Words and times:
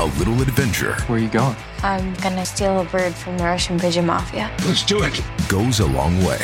A 0.00 0.06
little 0.18 0.40
adventure 0.40 0.94
Where 1.08 1.18
are 1.18 1.22
you 1.22 1.28
going? 1.28 1.54
I'm 1.82 2.14
gonna 2.22 2.46
steal 2.46 2.80
a 2.80 2.84
bird 2.84 3.12
from 3.12 3.36
the 3.36 3.44
Russian 3.44 3.78
pigeon 3.78 4.06
mafia. 4.06 4.50
Let's 4.64 4.82
do 4.82 5.02
it. 5.02 5.20
goes 5.46 5.80
a 5.80 5.86
long 5.86 6.16
way. 6.24 6.40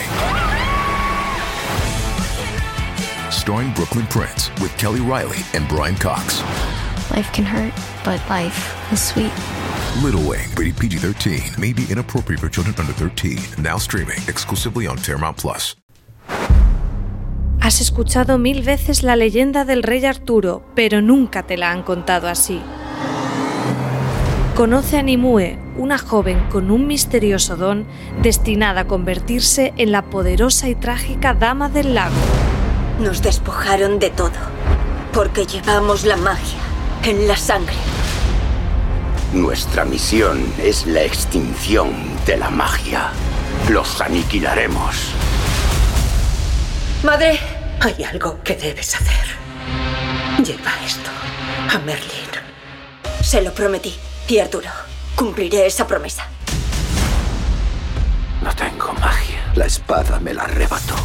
Starring 3.30 3.72
Brooklyn 3.72 4.06
Prince 4.08 4.50
with 4.60 4.76
Kelly 4.76 5.00
Riley 5.00 5.38
and 5.54 5.66
Brian 5.68 5.94
Cox. 5.94 6.42
Life 7.10 7.32
can 7.32 7.46
hurt, 7.46 7.72
but 8.04 8.20
life 8.28 8.76
is 8.92 9.00
sweet. 9.00 9.32
Little 10.02 10.28
Wing, 10.28 10.50
rated 10.58 10.76
PG 10.76 10.98
13, 10.98 11.40
may 11.58 11.72
be 11.72 11.86
inappropriate 11.90 12.40
for 12.40 12.50
children 12.50 12.74
under 12.78 12.92
13. 12.92 13.38
Now 13.62 13.78
streaming 13.78 14.18
exclusively 14.28 14.86
on 14.86 14.98
Paramount 14.98 15.38
Plus. 15.38 15.74
Has 17.62 17.80
escuchado 17.80 18.36
mil 18.36 18.62
veces 18.62 19.02
la 19.02 19.16
leyenda 19.16 19.64
del 19.64 19.82
rey 19.82 20.04
Arturo, 20.04 20.62
pero 20.74 21.00
nunca 21.00 21.42
te 21.44 21.56
la 21.56 21.70
han 21.70 21.82
contado 21.82 22.28
así. 22.28 22.60
Conoce 24.56 24.96
a 24.96 25.02
Nimue, 25.02 25.58
una 25.76 25.98
joven 25.98 26.40
con 26.48 26.70
un 26.70 26.86
misterioso 26.86 27.56
don 27.56 27.86
destinada 28.22 28.80
a 28.80 28.86
convertirse 28.86 29.74
en 29.76 29.92
la 29.92 30.00
poderosa 30.00 30.66
y 30.70 30.74
trágica 30.74 31.34
Dama 31.34 31.68
del 31.68 31.94
Lago. 31.94 32.16
Nos 32.98 33.20
despojaron 33.20 33.98
de 33.98 34.08
todo, 34.08 34.30
porque 35.12 35.44
llevamos 35.44 36.06
la 36.06 36.16
magia 36.16 36.58
en 37.02 37.28
la 37.28 37.36
sangre. 37.36 37.76
Nuestra 39.34 39.84
misión 39.84 40.42
es 40.56 40.86
la 40.86 41.02
extinción 41.02 41.90
de 42.24 42.38
la 42.38 42.48
magia. 42.48 43.10
Los 43.68 44.00
aniquilaremos. 44.00 45.12
Madre, 47.02 47.38
hay 47.80 48.04
algo 48.04 48.40
que 48.42 48.56
debes 48.56 48.94
hacer. 48.94 49.26
Lleva 50.42 50.72
esto 50.82 51.10
a 51.68 51.78
Merlin. 51.80 52.24
Se 53.20 53.42
lo 53.42 53.52
prometí. 53.52 53.92
Y 54.28 54.40
Arturo, 54.40 54.70
cumpliré 55.14 55.66
esa 55.66 55.86
promesa. 55.86 56.26
No 58.42 58.52
tengo 58.54 58.92
magia. 58.94 59.52
La 59.54 59.66
espada 59.66 60.18
me 60.18 60.34
la 60.34 60.42
arrebató. 60.42 60.96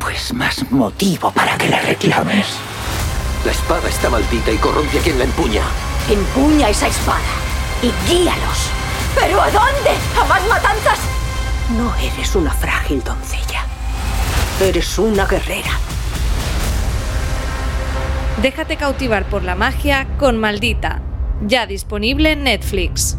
Pues 0.00 0.32
más 0.32 0.70
motivo 0.70 1.30
para 1.30 1.58
que 1.58 1.68
la 1.68 1.80
reclames. 1.80 2.46
La 3.44 3.52
espada 3.52 3.88
está 3.88 4.08
maldita 4.08 4.50
y 4.50 4.56
corrompe 4.56 4.98
a 4.98 5.02
quien 5.02 5.18
la 5.18 5.24
empuña. 5.24 5.62
Empuña 6.08 6.70
esa 6.70 6.88
espada 6.88 7.20
y 7.82 7.92
guíalos. 8.08 8.70
¿Pero 9.14 9.40
a 9.40 9.50
dónde? 9.50 9.90
¿A 10.18 10.24
más 10.24 10.46
matanzas? 10.48 10.98
No 11.76 11.94
eres 11.96 12.34
una 12.36 12.52
frágil 12.52 13.04
doncella. 13.04 13.64
Eres 14.60 14.98
una 14.98 15.26
guerrera. 15.26 15.72
Déjate 18.40 18.76
cautivar 18.76 19.24
por 19.24 19.42
la 19.42 19.54
magia 19.54 20.06
con 20.16 20.38
Maldita, 20.38 21.02
ya 21.46 21.66
disponible 21.66 22.32
en 22.32 22.44
Netflix. 22.44 23.16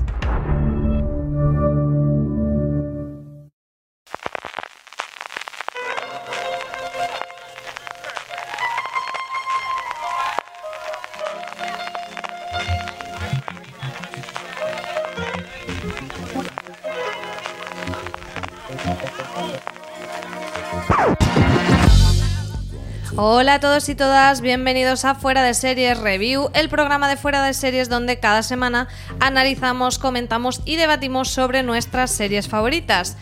Hola 23.41 23.53
a 23.53 23.59
todos 23.61 23.87
y 23.87 23.95
todas, 23.95 24.41
bienvenidos 24.41 25.05
a 25.05 25.15
Fuera 25.15 25.41
de 25.43 25.53
Series 25.53 25.97
Review, 25.97 26.49
el 26.53 26.67
programa 26.67 27.07
de 27.07 27.15
Fuera 27.15 27.41
de 27.41 27.53
Series 27.53 27.87
donde 27.87 28.19
cada 28.19 28.43
semana 28.43 28.89
analizamos, 29.21 29.97
comentamos 29.97 30.59
y 30.65 30.75
debatimos 30.75 31.29
sobre 31.29 31.63
nuestras 31.63 32.11
series 32.11 32.49
favoritas. 32.49 33.15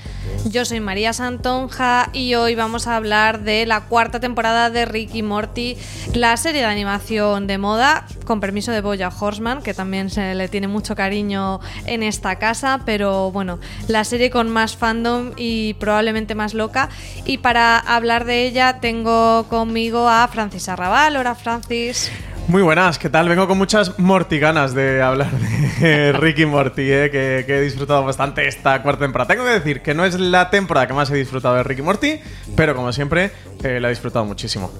Yo 0.52 0.64
soy 0.64 0.80
María 0.80 1.12
Santonja 1.12 2.10
y 2.14 2.36
hoy 2.36 2.56
vamos 2.56 2.88
a 2.88 2.96
hablar 2.96 3.44
de 3.44 3.66
la 3.66 3.82
cuarta 3.82 4.20
temporada 4.20 4.70
de 4.70 4.86
Ricky 4.86 5.22
Morty, 5.22 5.76
la 6.14 6.38
serie 6.38 6.62
de 6.62 6.68
animación 6.68 7.48
de 7.48 7.58
moda, 7.58 8.06
con 8.26 8.40
permiso 8.40 8.72
de 8.72 8.82
Boya 8.82 9.10
Horseman, 9.10 9.62
que 9.62 9.74
también 9.74 10.10
se 10.10 10.36
le 10.36 10.48
tiene 10.48 10.68
mucho 10.68 10.96
cariño 10.96 11.60
en 11.86 12.02
esta 12.02 12.38
casa, 12.38 12.82
pero 12.86 13.32
bueno, 13.32 13.60
la 13.88 14.06
serie 14.06 14.30
con 14.30 14.50
más 14.50 14.78
fandom 14.78 15.32
y 15.36 15.74
probablemente 15.76 16.34
más 16.34 16.54
loca. 16.54 16.90
Y 17.26 17.40
para 17.40 17.78
hablar 17.78 18.24
de 18.24 18.46
ella 18.46 18.80
tengo 18.80 19.48
conmigo 19.50 20.08
a 20.08 20.28
Francis 20.30 20.70
Arrabal. 20.70 21.18
Hola 21.18 21.36
Francis. 21.36 22.10
Muy 22.48 22.62
buenas, 22.62 22.98
¿qué 22.98 23.10
tal? 23.10 23.28
Vengo 23.28 23.46
con 23.46 23.58
muchas 23.58 24.00
mortiganas 24.00 24.74
de 24.74 25.02
hablar 25.02 25.30
de 25.32 26.14
Ricky 26.18 26.46
Morty, 26.46 26.90
¿eh? 26.90 27.10
que, 27.12 27.44
que 27.46 27.58
he 27.58 27.62
disfrutado 27.62 28.06
bastante 28.06 28.48
esta 28.48 28.82
cuarta 28.82 29.04
temporada. 29.04 29.28
Tengo 29.28 29.44
que 29.44 29.52
decir 29.52 29.82
que 29.82 29.94
no 29.94 30.06
es 30.06 30.18
la 30.18 30.50
temporada 30.50 30.88
que 30.88 30.94
más 30.94 31.12
he 31.12 31.16
disfrutado 31.16 31.56
de 31.56 31.64
Ricky 31.64 31.82
Morty, 31.82 32.22
pero 32.56 32.74
como 32.74 32.94
siempre, 32.94 33.32
eh, 33.64 33.82
la 33.82 33.90
he 33.90 33.92
disfrutado 33.92 34.24
muchísimo. 34.24 34.72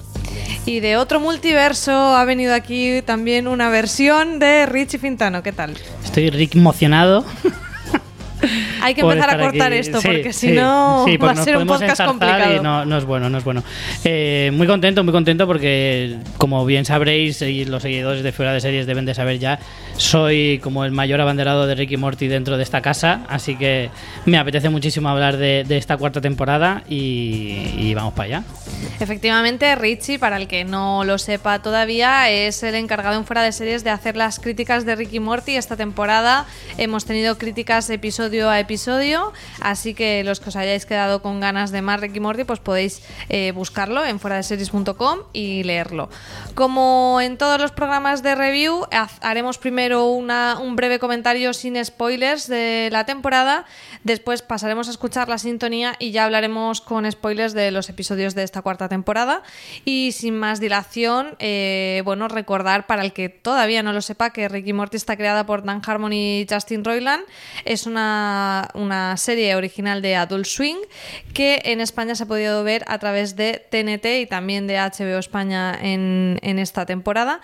Y 0.64 0.80
de 0.80 0.96
otro 0.96 1.20
multiverso 1.20 1.92
ha 1.92 2.24
venido 2.24 2.54
aquí 2.54 3.02
también 3.02 3.46
una 3.46 3.68
versión 3.68 4.38
de 4.38 4.64
Richie 4.64 4.98
Fintano. 4.98 5.42
¿Qué 5.42 5.52
tal? 5.52 5.76
Estoy 6.02 6.30
Rick 6.30 6.54
emocionado. 6.54 7.26
Hay 8.82 8.94
que 8.94 9.00
empezar 9.00 9.30
a 9.30 9.38
cortar 9.38 9.72
aquí. 9.72 9.80
esto, 9.80 10.00
Sí, 10.00 10.08
porque 10.08 10.32
si 10.32 10.48
sí, 10.48 10.52
no 10.54 11.04
sí, 11.06 11.16
va 11.16 11.30
a 11.32 11.36
ser 11.36 11.56
un 11.56 11.66
podcast 11.66 12.04
complicado. 12.04 12.56
y 12.56 12.60
no, 12.60 12.84
no 12.84 12.96
es 12.98 13.04
bueno, 13.04 13.28
no 13.28 13.38
es 13.38 13.44
bueno. 13.44 13.62
Eh, 14.04 14.50
muy 14.54 14.66
contento, 14.66 15.02
muy 15.04 15.12
contento 15.12 15.46
porque, 15.46 16.16
como 16.36 16.64
bien 16.64 16.84
sabréis, 16.84 17.40
y 17.42 17.64
los 17.64 17.82
seguidores 17.82 18.22
de 18.22 18.32
Fuera 18.32 18.52
de 18.52 18.60
Series 18.60 18.86
deben 18.86 19.04
de 19.04 19.14
saber 19.14 19.38
ya, 19.38 19.58
soy 19.96 20.60
como 20.62 20.84
el 20.84 20.92
mayor 20.92 21.20
abanderado 21.20 21.66
de 21.66 21.74
Ricky 21.74 21.96
Morty 21.96 22.28
dentro 22.28 22.56
de 22.56 22.62
esta 22.62 22.80
casa, 22.80 23.20
así 23.28 23.56
que 23.56 23.90
me 24.26 24.38
apetece 24.38 24.68
muchísimo 24.68 25.08
hablar 25.08 25.36
de, 25.36 25.64
de 25.64 25.76
esta 25.76 25.96
cuarta 25.96 26.20
temporada 26.20 26.82
y, 26.88 27.70
y 27.78 27.94
vamos 27.94 28.14
para 28.14 28.26
allá. 28.26 28.42
Efectivamente, 29.00 29.76
Richie, 29.76 30.18
para 30.18 30.36
el 30.38 30.48
que 30.48 30.64
no 30.64 31.04
lo 31.04 31.18
sepa 31.18 31.62
todavía, 31.62 32.28
es 32.30 32.64
el 32.64 32.74
encargado 32.74 33.16
en 33.16 33.24
fuera 33.24 33.42
de 33.42 33.52
series 33.52 33.84
de 33.84 33.90
hacer 33.90 34.16
las 34.16 34.40
críticas 34.40 34.84
de 34.84 34.96
Ricky 34.96 35.20
Morty. 35.20 35.54
Esta 35.56 35.76
temporada 35.76 36.46
hemos 36.78 37.04
tenido 37.04 37.38
críticas 37.38 37.88
episodio 37.90 38.50
a 38.50 38.58
episodio, 38.58 39.32
así 39.60 39.94
que 39.94 40.24
los 40.24 40.40
que 40.40 40.48
os 40.48 40.56
hayáis 40.56 40.84
quedado 40.84 41.22
con 41.22 41.38
ganas 41.38 41.70
de 41.70 41.80
más 41.80 42.00
Ricky 42.00 42.18
Morty, 42.18 42.42
pues 42.42 42.58
podéis 42.58 43.00
eh, 43.28 43.52
buscarlo 43.52 44.04
en 44.04 44.18
fuera 44.18 44.34
de 44.34 44.42
series.com 44.42 45.20
y 45.32 45.62
leerlo. 45.62 46.10
Como 46.56 47.20
en 47.22 47.38
todos 47.38 47.60
los 47.60 47.70
programas 47.70 48.24
de 48.24 48.34
review, 48.34 48.84
haremos 49.20 49.58
primero 49.58 50.06
una- 50.06 50.58
un 50.58 50.74
breve 50.74 50.98
comentario 50.98 51.52
sin 51.52 51.82
spoilers 51.84 52.48
de 52.48 52.88
la 52.90 53.06
temporada, 53.06 53.64
después 54.02 54.42
pasaremos 54.42 54.88
a 54.88 54.90
escuchar 54.90 55.28
la 55.28 55.38
sintonía 55.38 55.94
y 56.00 56.10
ya 56.10 56.24
hablaremos 56.24 56.80
con 56.80 57.08
spoilers 57.08 57.52
de 57.54 57.70
los 57.70 57.88
episodios 57.90 58.34
de 58.34 58.42
esta 58.42 58.60
cuarta 58.60 58.87
temporada. 58.88 59.42
Y 59.84 60.12
sin 60.12 60.36
más 60.38 60.60
dilación, 60.60 61.36
eh, 61.38 62.02
bueno, 62.04 62.28
recordar 62.28 62.86
para 62.86 63.02
el 63.02 63.12
que 63.12 63.28
todavía 63.28 63.82
no 63.82 63.92
lo 63.92 64.02
sepa 64.02 64.30
que 64.30 64.48
Ricky 64.48 64.72
Morty 64.72 64.96
está 64.96 65.16
creada 65.16 65.46
por 65.46 65.64
Dan 65.64 65.82
Harmon 65.84 66.12
y 66.12 66.46
Justin 66.48 66.84
Roiland. 66.84 67.24
Es 67.64 67.86
una, 67.86 68.68
una 68.74 69.16
serie 69.16 69.54
original 69.54 70.02
de 70.02 70.16
Adult 70.16 70.46
Swing 70.46 70.78
que 71.34 71.60
en 71.64 71.80
España 71.80 72.14
se 72.14 72.24
ha 72.24 72.26
podido 72.26 72.64
ver 72.64 72.84
a 72.88 72.98
través 72.98 73.36
de 73.36 73.64
TNT 73.70 74.22
y 74.22 74.26
también 74.26 74.66
de 74.66 74.76
HBO 74.78 75.18
España 75.18 75.78
en, 75.80 76.38
en 76.42 76.58
esta 76.58 76.86
temporada. 76.86 77.40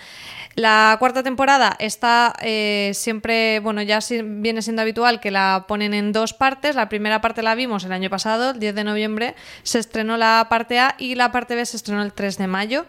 La 0.54 0.96
cuarta 1.00 1.22
temporada 1.22 1.74
está 1.80 2.32
eh, 2.40 2.92
siempre, 2.94 3.58
bueno, 3.60 3.82
ya 3.82 3.98
viene 4.24 4.62
siendo 4.62 4.82
habitual 4.82 5.20
que 5.20 5.30
la 5.32 5.64
ponen 5.66 5.94
en 5.94 6.12
dos 6.12 6.32
partes. 6.32 6.76
La 6.76 6.88
primera 6.88 7.20
parte 7.20 7.42
la 7.42 7.54
vimos 7.54 7.84
el 7.84 7.92
año 7.92 8.08
pasado, 8.08 8.50
el 8.50 8.60
10 8.60 8.74
de 8.74 8.84
noviembre, 8.84 9.34
se 9.64 9.80
estrenó 9.80 10.16
la 10.16 10.46
parte 10.48 10.78
A 10.78 10.94
y 10.98 11.16
la 11.16 11.32
parte 11.32 11.56
B 11.56 11.66
se 11.66 11.76
estrenó 11.76 12.02
el 12.02 12.12
3 12.12 12.38
de 12.38 12.46
mayo. 12.46 12.86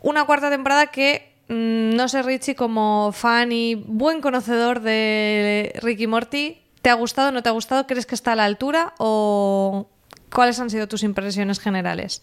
Una 0.00 0.24
cuarta 0.24 0.48
temporada 0.50 0.86
que 0.86 1.32
mm, 1.48 1.94
no 1.94 2.08
sé, 2.08 2.22
Richie, 2.22 2.54
como 2.54 3.12
fan 3.12 3.52
y 3.52 3.74
buen 3.74 4.22
conocedor 4.22 4.80
de 4.80 5.78
Ricky 5.82 6.06
Morty, 6.06 6.58
¿te 6.80 6.88
ha 6.88 6.94
gustado, 6.94 7.32
no 7.32 7.42
te 7.42 7.50
ha 7.50 7.52
gustado? 7.52 7.86
¿Crees 7.86 8.06
que 8.06 8.14
está 8.14 8.32
a 8.32 8.36
la 8.36 8.44
altura 8.46 8.94
o 8.98 9.90
cuáles 10.32 10.58
han 10.58 10.70
sido 10.70 10.88
tus 10.88 11.02
impresiones 11.02 11.60
generales? 11.60 12.22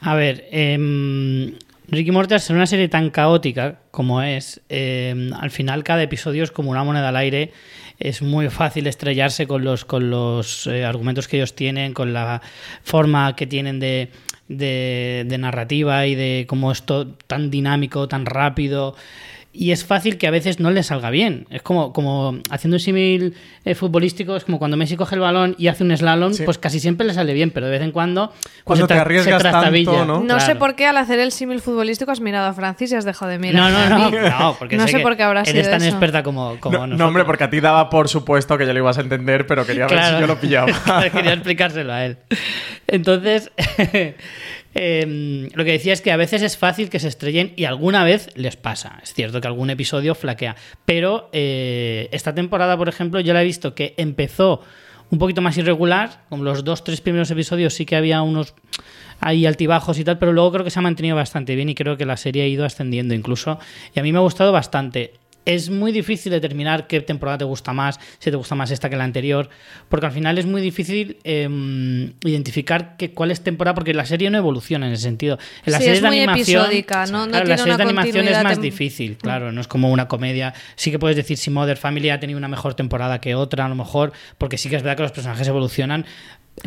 A 0.00 0.14
ver, 0.14 0.46
em, 0.52 1.56
Ricky 1.90 2.12
Morty, 2.12 2.34
al 2.34 2.40
ser 2.40 2.54
una 2.54 2.66
serie 2.66 2.88
tan 2.88 3.10
caótica 3.10 3.80
como 3.90 4.22
es, 4.22 4.60
eh, 4.68 5.30
al 5.40 5.50
final 5.50 5.82
cada 5.82 6.02
episodio 6.02 6.44
es 6.44 6.52
como 6.52 6.70
una 6.70 6.84
moneda 6.84 7.08
al 7.08 7.16
aire. 7.16 7.52
Es 7.98 8.22
muy 8.22 8.48
fácil 8.48 8.86
estrellarse 8.86 9.46
con 9.46 9.64
los, 9.64 9.84
con 9.84 10.08
los 10.08 10.68
eh, 10.68 10.84
argumentos 10.84 11.26
que 11.26 11.38
ellos 11.38 11.54
tienen, 11.54 11.92
con 11.92 12.12
la 12.12 12.40
forma 12.84 13.34
que 13.34 13.46
tienen 13.46 13.80
de, 13.80 14.10
de, 14.48 15.24
de 15.26 15.38
narrativa 15.38 16.06
y 16.06 16.14
de 16.14 16.46
cómo 16.48 16.70
es 16.70 16.84
todo 16.84 17.08
tan 17.26 17.50
dinámico, 17.50 18.06
tan 18.08 18.24
rápido 18.24 18.94
y 19.52 19.72
es 19.72 19.84
fácil 19.84 20.16
que 20.16 20.28
a 20.28 20.30
veces 20.30 20.60
no 20.60 20.70
le 20.70 20.82
salga 20.84 21.10
bien. 21.10 21.46
Es 21.50 21.60
como, 21.62 21.92
como 21.92 22.38
haciendo 22.50 22.76
un 22.76 22.80
símil 22.80 23.34
eh, 23.64 23.74
futbolístico, 23.74 24.36
es 24.36 24.44
como 24.44 24.60
cuando 24.60 24.76
Messi 24.76 24.96
coge 24.96 25.16
el 25.16 25.20
balón 25.20 25.56
y 25.58 25.66
hace 25.66 25.82
un 25.82 25.96
slalom, 25.96 26.32
Sí. 26.34 26.44
pues 26.44 26.56
casi 26.58 26.78
siempre 26.78 27.04
le 27.06 27.14
sale 27.14 27.32
bien, 27.34 27.50
pero 27.50 27.66
de 27.66 27.72
vez 27.72 27.82
en 27.82 27.90
cuando, 27.90 28.28
pues 28.28 28.62
Cuando 28.64 28.86
se 28.86 28.94
te 28.94 29.00
arriesgas 29.00 29.42
tanto, 29.42 30.04
¿no? 30.04 30.20
No 30.22 30.38
sé 30.38 30.54
por 30.54 30.76
qué 30.76 30.86
al 30.86 30.96
hacer 30.98 31.18
el 31.18 31.32
símil 31.32 31.60
futbolístico 31.60 32.12
has 32.12 32.20
mirado 32.20 32.46
a 32.46 32.52
Francis 32.52 32.92
y 32.92 32.94
has 32.94 33.04
dejado 33.04 33.30
de 33.32 33.38
mirar. 33.40 33.70
No, 33.72 33.88
no, 33.88 34.10
no, 34.10 34.38
no, 34.38 34.56
porque 34.58 34.76
no 34.76 34.86
sé 34.86 35.00
por 35.00 35.16
qué 35.16 35.24
habrá 35.24 35.44
sido 35.44 35.58
eres 35.58 35.70
tan 35.70 35.80
eso. 35.82 35.90
experta 35.90 36.22
como, 36.22 36.56
como 36.60 36.74
No, 36.78 36.80
no, 36.82 36.86
nosotros. 36.86 37.08
hombre, 37.08 37.24
porque 37.24 37.44
a 37.44 37.50
ti 37.50 37.58
daba 37.60 37.90
por 37.90 38.08
supuesto 38.08 38.56
que 38.56 38.66
ya 38.66 38.72
lo 38.72 38.78
ibas 38.78 38.98
a 38.98 39.00
entender, 39.00 39.46
pero 39.46 39.66
quería 39.66 39.88
ver 39.88 40.04
si 40.04 40.20
yo 40.20 40.26
lo 40.28 40.38
pillaba. 40.38 40.70
Quería 41.12 41.32
explicárselo 41.32 41.92
a 41.92 42.04
él. 42.06 42.18
Entonces, 42.86 43.50
em, 44.74 45.48
lo 45.54 45.64
que 45.64 45.72
decía 45.72 45.92
es 45.92 46.00
que 46.00 46.12
a 46.12 46.16
veces 46.16 46.42
es 46.42 46.56
fácil 46.56 46.90
que 46.90 46.98
se 46.98 47.08
estrellen 47.08 47.52
y 47.56 47.64
alguna 47.64 48.04
vez 48.04 48.28
les 48.36 48.56
pasa. 48.56 49.00
Es 49.02 49.14
cierto 49.14 49.40
que 49.40 49.48
algún 49.48 49.70
episodio 49.70 50.14
flaquea. 50.14 50.56
Pero 50.84 51.28
eh, 51.32 52.08
esta 52.12 52.34
temporada, 52.34 52.76
por 52.76 52.88
ejemplo, 52.88 53.20
yo 53.20 53.32
la 53.32 53.42
he 53.42 53.44
visto 53.44 53.74
que 53.74 53.94
empezó 53.96 54.62
un 55.10 55.18
poquito 55.18 55.42
más 55.42 55.56
irregular. 55.58 56.24
Con 56.28 56.44
los 56.44 56.64
dos, 56.64 56.84
tres 56.84 57.00
primeros 57.00 57.30
episodios 57.30 57.74
sí 57.74 57.84
que 57.84 57.96
había 57.96 58.22
unos 58.22 58.54
ahí 59.20 59.44
altibajos 59.44 59.98
y 59.98 60.04
tal, 60.04 60.18
pero 60.18 60.32
luego 60.32 60.52
creo 60.52 60.64
que 60.64 60.70
se 60.70 60.78
ha 60.78 60.82
mantenido 60.82 61.14
bastante 61.16 61.54
bien 61.54 61.68
y 61.68 61.74
creo 61.74 61.96
que 61.96 62.06
la 62.06 62.16
serie 62.16 62.42
ha 62.42 62.46
ido 62.46 62.64
ascendiendo 62.64 63.14
incluso. 63.14 63.58
Y 63.94 64.00
a 64.00 64.02
mí 64.02 64.12
me 64.12 64.18
ha 64.18 64.22
gustado 64.22 64.52
bastante. 64.52 65.14
Es 65.46 65.70
muy 65.70 65.90
difícil 65.90 66.30
determinar 66.32 66.86
qué 66.86 67.00
temporada 67.00 67.38
te 67.38 67.44
gusta 67.44 67.72
más, 67.72 67.98
si 68.18 68.30
te 68.30 68.36
gusta 68.36 68.54
más 68.54 68.70
esta 68.70 68.90
que 68.90 68.96
la 68.96 69.04
anterior, 69.04 69.48
porque 69.88 70.06
al 70.06 70.12
final 70.12 70.36
es 70.38 70.46
muy 70.46 70.60
difícil 70.60 71.16
eh, 71.24 71.48
identificar 72.24 72.96
que, 72.96 73.12
cuál 73.12 73.30
es 73.30 73.40
temporada, 73.42 73.74
porque 73.74 73.94
la 73.94 74.04
serie 74.04 74.30
no 74.30 74.38
evoluciona 74.38 74.86
en 74.86 74.92
ese 74.92 75.04
sentido. 75.04 75.38
En 75.64 75.72
las 75.72 75.80
Sí, 75.80 75.84
series 75.84 75.98
es 75.98 76.02
de 76.02 76.08
muy 76.08 76.18
animación, 76.20 76.62
episódica, 76.64 77.06
no- 77.06 77.26
no 77.26 77.30
claro, 77.32 77.44
tiene 77.44 77.48
las 77.48 77.60
series 77.60 77.74
una 77.74 77.76
de 77.76 77.82
animación 77.82 78.28
es 78.28 78.42
más 78.44 78.60
difícil, 78.60 79.16
claro, 79.16 79.52
no 79.52 79.60
es 79.60 79.66
como 79.68 79.90
una 79.90 80.08
comedia. 80.08 80.54
Sí 80.76 80.90
que 80.90 80.98
puedes 80.98 81.16
decir 81.16 81.36
si 81.38 81.50
Mother 81.50 81.76
Family 81.76 82.10
ha 82.10 82.20
tenido 82.20 82.36
una 82.38 82.48
mejor 82.48 82.74
temporada 82.74 83.20
que 83.20 83.34
otra, 83.34 83.64
a 83.64 83.68
lo 83.68 83.74
mejor, 83.74 84.12
porque 84.38 84.58
sí 84.58 84.68
que 84.68 84.76
es 84.76 84.82
verdad 84.82 84.96
que 84.96 85.02
los 85.04 85.12
personajes 85.12 85.46
evolucionan, 85.48 86.04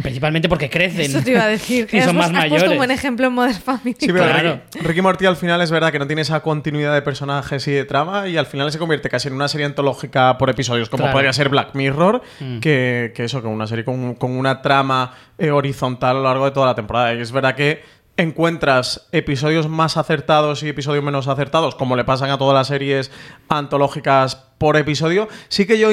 principalmente 0.02 0.50
porque 0.50 0.70
crecen. 0.70 1.02
Eso 1.02 1.22
te 1.22 1.32
iba 1.32 1.44
a 1.44 1.48
decir. 1.48 1.88
y 1.92 2.02
son 2.02 2.16
más 2.16 2.26
puesto- 2.26 2.26
has 2.26 2.32
mayores. 2.32 2.50
puesto 2.50 2.72
un 2.72 2.78
buen 2.78 2.92
ejemplo 2.92 3.28
en 3.28 3.34
Modern 3.34 3.54
Family. 3.62 3.96
Sí, 4.00 4.08
pero 4.08 4.24
Claro. 4.26 4.62
Ricky, 4.74 4.88
Ricky 4.88 5.02
Morty 5.02 5.26
al 5.28 5.36
final 5.36 5.62
es 5.62 5.70
verdad 5.72 5.92
que 5.92 6.00
no 6.00 6.08
tiene 6.08 6.24
esa 6.24 6.40
continuidad 6.42 6.94
de 6.94 7.02
personajes 7.04 7.68
y 7.68 7.72
de 7.72 7.86
trama 7.86 8.28
y 8.28 8.38
al 8.38 8.46
final 8.48 8.72
se 8.72 8.80
convierte 8.80 9.10
casi 9.10 9.28
en 9.28 9.36
una 9.36 9.48
serie 9.48 9.66
antológica 9.68 10.38
por 10.38 10.50
episodios, 10.50 10.90
como 10.90 11.04
Claro. 11.04 11.14
podría 11.14 11.34
ser 11.34 11.50
Black 11.50 11.76
Mirror, 11.76 12.22
Mm. 12.40 12.60
que, 12.60 13.14
que 13.16 13.24
eso, 13.26 13.42
que 13.42 13.48
una 13.48 13.68
serie 13.68 13.86
con, 13.86 14.16
con 14.16 14.32
una 14.32 14.62
trama 14.64 15.14
eh, 15.38 15.52
horizontal 15.52 16.12
a 16.12 16.20
lo 16.20 16.24
largo 16.24 16.46
de 16.46 16.52
toda 16.52 16.66
la 16.68 16.76
temporada. 16.76 17.14
Y 17.14 17.22
es 17.22 17.32
verdad 17.32 17.56
que 17.56 17.84
encuentras 18.16 19.08
episodios 19.12 19.68
más 19.68 19.98
acertados 19.98 20.62
y 20.64 20.70
episodios 20.70 21.04
menos 21.04 21.28
acertados, 21.28 21.74
como 21.76 21.96
le 21.96 22.04
pasan 22.04 22.30
a 22.30 22.38
todas 22.38 22.54
las 22.54 22.68
series 22.68 23.12
antológicas 23.50 24.36
por 24.58 24.78
episodio. 24.78 25.28
Sí 25.50 25.66
que 25.66 25.78
yo 25.80 25.90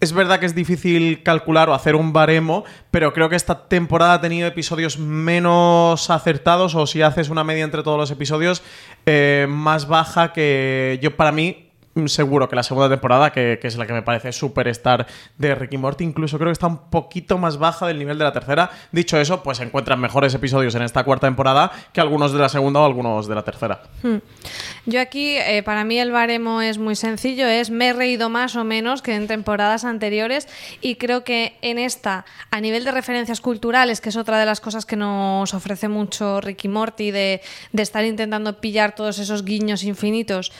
es 0.00 0.12
verdad 0.12 0.40
que 0.40 0.46
es 0.46 0.54
difícil 0.54 1.22
calcular 1.22 1.68
o 1.68 1.74
hacer 1.74 1.94
un 1.94 2.12
baremo, 2.12 2.64
pero 2.90 3.12
creo 3.12 3.28
que 3.28 3.36
esta 3.36 3.68
temporada 3.68 4.14
ha 4.14 4.20
tenido 4.20 4.48
episodios 4.48 4.98
menos 4.98 6.08
acertados 6.10 6.74
o 6.74 6.86
si 6.86 7.02
haces 7.02 7.28
una 7.28 7.44
media 7.44 7.64
entre 7.64 7.82
todos 7.82 7.98
los 7.98 8.10
episodios, 8.10 8.62
eh, 9.06 9.46
más 9.48 9.86
baja 9.86 10.32
que 10.32 10.98
yo 11.02 11.16
para 11.16 11.32
mí... 11.32 11.69
mm, 11.94 12.06
Seguro 12.06 12.48
que 12.48 12.56
la 12.56 12.62
segunda 12.62 12.88
temporada, 12.88 13.32
que, 13.32 13.58
que 13.60 13.68
es 13.68 13.76
la 13.76 13.86
que 13.86 13.92
me 13.92 14.02
parece 14.02 14.32
superstar 14.32 15.06
de 15.38 15.54
Ricky 15.54 15.78
Morty, 15.78 16.04
incluso 16.04 16.38
creo 16.38 16.48
que 16.48 16.52
está 16.52 16.66
un 16.66 16.90
poquito 16.90 17.38
más 17.38 17.58
baja 17.58 17.86
del 17.86 17.98
nivel 17.98 18.18
de 18.18 18.24
la 18.24 18.32
tercera. 18.32 18.70
Dicho 18.92 19.18
eso, 19.18 19.42
pues 19.42 19.60
encuentran 19.60 20.00
mejores 20.00 20.34
episodios 20.34 20.74
en 20.74 20.82
esta 20.82 21.04
cuarta 21.04 21.26
temporada 21.26 21.70
que 21.92 22.00
algunos 22.00 22.32
de 22.32 22.38
la 22.38 22.48
segunda 22.48 22.80
o 22.80 22.84
algunos 22.84 23.26
de 23.26 23.34
la 23.34 23.42
tercera. 23.42 23.82
Yo 24.86 25.00
aquí, 25.00 25.36
eh, 25.36 25.62
para 25.62 25.84
mí 25.84 25.98
el 25.98 26.10
baremo 26.10 26.62
es 26.62 26.78
muy 26.78 26.96
sencillo, 26.96 27.46
es 27.46 27.70
me 27.70 27.88
he 27.88 27.92
reído 27.92 28.28
más 28.28 28.56
o 28.56 28.64
menos 28.64 29.02
que 29.02 29.14
en 29.14 29.26
temporadas 29.26 29.84
anteriores 29.84 30.48
y 30.80 30.96
creo 30.96 31.24
que 31.24 31.56
en 31.62 31.78
esta, 31.78 32.24
a 32.50 32.60
nivel 32.60 32.84
de 32.84 32.92
referencias 32.92 33.40
culturales, 33.40 34.00
que 34.00 34.08
es 34.08 34.16
otra 34.16 34.38
de 34.38 34.46
las 34.46 34.60
cosas 34.60 34.86
que 34.86 34.96
nos 34.96 35.52
ofrece 35.54 35.88
mucho 35.88 36.40
Ricky 36.40 36.68
Morty, 36.68 37.10
de, 37.10 37.40
de 37.72 37.82
estar 37.82 38.04
intentando 38.04 38.60
pillar 38.60 38.94
todos 38.94 39.18
esos 39.18 39.44
guiños 39.44 39.84
infinitos, 39.84 40.52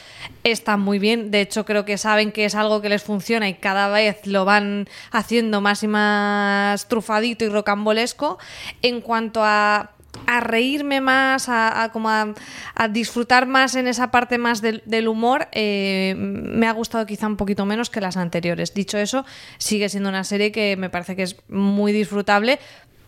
está 0.45 0.77
muy 0.77 0.99
bien. 0.99 1.20
De 1.27 1.41
hecho, 1.41 1.65
creo 1.65 1.85
que 1.85 1.99
saben 1.99 2.33
que 2.33 2.45
es 2.45 2.55
algo 2.55 2.81
que 2.81 2.89
les 2.89 3.03
funciona 3.03 3.49
y 3.49 3.55
cada 3.55 3.89
vez 3.89 4.27
lo 4.27 4.45
van 4.45 4.89
haciendo 5.11 5.61
más 5.61 5.83
y 5.83 5.89
más 5.89 6.89
trufadito 6.89 7.45
y 7.45 7.49
rocambolesco. 7.49 8.39
En 8.83 9.01
cuanto 9.01 9.43
a 9.45 9.91
a 10.27 10.41
reírme 10.41 11.01
más, 11.01 11.49
a, 11.49 11.91
como 11.93 12.09
a, 12.09 12.35
disfrutar 12.91 13.47
más 13.47 13.75
en 13.75 13.87
esa 13.87 14.11
parte 14.11 14.39
más 14.39 14.61
del, 14.61 14.83
del 14.87 15.09
humor, 15.09 15.49
eh, 15.53 16.15
me 16.17 16.67
ha 16.67 16.73
gustado 16.73 17.07
quizá 17.07 17.27
un 17.27 17.37
poquito 17.37 17.65
menos 17.67 17.91
que 17.91 18.01
las 18.01 18.17
anteriores. 18.17 18.75
Dicho 18.75 18.99
eso, 18.99 19.25
sigue 19.59 19.89
siendo 19.89 20.09
una 20.09 20.25
serie 20.25 20.53
que 20.53 20.77
me 20.77 20.91
parece 20.91 21.17
que 21.17 21.23
es 21.23 21.37
muy 21.49 21.93
disfrutable 21.93 22.59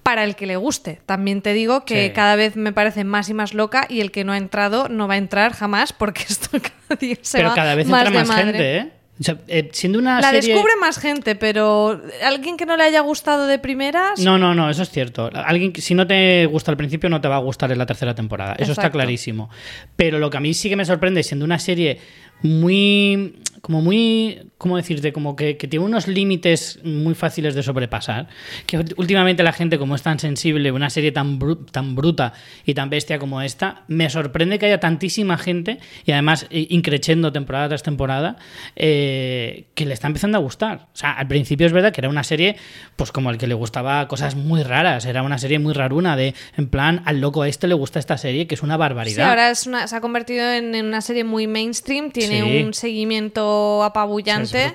para 0.03 0.25
el 0.25 0.35
que 0.37 0.47
le 0.47 0.57
guste. 0.57 1.01
También 1.07 1.43
te 1.43 1.53
digo 1.53 1.85
que 1.85 2.07
Sí. 2.09 2.13
cada 2.13 2.35
vez 2.37 2.57
me 2.57 2.73
parece 2.73 3.05
más 3.05 3.29
y 3.29 3.35
más 3.35 3.55
loca 3.55 3.87
y 3.89 4.01
el 4.01 4.11
que 4.11 4.25
no 4.25 4.33
ha 4.33 4.37
entrado 4.39 4.89
no 4.89 5.07
va 5.09 5.15
a 5.15 5.19
entrar 5.19 5.53
jamás 5.53 5.93
porque 5.93 6.23
esto 6.29 6.51
cada 6.53 6.99
día 7.01 7.17
se 7.23 7.39
Pero 7.39 7.51
va 7.51 7.55
cada 7.55 7.75
vez 7.75 7.87
más 7.87 8.07
entra 8.07 8.19
más 8.21 8.29
madre. 8.29 8.45
gente, 8.45 8.77
¿eh? 8.79 8.93
O 9.21 9.25
sea, 9.25 9.37
eh, 9.47 9.69
siendo 9.73 10.01
una 10.01 10.21
La 10.21 10.31
serie... 10.31 10.53
descubre 10.55 10.73
más 10.81 10.99
gente, 10.99 11.37
pero 11.37 12.01
alguien 12.25 12.57
que 12.57 12.67
no 12.67 12.77
le 12.77 12.83
haya 12.83 13.01
gustado 13.01 13.47
de 13.47 13.59
primeras... 13.61 14.19
No, 14.19 14.37
no, 14.39 14.53
no, 14.55 14.69
eso 14.69 14.83
es 14.83 14.91
cierto. 14.91 15.31
Alguien 15.33 15.73
que 15.73 15.81
si 15.81 15.95
no 15.95 16.07
te 16.07 16.47
gusta 16.47 16.73
al 16.73 16.77
principio 16.77 17.09
no 17.09 17.21
te 17.21 17.29
va 17.29 17.37
a 17.37 17.41
gustar 17.41 17.71
en 17.71 17.79
la 17.79 17.87
tercera 17.87 18.15
temporada. 18.17 18.57
Eso 18.59 18.73
está 18.73 18.91
clarísimo. 18.91 19.49
Pero 19.95 20.19
lo 20.19 20.29
que 20.31 20.39
a 20.39 20.41
mí 20.41 20.55
sí 20.55 20.69
que 20.69 20.75
me 20.77 20.85
sorprende 20.85 21.23
siendo 21.23 21.45
una 21.45 21.61
serie 21.61 22.01
muy 22.43 23.37
como 23.63 23.81
muy 23.81 24.51
cómo 24.59 24.77
decirte 24.77 25.13
como 25.13 25.37
que, 25.37 25.57
que 25.57 25.69
tiene 25.69 25.87
unos 25.87 26.09
límites 26.09 26.81
muy 26.83 27.15
fáciles 27.15 27.55
de 27.55 27.63
sobrepasar 27.63 28.27
que 28.67 28.77
últimamente 28.97 29.43
la 29.45 29.53
gente 29.53 29.79
como 29.79 29.95
es 29.95 30.03
tan 30.03 30.19
sensible 30.19 30.73
una 30.73 30.91
serie 30.91 31.13
tan 31.13 31.39
bru- 31.39 31.71
tan 31.71 31.95
bruta 31.95 32.33
y 32.67 32.75
tan 32.75 32.91
bestia 32.91 33.21
como 33.21 33.41
esta 33.41 33.85
me 33.87 34.11
sorprende 34.11 34.59
que 34.59 34.67
haya 34.67 34.81
tantísima 34.81 35.39
gente 35.39 35.79
y 36.05 36.11
además 36.11 36.47
increciendo 36.51 37.33
temporada 37.33 37.69
tras 37.69 37.85
temporada 37.85 38.37
eh, 38.75 39.67
que 39.75 39.87
le 39.87 39.95
está 39.95 40.09
empezando 40.09 40.39
a 40.39 40.41
gustar. 40.41 40.89
O 40.93 40.97
sea 40.97 41.13
al 41.13 41.29
principio 41.29 41.65
es 41.67 41.73
verdad 41.73 41.93
que 41.93 42.01
era 42.01 42.09
una 42.09 42.25
serie 42.25 42.57
pues 42.97 43.13
como 43.13 43.29
al 43.29 43.39
que 43.39 43.47
le 43.47 43.55
gustaba 43.55 44.09
cosas 44.09 44.35
muy 44.35 44.65
raras 44.65 45.07
era 45.07 45.23
una 45.23 45.39
serie 45.39 45.61
muy 45.61 45.73
raruna 45.73 46.17
de 46.17 46.35
en 46.57 46.69
plan 46.69 47.03
al 47.05 47.21
loco 47.21 47.43
a 47.43 47.49
este 47.49 47.69
le 47.69 47.75
gusta 47.75 48.01
esta 48.01 48.19
serie 48.19 48.49
que 48.49 48.57
es 48.57 48.63
una 48.65 48.77
barbaridad. 48.77 49.25
Sí, 49.25 49.31
ahora 49.31 49.51
es 49.51 49.67
una- 49.69 49.87
se 49.87 49.95
ha 49.95 50.01
convertido 50.01 50.51
en, 50.51 50.75
en 50.75 50.87
una 50.87 51.01
serie 51.01 51.23
muy 51.23 51.47
mainstream, 51.47 52.11
tiene 52.11 52.43
Sí. 52.43 52.65
un 52.65 52.75
seguimiento 52.75 53.52
apabullante 53.85 54.53
Sí, 54.53 54.73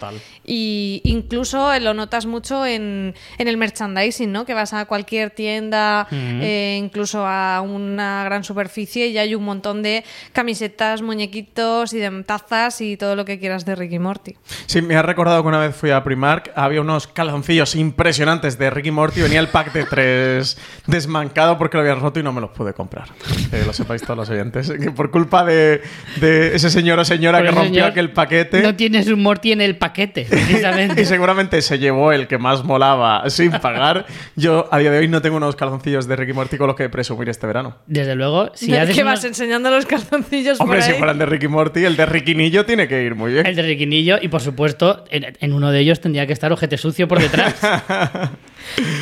y 0.47 1.01
incluso 1.03 1.77
lo 1.79 1.93
notas 1.93 2.25
mucho 2.25 2.65
en, 2.65 3.13
en 3.37 3.47
el 3.47 3.57
merchandising, 3.57 4.31
¿no? 4.31 4.45
Que 4.45 4.53
vas 4.53 4.73
a 4.73 4.85
cualquier 4.85 5.31
tienda, 5.31 6.07
eh, 6.11 6.79
incluso 6.81 7.25
a 7.25 7.61
una 7.61 8.23
gran 8.23 8.43
superficie 8.43 9.07
y 9.07 9.17
hay 9.17 9.35
un 9.35 9.43
montón 9.43 9.83
de 9.83 10.03
camisetas, 10.31 11.01
muñequitos 11.01 11.93
y 11.93 11.99
de 11.99 12.23
tazas 12.23 12.79
y 12.81 12.95
todo 12.97 13.15
lo 13.15 13.25
que 13.25 13.39
quieras 13.39 13.65
de 13.65 13.75
Ricky 13.75 13.99
Morty. 13.99 14.35
Sí, 14.65 14.81
me 14.81 14.95
ha 14.95 15.01
recordado 15.01 15.41
que 15.41 15.49
una 15.49 15.59
vez 15.59 15.75
fui 15.75 15.91
a 15.91 16.03
Primark, 16.03 16.51
había 16.55 16.81
unos 16.81 17.07
calzoncillos 17.07 17.75
impresionantes 17.75 18.57
de 18.57 18.69
Ricky 18.69 18.91
Morty, 18.91 19.21
venía 19.21 19.39
el 19.39 19.49
pack 19.49 19.73
de 19.73 19.83
tres 19.83 20.57
desmancado 20.87 21.57
porque 21.57 21.77
lo 21.77 21.81
habían 21.81 21.99
roto 21.99 22.19
y 22.19 22.23
no 22.23 22.31
me 22.31 22.39
los 22.39 22.51
pude 22.51 22.73
comprar. 22.73 23.09
Que 23.51 23.65
lo 23.65 23.73
sepáis 23.73 24.01
todos 24.01 24.17
los 24.17 24.29
oyentes. 24.29 24.71
Que 24.71 24.91
por 24.91 25.11
culpa 25.11 25.43
de, 25.43 25.81
de 26.21 26.55
ese 26.55 26.69
señor 26.69 26.99
o 26.99 27.05
señora 27.05 27.39
Por 27.39 27.47
que 27.47 27.51
rompió 27.51 27.73
señor, 27.73 27.89
aquel 27.89 28.11
paquete. 28.11 28.66
No 28.67 28.75
tienes 28.75 29.07
un 29.07 29.21
Morty 29.23 29.51
en 29.51 29.61
el 29.61 29.77
paquete 29.77 30.25
precisamente 30.29 31.01
Y 31.01 31.05
seguramente 31.05 31.61
se 31.61 31.79
llevó 31.79 32.11
el 32.11 32.27
que 32.27 32.37
más 32.37 32.63
molaba 32.63 33.29
sin 33.29 33.51
pagar. 33.51 34.05
Yo 34.35 34.67
a 34.71 34.77
día 34.79 34.91
de 34.91 34.99
hoy 34.99 35.07
no 35.07 35.21
tengo 35.21 35.37
unos 35.37 35.55
calzoncillos 35.55 36.07
de 36.07 36.15
Ricky 36.15 36.33
Morty 36.33 36.57
con 36.57 36.67
los 36.67 36.75
que 36.75 36.89
presumir 36.89 37.29
este 37.29 37.47
verano. 37.47 37.77
Desde 37.87 38.15
luego, 38.15 38.51
si 38.53 38.75
haces 38.75 38.95
que 38.95 39.01
unos- 39.03 39.15
vas 39.15 39.23
enseñando 39.25 39.71
los 39.71 39.85
calzoncillos 39.85 40.59
Hombre, 40.59 40.79
por 40.79 40.83
si 40.85 40.91
ahí? 40.91 40.97
fueran 40.97 41.17
de 41.17 41.25
Ricky 41.25 41.47
Morty, 41.47 41.85
el 41.85 41.95
de 41.95 42.05
Ricky 42.05 42.35
Nillo 42.35 42.65
tiene 42.65 42.87
que 42.87 43.03
ir 43.03 43.15
muy 43.15 43.33
bien. 43.33 43.45
el 43.45 43.55
de 43.55 43.61
Riquinillo 43.61 44.17
y 44.21 44.27
por 44.27 44.41
supuesto 44.41 45.05
en, 45.09 45.25
en 45.39 45.53
uno 45.53 45.71
de 45.71 45.79
ellos 45.79 46.01
tendría 46.01 46.27
que 46.27 46.33
estar 46.33 46.51
ojete 46.51 46.77
sucio 46.77 47.07
por 47.07 47.19
detrás. 47.19 47.55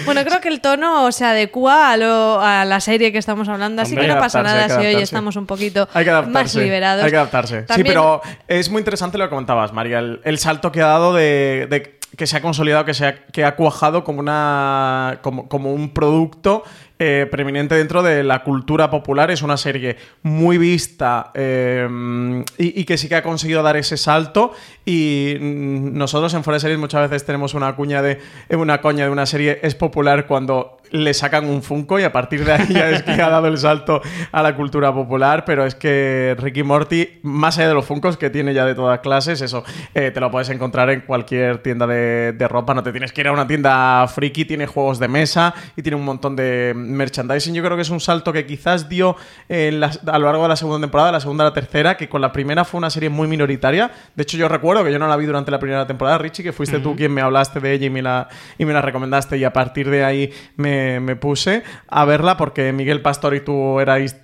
Bueno, 0.05 0.23
creo 0.23 0.39
que 0.41 0.47
el 0.49 0.61
tono 0.61 1.11
se 1.11 1.25
adecua 1.25 1.91
a, 1.91 1.97
lo- 1.97 2.39
a 2.41 2.65
la 2.65 2.79
serie 2.79 3.11
que 3.11 3.17
estamos 3.17 3.49
hablando, 3.49 3.81
así 3.81 3.93
Hombre, 3.93 4.07
que 4.07 4.13
no 4.13 4.19
pasa 4.19 4.41
nada 4.43 4.69
si 4.69 4.85
hoy 4.85 4.95
estamos 5.01 5.35
un 5.35 5.45
poquito 5.45 5.87
Hay 5.93 6.05
que 6.05 6.11
más 6.11 6.55
liberados. 6.55 7.03
Hay 7.03 7.11
que 7.11 7.17
adaptarse. 7.17 7.65
Sí, 7.73 7.83
pero 7.83 8.21
es 8.47 8.69
muy 8.69 8.79
interesante 8.79 9.17
lo 9.17 9.25
que 9.25 9.29
comentabas, 9.31 9.73
María. 9.73 9.99
El, 9.99 10.21
el 10.23 10.37
salto 10.39 10.71
que 10.71 10.81
ha 10.81 10.87
dado 10.87 11.13
de, 11.13 11.67
de 11.69 11.94
que 12.17 12.27
se 12.27 12.37
ha 12.37 12.41
consolidado, 12.41 12.85
que, 12.85 12.93
se 12.93 13.05
ha, 13.05 13.25
que 13.25 13.43
ha 13.43 13.55
cuajado 13.55 14.03
como, 14.03 14.19
una, 14.19 15.19
como, 15.21 15.47
como 15.47 15.73
un 15.73 15.89
producto 15.89 16.63
eh, 16.97 17.27
preeminente 17.29 17.75
dentro 17.75 18.03
de 18.03 18.23
la 18.23 18.43
cultura 18.43 18.89
popular. 18.89 19.29
Es 19.29 19.41
una 19.41 19.57
serie 19.57 19.97
muy 20.23 20.57
vista 20.57 21.31
eh, 21.33 22.43
y, 22.57 22.85
que 22.85 22.97
sí 22.97 23.09
que 23.09 23.15
ha 23.15 23.23
conseguido 23.23 23.61
dar 23.63 23.75
ese 23.75 23.97
salto. 23.97 24.53
Y 24.85 25.35
nosotros 25.39 26.33
en 26.33 26.43
Fuera 26.43 26.59
Series 26.59 26.79
muchas 26.79 27.09
veces 27.09 27.25
tenemos 27.25 27.53
una 27.53 27.75
cuña 27.75 28.01
de 28.01 28.19
una 28.49 28.81
coña 28.81 29.05
de 29.05 29.11
una 29.11 29.25
serie 29.25 29.59
es 29.61 29.75
popular 29.75 30.25
cuando 30.25 30.74
le 30.91 31.13
sacan 31.13 31.45
un 31.49 31.61
Funko 31.63 31.99
y 31.99 32.03
a 32.03 32.11
partir 32.11 32.43
de 32.45 32.53
ahí 32.53 32.67
ya 32.69 32.89
es 32.89 33.03
que 33.03 33.11
ha 33.21 33.29
dado 33.29 33.47
el 33.47 33.57
salto 33.57 34.01
a 34.31 34.41
la 34.43 34.55
cultura 34.55 34.93
popular, 34.93 35.43
pero 35.45 35.65
es 35.65 35.75
que 35.75 36.35
Ricky 36.39 36.63
Morty, 36.63 37.19
más 37.23 37.57
allá 37.57 37.69
de 37.69 37.73
los 37.73 37.85
Funkos 37.85 38.17
que 38.17 38.29
tiene 38.29 38.53
ya 38.53 38.65
de 38.65 38.75
todas 38.75 38.99
clases, 38.99 39.41
eso 39.41 39.63
eh, 39.93 40.11
te 40.11 40.19
lo 40.19 40.31
puedes 40.31 40.49
encontrar 40.49 40.89
en 40.89 41.01
cualquier 41.01 41.59
tienda 41.59 41.87
de, 41.87 42.33
de 42.33 42.47
ropa, 42.47 42.73
no 42.73 42.83
te 42.83 42.91
tienes 42.91 43.11
que 43.13 43.21
ir 43.21 43.27
a 43.27 43.31
una 43.31 43.47
tienda 43.47 44.07
friki, 44.07 44.45
tiene 44.45 44.67
juegos 44.67 44.99
de 44.99 45.07
mesa 45.07 45.53
y 45.75 45.81
tiene 45.81 45.95
un 45.95 46.05
montón 46.05 46.35
de 46.35 46.73
merchandising. 46.75 47.53
Yo 47.53 47.63
creo 47.63 47.75
que 47.75 47.81
es 47.83 47.89
un 47.89 47.99
salto 47.99 48.31
que 48.33 48.45
quizás 48.45 48.87
dio 48.89 49.15
en 49.49 49.79
la- 49.79 49.91
a 50.07 50.19
lo 50.19 50.25
largo 50.27 50.43
de 50.43 50.49
la 50.49 50.55
segunda 50.55 50.79
temporada, 50.85 51.11
la 51.11 51.19
segunda 51.19 51.43
a 51.43 51.47
la 51.49 51.53
tercera, 51.53 51.97
que 51.97 52.09
con 52.09 52.21
la 52.21 52.31
primera 52.31 52.65
fue 52.65 52.77
una 52.77 52.89
serie 52.89 53.09
muy 53.09 53.27
minoritaria. 53.27 53.91
De 54.15 54.23
hecho, 54.23 54.37
yo 54.37 54.47
recuerdo 54.47 54.83
que 54.83 54.91
yo 54.91 54.99
no 54.99 55.07
la 55.07 55.17
vi 55.17 55.25
durante 55.25 55.51
la 55.51 55.59
primera 55.59 55.85
temporada, 55.87 56.17
Richie, 56.17 56.43
que 56.43 56.51
fuiste 56.53 56.79
tú 56.79 56.95
quien 56.95 57.13
me 57.13 57.21
hablaste 57.21 57.59
de 57.59 57.73
ella 57.73 57.85
y 57.87 57.89
me 57.89 58.01
la, 58.01 58.27
y 58.57 58.65
me 58.65 58.73
la 58.73 58.81
recomendaste 58.81 59.37
y 59.37 59.43
a 59.43 59.53
partir 59.53 59.89
de 59.89 60.03
ahí 60.03 60.31
me, 60.57 60.74
me 61.01 61.15
puse 61.15 61.63
a 61.87 62.05
verla 62.05 62.37
porque 62.37 62.71
Miguel 62.71 63.01
Pastor 63.01 63.35
y 63.35 63.41
tú 63.41 63.79
erais 63.79 64.15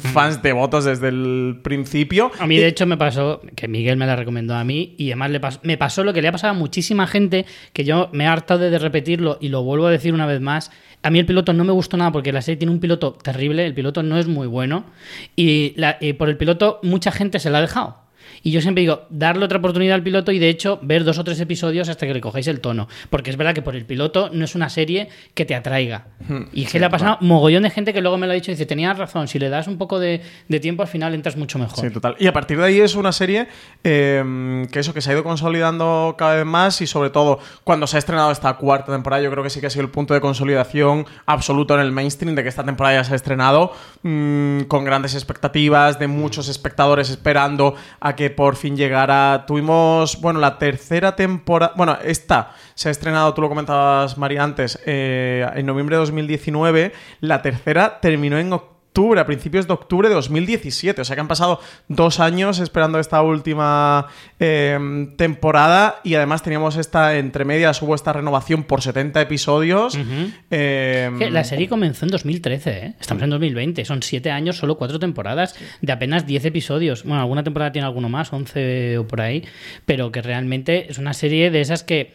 fans 0.00 0.42
devotos 0.42 0.84
desde 0.84 1.08
el 1.08 1.60
principio. 1.64 2.30
A 2.38 2.46
mí, 2.46 2.58
de 2.58 2.66
hecho, 2.66 2.84
me 2.86 2.98
pasó 2.98 3.40
que 3.56 3.68
Miguel 3.68 3.96
me 3.96 4.04
la 4.06 4.16
recomendó 4.16 4.54
a 4.54 4.64
mí 4.64 4.94
y 4.98 5.12
además 5.12 5.30
le 5.30 5.40
me 5.62 5.78
pasó 5.78 6.04
lo 6.04 6.12
que 6.12 6.20
le 6.20 6.28
ha 6.28 6.32
pasado 6.32 6.50
a 6.50 6.54
muchísima 6.54 7.06
gente 7.06 7.46
que 7.72 7.84
yo 7.84 8.10
me 8.12 8.24
he 8.24 8.26
hartado 8.26 8.60
de 8.70 8.78
repetirlo 8.78 9.38
y 9.40 9.48
lo 9.48 9.62
vuelvo 9.62 9.86
a 9.86 9.90
decir 9.90 10.12
una 10.12 10.26
vez 10.26 10.42
más. 10.42 10.70
A 11.02 11.08
mí 11.10 11.18
el 11.18 11.24
piloto 11.24 11.54
no 11.54 11.64
me 11.64 11.72
gustó 11.72 11.96
nada 11.96 12.12
porque 12.12 12.32
la 12.32 12.42
serie 12.42 12.58
tiene 12.58 12.70
un 12.72 12.80
piloto 12.80 13.12
terrible, 13.14 13.64
el 13.64 13.72
piloto 13.72 14.02
no 14.02 14.18
es 14.18 14.26
muy 14.28 14.46
bueno 14.46 14.84
y, 15.36 15.72
la- 15.76 15.96
y 16.02 16.12
por 16.12 16.28
el 16.28 16.36
piloto 16.36 16.78
mucha 16.82 17.10
gente 17.10 17.38
se 17.40 17.48
la 17.48 17.56
ha 17.58 17.62
dejado. 17.62 18.01
Y 18.42 18.50
yo 18.50 18.60
siempre 18.60 18.82
digo, 18.82 19.06
darle 19.10 19.44
otra 19.44 19.58
oportunidad 19.58 19.94
al 19.94 20.02
piloto 20.02 20.32
y 20.32 20.38
de 20.38 20.48
hecho 20.48 20.78
ver 20.82 21.04
dos 21.04 21.18
o 21.18 21.24
tres 21.24 21.38
episodios 21.40 21.88
hasta 21.88 22.06
que 22.06 22.14
le 22.14 22.20
cojáis 22.20 22.48
el 22.48 22.60
tono. 22.60 22.88
Porque 23.10 23.30
es 23.30 23.36
verdad 23.36 23.54
que 23.54 23.62
por 23.62 23.76
el 23.76 23.84
piloto 23.84 24.30
no 24.32 24.44
es 24.44 24.54
una 24.54 24.68
serie 24.68 25.08
que 25.34 25.44
te 25.44 25.54
atraiga. 25.54 26.06
Y 26.52 26.64
es 26.64 26.72
que 26.72 26.78
le 26.78 26.86
ha 26.86 26.90
pasado 26.90 27.18
mogollón 27.20 27.62
de 27.62 27.70
gente 27.70 27.92
que 27.92 28.00
luego 28.00 28.18
me 28.18 28.26
lo 28.26 28.32
ha 28.32 28.34
dicho 28.34 28.50
y 28.50 28.54
dice, 28.54 28.66
tenías 28.66 28.98
razón, 28.98 29.28
si 29.28 29.38
le 29.38 29.48
das 29.48 29.68
un 29.68 29.78
poco 29.78 29.98
de, 29.98 30.22
de 30.48 30.60
tiempo 30.60 30.82
al 30.82 30.88
final 30.88 31.14
entras 31.14 31.36
mucho 31.36 31.58
mejor. 31.58 31.84
Sí, 31.84 31.90
total. 31.90 32.16
Y 32.18 32.26
a 32.26 32.32
partir 32.32 32.58
de 32.58 32.64
ahí 32.64 32.80
es 32.80 32.94
una 32.94 33.12
serie 33.12 33.48
eh, 33.84 34.66
que 34.70 34.80
eso, 34.80 34.94
que 34.94 35.00
se 35.00 35.10
ha 35.10 35.14
ido 35.14 35.24
consolidando 35.24 36.14
cada 36.18 36.36
vez 36.36 36.46
más 36.46 36.80
y 36.80 36.86
sobre 36.86 37.10
todo 37.10 37.38
cuando 37.64 37.86
se 37.86 37.96
ha 37.96 37.98
estrenado 37.98 38.30
esta 38.30 38.54
cuarta 38.54 38.92
temporada, 38.92 39.22
yo 39.22 39.30
creo 39.30 39.42
que 39.42 39.50
sí 39.50 39.60
que 39.60 39.66
ha 39.66 39.70
sido 39.70 39.84
el 39.84 39.90
punto 39.90 40.14
de 40.14 40.20
consolidación 40.20 41.06
absoluto 41.26 41.74
en 41.74 41.80
el 41.80 41.92
mainstream 41.92 42.34
de 42.34 42.42
que 42.42 42.48
esta 42.48 42.64
temporada 42.64 42.96
ya 42.96 43.04
se 43.04 43.12
ha 43.12 43.16
estrenado 43.16 43.72
mm, 44.02 44.62
con 44.62 44.84
grandes 44.84 45.14
expectativas, 45.14 45.98
de 45.98 46.06
muchos 46.06 46.48
espectadores 46.48 47.10
esperando 47.10 47.74
a 48.00 48.16
que 48.16 48.30
por 48.36 48.56
fin 48.56 48.76
llegara. 48.76 49.44
Tuvimos, 49.46 50.20
bueno, 50.20 50.40
la 50.40 50.58
tercera 50.58 51.16
temporada, 51.16 51.72
bueno, 51.76 51.96
esta 52.04 52.52
se 52.74 52.88
ha 52.88 52.92
estrenado, 52.92 53.32
tú 53.34 53.42
lo 53.42 53.48
comentabas, 53.48 54.18
María, 54.18 54.42
antes, 54.42 54.80
eh, 54.86 55.46
en 55.54 55.66
noviembre 55.66 55.96
de 55.96 56.00
2019, 56.00 56.92
la 57.20 57.42
tercera 57.42 58.00
terminó 58.00 58.38
en 58.38 58.52
octubre 58.52 58.72
octubre, 58.92 59.18
a 59.18 59.24
principios 59.24 59.66
de 59.66 59.72
octubre 59.72 60.08
de 60.10 60.14
2017. 60.14 61.00
O 61.00 61.04
sea 61.04 61.16
que 61.16 61.20
han 61.20 61.28
pasado 61.28 61.60
dos 61.88 62.20
años 62.20 62.58
esperando 62.58 62.98
esta 62.98 63.22
última 63.22 64.08
eh, 64.38 65.08
temporada 65.16 66.00
y 66.04 66.14
además 66.14 66.42
teníamos 66.42 66.76
esta, 66.76 67.16
entre 67.16 67.46
medias, 67.46 67.80
hubo 67.80 67.94
esta 67.94 68.12
renovación 68.12 68.64
por 68.64 68.82
70 68.82 69.18
episodios. 69.22 69.98
Eh, 70.50 71.10
Que 71.18 71.30
La 71.30 71.42
serie 71.44 71.70
comenzó 71.70 72.04
en 72.04 72.10
2013, 72.10 72.70
¿eh? 72.70 72.94
estamos 73.00 73.22
en 73.22 73.30
2020, 73.30 73.82
son 73.86 74.02
7 74.02 74.30
años, 74.30 74.58
solo 74.58 74.76
4 74.76 74.98
temporadas 74.98 75.54
de 75.80 75.90
apenas 75.90 76.26
10 76.26 76.44
episodios. 76.44 77.04
Bueno, 77.04 77.22
alguna 77.22 77.42
temporada 77.42 77.72
tiene 77.72 77.86
alguno 77.86 78.10
más, 78.10 78.30
11 78.30 78.98
o 78.98 79.08
por 79.08 79.22
ahí, 79.22 79.42
pero 79.86 80.12
que 80.12 80.20
realmente 80.20 80.90
es 80.90 80.98
una 80.98 81.14
serie 81.14 81.50
de 81.50 81.62
esas 81.62 81.82
que 81.82 82.12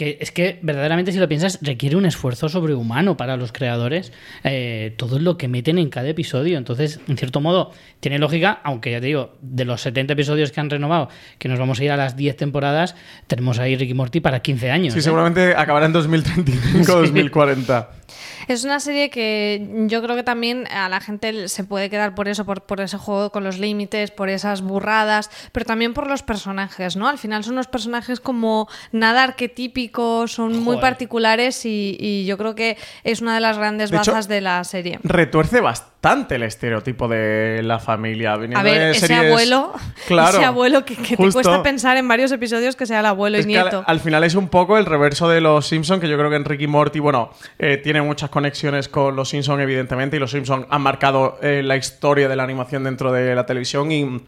que 0.00 0.16
es 0.18 0.32
que 0.32 0.58
verdaderamente 0.62 1.12
si 1.12 1.18
lo 1.18 1.28
piensas 1.28 1.58
requiere 1.60 1.94
un 1.94 2.06
esfuerzo 2.06 2.48
sobrehumano 2.48 3.18
para 3.18 3.36
los 3.36 3.52
creadores 3.52 4.14
eh, 4.44 4.94
todo 4.96 5.18
lo 5.18 5.36
que 5.36 5.46
meten 5.46 5.76
en 5.76 5.90
cada 5.90 6.08
episodio 6.08 6.56
entonces 6.56 7.00
en 7.06 7.18
cierto 7.18 7.42
modo 7.42 7.72
tiene 8.00 8.18
lógica 8.18 8.62
aunque 8.64 8.92
ya 8.92 9.00
te 9.00 9.08
digo 9.08 9.34
de 9.42 9.66
los 9.66 9.82
70 9.82 10.14
episodios 10.14 10.52
que 10.52 10.60
han 10.60 10.70
renovado 10.70 11.10
que 11.38 11.50
nos 11.50 11.58
vamos 11.58 11.80
a 11.80 11.84
ir 11.84 11.90
a 11.90 11.98
las 11.98 12.16
10 12.16 12.34
temporadas 12.34 12.96
tenemos 13.26 13.58
ahí 13.58 13.76
Ricky 13.76 13.92
Morty 13.92 14.20
para 14.20 14.40
15 14.40 14.70
años 14.70 14.94
sí, 14.94 15.00
¿eh? 15.00 15.02
seguramente 15.02 15.54
acabará 15.54 15.84
en 15.84 15.92
2035 15.92 16.92
2040. 17.02 17.90
Es 18.48 18.64
una 18.64 18.80
serie 18.80 19.10
que 19.10 19.86
yo 19.86 20.02
creo 20.02 20.16
que 20.16 20.22
también 20.22 20.66
a 20.72 20.88
la 20.88 21.00
gente 21.00 21.48
se 21.48 21.64
puede 21.64 21.90
quedar 21.90 22.14
por 22.14 22.26
eso, 22.28 22.44
por, 22.44 22.62
por 22.62 22.80
ese 22.80 22.98
juego 22.98 23.30
con 23.30 23.44
los 23.44 23.58
límites, 23.58 24.10
por 24.10 24.28
esas 24.28 24.62
burradas, 24.62 25.30
pero 25.52 25.64
también 25.66 25.94
por 25.94 26.08
los 26.08 26.22
personajes, 26.22 26.96
¿no? 26.96 27.06
Al 27.06 27.18
final 27.18 27.44
son 27.44 27.52
unos 27.54 27.68
personajes 27.68 28.18
como 28.18 28.68
nada 28.92 29.22
arquetípicos, 29.22 29.89
son 30.26 30.58
muy 30.62 30.78
particulares 30.78 31.64
y, 31.66 31.96
y 31.98 32.24
yo 32.26 32.36
creo 32.38 32.54
que 32.54 32.76
es 33.04 33.20
una 33.20 33.34
de 33.34 33.40
las 33.40 33.58
grandes 33.58 33.90
De 33.90 33.96
hecho, 33.98 34.12
bazas 34.12 34.28
de 34.28 34.40
la 34.40 34.62
serie. 34.64 34.98
Retuerce 35.02 35.60
bastante 35.60 36.36
el 36.36 36.42
estereotipo 36.44 37.08
de 37.08 37.60
la 37.62 37.78
familia. 37.78 38.32
A 38.32 38.36
ver, 38.36 38.78
de 38.78 38.90
ese 38.92 39.06
series- 39.08 39.26
abuelo, 39.28 39.72
Claro, 40.06 40.38
ese 40.38 40.44
abuelo 40.44 40.84
que, 40.84 40.96
que 40.96 41.16
te 41.16 41.30
cuesta 41.30 41.62
pensar 41.62 41.96
en 41.96 42.08
varios 42.08 42.32
episodios 42.32 42.76
que 42.76 42.86
sea 42.86 43.00
el 43.00 43.06
abuelo 43.06 43.36
Es 43.38 43.46
y 43.46 43.54
al, 43.56 43.62
nieto. 43.64 43.84
al 43.86 44.00
final 44.00 44.24
es 44.24 44.34
un 44.34 44.48
poco 44.48 44.78
el 44.78 44.86
reverso 44.86 45.28
de 45.28 45.40
los 45.40 45.66
Simpsons, 45.66 46.00
que 46.00 46.08
yo 46.08 46.16
creo 46.16 46.30
que 46.30 46.36
Enrique 46.36 46.66
Morty, 46.66 46.98
bueno, 47.00 47.30
eh, 47.58 47.76
tiene 47.76 48.00
muchas 48.02 48.30
conexiones 48.30 48.88
con 48.88 49.14
los 49.16 49.28
Simpsons, 49.28 49.60
evidentemente, 49.62 50.16
y 50.16 50.20
los 50.20 50.30
Simpsons 50.30 50.66
han 50.70 50.80
marcado 50.82 51.38
eh, 51.42 51.62
la 51.64 51.76
historia 51.76 52.28
de 52.28 52.36
la 52.36 52.44
animación 52.44 52.84
dentro 52.84 53.12
de 53.12 53.34
la 53.34 53.44
televisión 53.46 53.92
y 53.92 54.20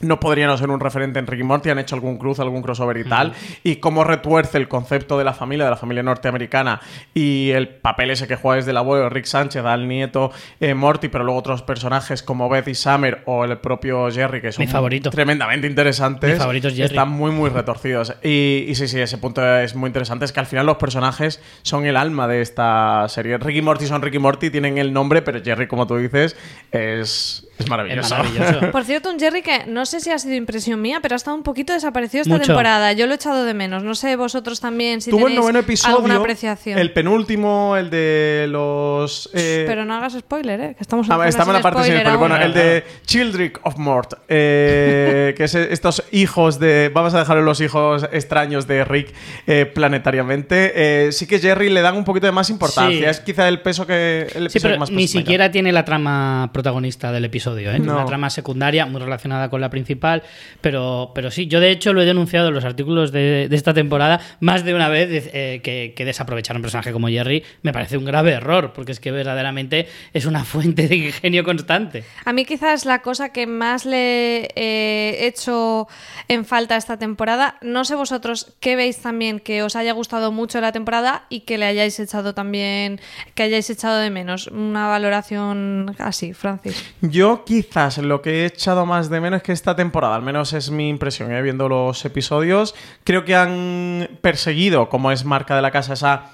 no 0.00 0.20
podría 0.20 0.46
no 0.46 0.56
ser 0.56 0.70
un 0.70 0.80
referente 0.80 1.18
en 1.18 1.26
Ricky 1.26 1.42
Morty, 1.42 1.70
han 1.70 1.78
hecho 1.78 1.94
algún 1.94 2.18
cruz, 2.18 2.40
algún 2.40 2.62
crossover 2.62 2.96
y 2.98 3.04
tal, 3.04 3.32
y 3.64 3.76
cómo 3.76 4.04
retuerce 4.04 4.58
el 4.58 4.68
concepto 4.68 5.18
de 5.18 5.24
la 5.24 5.32
familia, 5.32 5.64
de 5.64 5.70
la 5.70 5.76
familia 5.76 6.02
norteamericana, 6.02 6.80
y 7.14 7.50
el 7.50 7.68
papel 7.68 8.10
ese 8.10 8.28
que 8.28 8.36
juega 8.36 8.56
desde 8.56 8.70
el 8.70 8.76
abuelo, 8.76 9.08
Rick 9.08 9.24
Sánchez, 9.26 9.64
al 9.64 9.88
nieto 9.88 10.30
eh, 10.60 10.74
Morty, 10.74 11.08
pero 11.08 11.24
luego 11.24 11.38
otros 11.40 11.62
personajes 11.62 12.22
como 12.22 12.48
Beth 12.48 12.68
y 12.68 12.74
Summer 12.74 13.22
o 13.26 13.44
el 13.44 13.58
propio 13.58 14.10
Jerry, 14.10 14.40
que 14.40 14.52
son 14.52 14.64
Mi 14.64 14.70
favorito. 14.70 15.10
tremendamente 15.10 15.66
interesantes. 15.66 16.34
Mi 16.34 16.38
favorito 16.38 16.68
es 16.68 16.74
Jerry. 16.74 16.86
Están 16.86 17.10
muy, 17.10 17.30
muy 17.30 17.50
retorcidos. 17.50 18.14
Y, 18.22 18.66
y 18.68 18.74
sí, 18.74 18.88
sí, 18.88 19.00
ese 19.00 19.18
punto 19.18 19.44
es 19.58 19.74
muy 19.74 19.88
interesante. 19.88 20.24
Es 20.24 20.32
que 20.32 20.40
al 20.40 20.46
final 20.46 20.66
los 20.66 20.76
personajes 20.76 21.42
son 21.62 21.86
el 21.86 21.96
alma 21.96 22.28
de 22.28 22.40
esta 22.40 23.06
serie. 23.08 23.38
Ricky 23.38 23.62
Morty 23.62 23.86
son 23.86 24.02
Ricky 24.02 24.18
Morty, 24.18 24.50
tienen 24.50 24.78
el 24.78 24.92
nombre, 24.92 25.22
pero 25.22 25.42
Jerry, 25.42 25.66
como 25.66 25.86
tú 25.86 25.96
dices, 25.96 26.36
es, 26.70 27.47
es 27.58 27.68
maravilloso. 27.68 28.14
Es 28.14 28.18
maravilloso. 28.38 28.70
Por 28.70 28.84
cierto, 28.84 29.10
un 29.10 29.18
Jerry 29.18 29.42
que 29.42 29.64
no 29.66 29.84
sé 29.86 30.00
si 30.00 30.10
ha 30.10 30.18
sido 30.18 30.34
impresión 30.34 30.80
mía, 30.80 30.98
pero 31.02 31.14
ha 31.14 31.16
estado 31.16 31.36
un 31.36 31.42
poquito 31.42 31.72
desaparecido 31.72 32.22
esta 32.22 32.34
Mucho. 32.34 32.46
temporada. 32.46 32.92
Yo 32.92 33.06
lo 33.06 33.12
he 33.12 33.16
echado 33.16 33.44
de 33.44 33.54
menos. 33.54 33.82
No 33.82 33.94
sé 33.94 34.16
vosotros 34.16 34.60
también 34.60 35.00
si 35.00 35.10
Tuvo 35.10 35.20
el 35.20 35.24
tenéis 35.34 35.40
noveno 35.40 35.58
episodio, 35.60 35.96
alguna 35.96 36.16
apreciación. 36.16 36.78
el 36.78 36.92
penúltimo, 36.92 37.76
el 37.76 37.90
de 37.90 38.46
los... 38.48 39.30
eh, 39.34 39.64
Pero 39.66 39.84
no 39.84 39.94
hagas 39.94 40.14
spoiler, 40.14 40.60
¿eh? 40.60 40.74
Que 40.76 40.82
estamos 40.82 41.06
en 41.08 41.12
Ah, 41.12 41.28
estamos 41.28 41.48
en 41.48 41.52
la 41.54 41.58
sin 41.58 41.62
parte 41.62 41.78
sin 41.84 41.94
spoiler 41.98 42.06
spoiler. 42.06 42.18
Bueno, 42.18 42.36
el 42.44 42.52
de 42.52 42.84
Children 43.06 43.52
of 43.62 43.76
Mort, 43.78 44.14
eh, 44.28 45.34
que 45.36 45.44
es 45.44 45.54
estos 45.54 46.04
hijos 46.12 46.58
de. 46.58 46.90
Vamos 46.94 47.14
a 47.14 47.18
dejarlo 47.20 47.42
los 47.42 47.60
hijos 47.60 48.06
extraños 48.12 48.66
de 48.66 48.84
Rick 48.84 49.12
eh, 49.46 49.66
planetariamente. 49.66 50.72
Eh, 51.06 51.12
sí 51.12 51.26
que 51.26 51.38
Jerry 51.38 51.70
le 51.70 51.80
dan 51.82 51.96
un 51.96 52.04
poquito 52.04 52.26
de 52.26 52.32
más 52.32 52.50
importancia. 52.50 52.98
Sí. 52.98 53.04
Es 53.04 53.20
quizá 53.20 53.48
el 53.48 53.60
peso 53.60 53.86
que. 53.86 54.26
El 54.34 54.50
Sí, 54.50 54.60
pero 54.60 54.74
que 54.74 54.80
más 54.80 54.90
ni 54.90 55.08
siquiera 55.08 55.50
tiene 55.50 55.72
la 55.72 55.84
trama 55.84 56.50
protagonista 56.52 57.12
del 57.12 57.24
episodio, 57.24 57.47
¿eh? 57.56 57.78
No. 57.78 57.94
Una 57.94 58.04
trama 58.06 58.30
secundaria 58.30 58.86
muy 58.86 59.00
relacionada 59.00 59.48
con 59.48 59.60
la 59.60 59.70
principal, 59.70 60.22
pero, 60.60 61.12
pero 61.14 61.30
sí, 61.30 61.46
yo 61.46 61.60
de 61.60 61.70
hecho 61.70 61.92
lo 61.92 62.02
he 62.02 62.04
denunciado 62.04 62.48
en 62.48 62.54
los 62.54 62.64
artículos 62.64 63.12
de, 63.12 63.48
de 63.48 63.56
esta 63.56 63.74
temporada 63.74 64.20
más 64.40 64.64
de 64.64 64.74
una 64.74 64.88
vez 64.88 65.30
eh, 65.32 65.60
que, 65.62 65.94
que 65.96 66.04
desaprovechar 66.04 66.56
un 66.56 66.62
personaje 66.62 66.92
como 66.92 67.08
Jerry 67.08 67.44
me 67.62 67.72
parece 67.72 67.96
un 67.96 68.04
grave 68.04 68.32
error, 68.32 68.72
porque 68.72 68.92
es 68.92 69.00
que 69.00 69.10
verdaderamente 69.10 69.88
es 70.12 70.26
una 70.26 70.44
fuente 70.44 70.88
de 70.88 70.96
ingenio 70.96 71.44
constante. 71.44 72.04
A 72.24 72.32
mí 72.32 72.44
quizás 72.44 72.84
la 72.84 73.02
cosa 73.02 73.30
que 73.30 73.46
más 73.46 73.84
le 73.84 74.48
he 74.54 75.26
hecho 75.26 75.88
en 76.28 76.44
falta 76.44 76.76
esta 76.76 76.98
temporada, 76.98 77.56
no 77.62 77.84
sé 77.84 77.94
vosotros 77.94 78.54
qué 78.60 78.76
veis 78.76 78.98
también 78.98 79.40
que 79.40 79.62
os 79.62 79.76
haya 79.76 79.92
gustado 79.92 80.32
mucho 80.32 80.60
la 80.60 80.72
temporada 80.72 81.24
y 81.28 81.40
que 81.40 81.58
le 81.58 81.66
hayáis 81.66 81.98
echado 82.00 82.34
también, 82.34 83.00
que 83.34 83.44
hayáis 83.44 83.68
echado 83.70 83.98
de 83.98 84.10
menos. 84.10 84.48
Una 84.48 84.86
valoración 84.86 85.94
así, 85.98 86.32
Francis. 86.32 86.84
Yo 87.00 87.37
quizás 87.44 87.98
lo 87.98 88.22
que 88.22 88.42
he 88.42 88.46
echado 88.46 88.86
más 88.86 89.10
de 89.10 89.20
menos 89.20 89.38
es 89.38 89.42
que 89.42 89.52
esta 89.52 89.76
temporada, 89.76 90.16
al 90.16 90.22
menos 90.22 90.52
es 90.52 90.70
mi 90.70 90.88
impresión, 90.88 91.32
¿eh? 91.32 91.42
viendo 91.42 91.68
los 91.68 92.04
episodios, 92.04 92.74
creo 93.04 93.24
que 93.24 93.34
han 93.34 94.08
perseguido, 94.20 94.88
como 94.88 95.10
es 95.10 95.24
marca 95.24 95.56
de 95.56 95.62
la 95.62 95.70
casa, 95.70 95.94
esa 95.94 96.30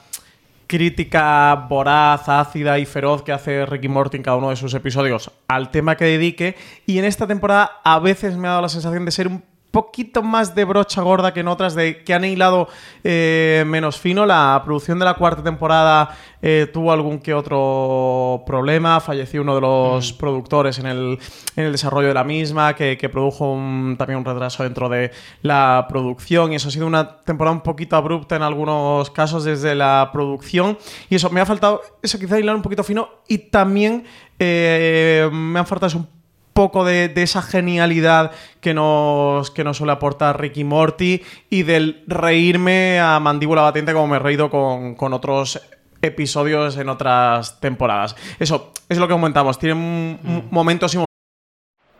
crítica 0.66 1.66
voraz, 1.68 2.28
ácida 2.28 2.78
y 2.78 2.87
feroz 2.87 3.23
que 3.23 3.32
hace 3.32 3.66
Ricky 3.66 3.88
Morty 3.88 4.16
en 4.16 4.23
cada 4.23 4.37
uno 4.37 4.50
de 4.50 4.56
sus 4.56 4.75
episodios 4.75 5.30
al 5.49 5.70
tema 5.70 5.96
que 5.96 6.04
dedique. 6.04 6.56
Y 6.87 6.99
en 6.99 7.04
esta 7.04 7.26
temporada 7.26 7.80
a 7.84 7.99
veces 7.99 8.37
me 8.37 8.49
ha 8.49 8.52
dado 8.52 8.62
la 8.62 8.68
sensación 8.68 9.04
de 9.04 9.11
ser 9.11 9.28
un 9.28 9.42
poquito 9.75 10.23
más 10.23 10.54
de 10.54 10.64
brocha 10.64 11.02
gorda 11.02 11.35
que 11.35 11.40
en 11.40 11.49
otras, 11.49 11.75
de 11.75 12.04
que 12.04 12.14
han 12.14 12.25
hilado 12.25 12.69
eh, 13.02 13.64
menos 13.66 13.99
fino. 13.99 14.25
La 14.25 14.62
producción 14.64 15.00
de 15.00 15.04
la 15.04 15.14
cuarta 15.14 15.43
temporada 15.43 16.16
eh, 16.40 16.71
tuvo 16.73 16.93
algún 16.93 17.19
que 17.19 17.35
otro 17.35 18.45
problema. 18.47 19.00
Falleció 19.00 19.43
uno 19.43 19.57
de 19.57 19.61
los 19.61 20.12
productores 20.12 20.78
en 20.78 20.87
el, 20.87 21.19
en 21.57 21.64
el 21.64 21.73
desarrollo 21.73 22.09
de 22.09 22.14
la 22.14 22.23
misma, 22.23 22.75
que, 22.75 22.97
que 22.97 23.09
produjo 23.09 23.52
un- 23.52 23.97
también 23.99 24.19
un 24.21 24.25
retraso 24.25 24.62
dentro 24.62 24.88
de 24.88 25.11
la 25.43 25.87
producción. 25.88 26.52
Y 26.52 26.54
eso 26.57 26.69
ha 26.69 26.71
sido 26.71 26.87
una 26.87 27.19
temporada 27.23 27.54
un 27.57 27.62
poquito 27.62 27.97
abrupta 27.97 28.37
en 28.37 28.43
algunos 28.43 29.11
casos 29.11 29.43
desde 29.45 29.75
la 29.75 30.11
producción. 30.12 30.78
Y 31.11 31.16
eso, 31.16 31.31
me 31.31 31.40
ha 31.40 31.47
faltado, 31.47 31.83
eso 32.00 32.19
quizá 32.19 32.38
hilar 32.38 32.54
un 32.54 32.62
poquito 32.62 32.85
fino. 32.85 33.09
Y 33.26 33.38
también 33.50 34.04
eh, 34.38 35.28
me 35.33 35.59
han 35.59 35.66
faltado 35.66 35.99
un 35.99 36.13
poco 36.54 36.84
de, 36.84 37.08
de 37.08 37.23
esa 37.23 37.42
genialidad 37.42 38.30
que 38.61 38.73
nos, 38.73 39.50
que 39.50 39.64
nos 39.64 39.76
suele 39.76 39.92
aportar 39.92 40.40
Ricky 40.40 40.64
Morty 40.64 41.23
y 41.50 41.64
del 41.64 42.02
reírme 42.06 43.00
a 43.00 43.20
mandíbula 43.20 43.62
batiente 43.62 43.92
como 43.92 44.06
me 44.06 44.16
he 44.16 44.20
reído 44.20 44.49
con, 44.49 44.94
con 44.94 45.12
otros 45.12 45.61
episodios 46.00 46.76
en 46.76 46.88
otras 46.88 47.61
temporadas. 47.61 48.16
Eso 48.38 48.73
es 48.88 48.99
lo 48.99 49.08
que 49.08 49.12
comentamos. 49.12 49.58
Tienen 49.58 50.18
mm. 50.23 50.42
momentos 50.50 50.94
y 50.94 50.99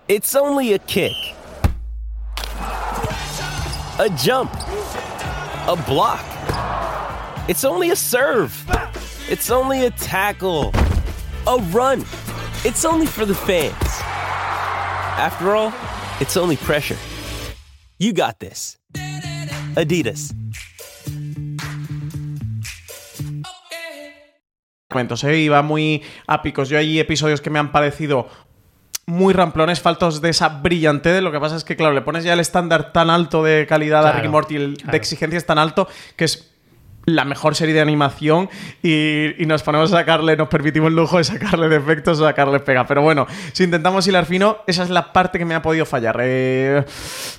It's 0.07 0.35
only 0.35 0.75
a 0.75 0.79
kick, 0.79 1.15
a 3.99 4.09
jump, 4.19 4.53
a 5.67 5.75
block. 5.89 6.21
It's 7.49 7.65
only 7.65 7.91
a 7.91 7.97
serve. 7.97 8.53
It's 9.31 9.51
only 9.51 9.87
a 9.87 9.91
tackle, 9.91 10.73
a 11.47 11.57
run. 11.73 12.05
It's 12.65 12.85
only 12.85 13.07
for 13.07 13.25
the 13.25 13.35
fans. 13.35 13.84
After 15.17 15.55
all, 15.55 15.73
it's 16.21 16.37
only 16.37 16.57
pressure. 16.57 16.97
You 17.99 18.13
got 18.13 18.41
this. 18.41 18.79
Adidas. 19.77 20.35
momentos, 24.91 25.25
¿eh? 25.25 25.39
Iba 25.39 25.63
muy 25.63 26.03
a 26.29 26.41
picos. 26.41 26.69
Yo 26.69 26.79
hay 26.79 27.01
episodios 27.01 27.41
que 27.41 27.51
me 27.51 27.59
han 27.59 27.73
parecido 27.73 28.29
muy 29.07 29.35
ramplones, 29.35 29.81
faltos 29.81 30.21
de 30.21 30.31
esa 30.31 30.49
brillantez. 30.49 31.21
Lo 31.21 31.33
que 31.33 31.41
pasa 31.41 31.57
es 31.57 31.65
que, 31.65 31.75
claro, 31.77 31.95
le 31.95 32.03
pones 32.03 32.23
ya 32.23 32.33
el 32.33 32.41
estándar 32.41 32.93
tan 32.93 33.11
alto 33.11 33.43
de 33.43 33.67
calidad 33.67 34.01
a 34.01 34.03
Claro, 34.03 34.19
Ricky 34.19 34.29
Morty, 34.29 34.57
el 34.57 34.77
claro. 34.77 34.93
de 34.93 34.97
exigencia 34.97 35.37
es 35.37 35.47
tan 35.47 35.59
alto 35.59 35.89
que 36.17 36.25
es 36.25 36.54
la 37.07 37.25
mejor 37.25 37.55
serie 37.55 37.75
de 37.75 37.81
animación 37.81 38.49
y, 38.83 39.43
y 39.43 39.47
nos 39.47 39.63
ponemos 39.63 39.93
a 39.93 39.99
sacarle, 39.99 40.37
nos 40.37 40.49
permitimos 40.49 40.89
el 40.89 40.97
lujo 40.97 41.19
de 41.19 41.25
sacarle 41.25 41.69
defectos 41.69 42.21
o 42.21 42.25
sacarle 42.25 42.61
pega. 42.61 42.87
Pero 42.87 43.03
bueno, 43.03 43.27
si 43.53 43.65
intentamos 43.65 44.07
hilar 44.07 44.27
fino, 44.27 44.59
esa 44.67 44.83
es 44.83 44.91
la 44.91 45.13
parte 45.13 45.39
que 45.39 45.45
me 45.45 45.55
ha 45.55 45.63
podido 45.63 45.85
fallar. 45.87 46.19
Eh, 46.21 46.85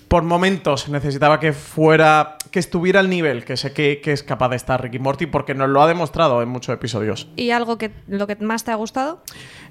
por 0.07 0.24
momentos 0.24 0.88
necesitaba 0.89 1.39
que 1.39 1.53
fuera, 1.53 2.38
que 2.51 2.60
estuviera 2.60 3.00
al 3.00 3.10
nivel 3.10 3.43
que 3.43 3.57
sé 3.57 3.74
que, 3.74 4.01
que 4.01 4.12
es 4.12 4.24
capaz 4.24 4.50
de 4.50 4.55
estar 4.55 4.81
Ricky 4.81 5.00
Morty 5.00 5.25
porque 5.25 5.53
nos 5.53 5.69
lo 5.69 5.81
ha 5.81 5.88
demostrado 5.88 6.41
en 6.41 6.50
muchos 6.50 6.74
episodios. 6.74 7.27
¿Y 7.36 7.51
algo 7.51 7.77
que 7.77 7.91
lo 8.07 8.27
que 8.27 8.36
más 8.38 8.63
te 8.63 8.72
ha 8.72 8.75
gustado? 8.75 9.22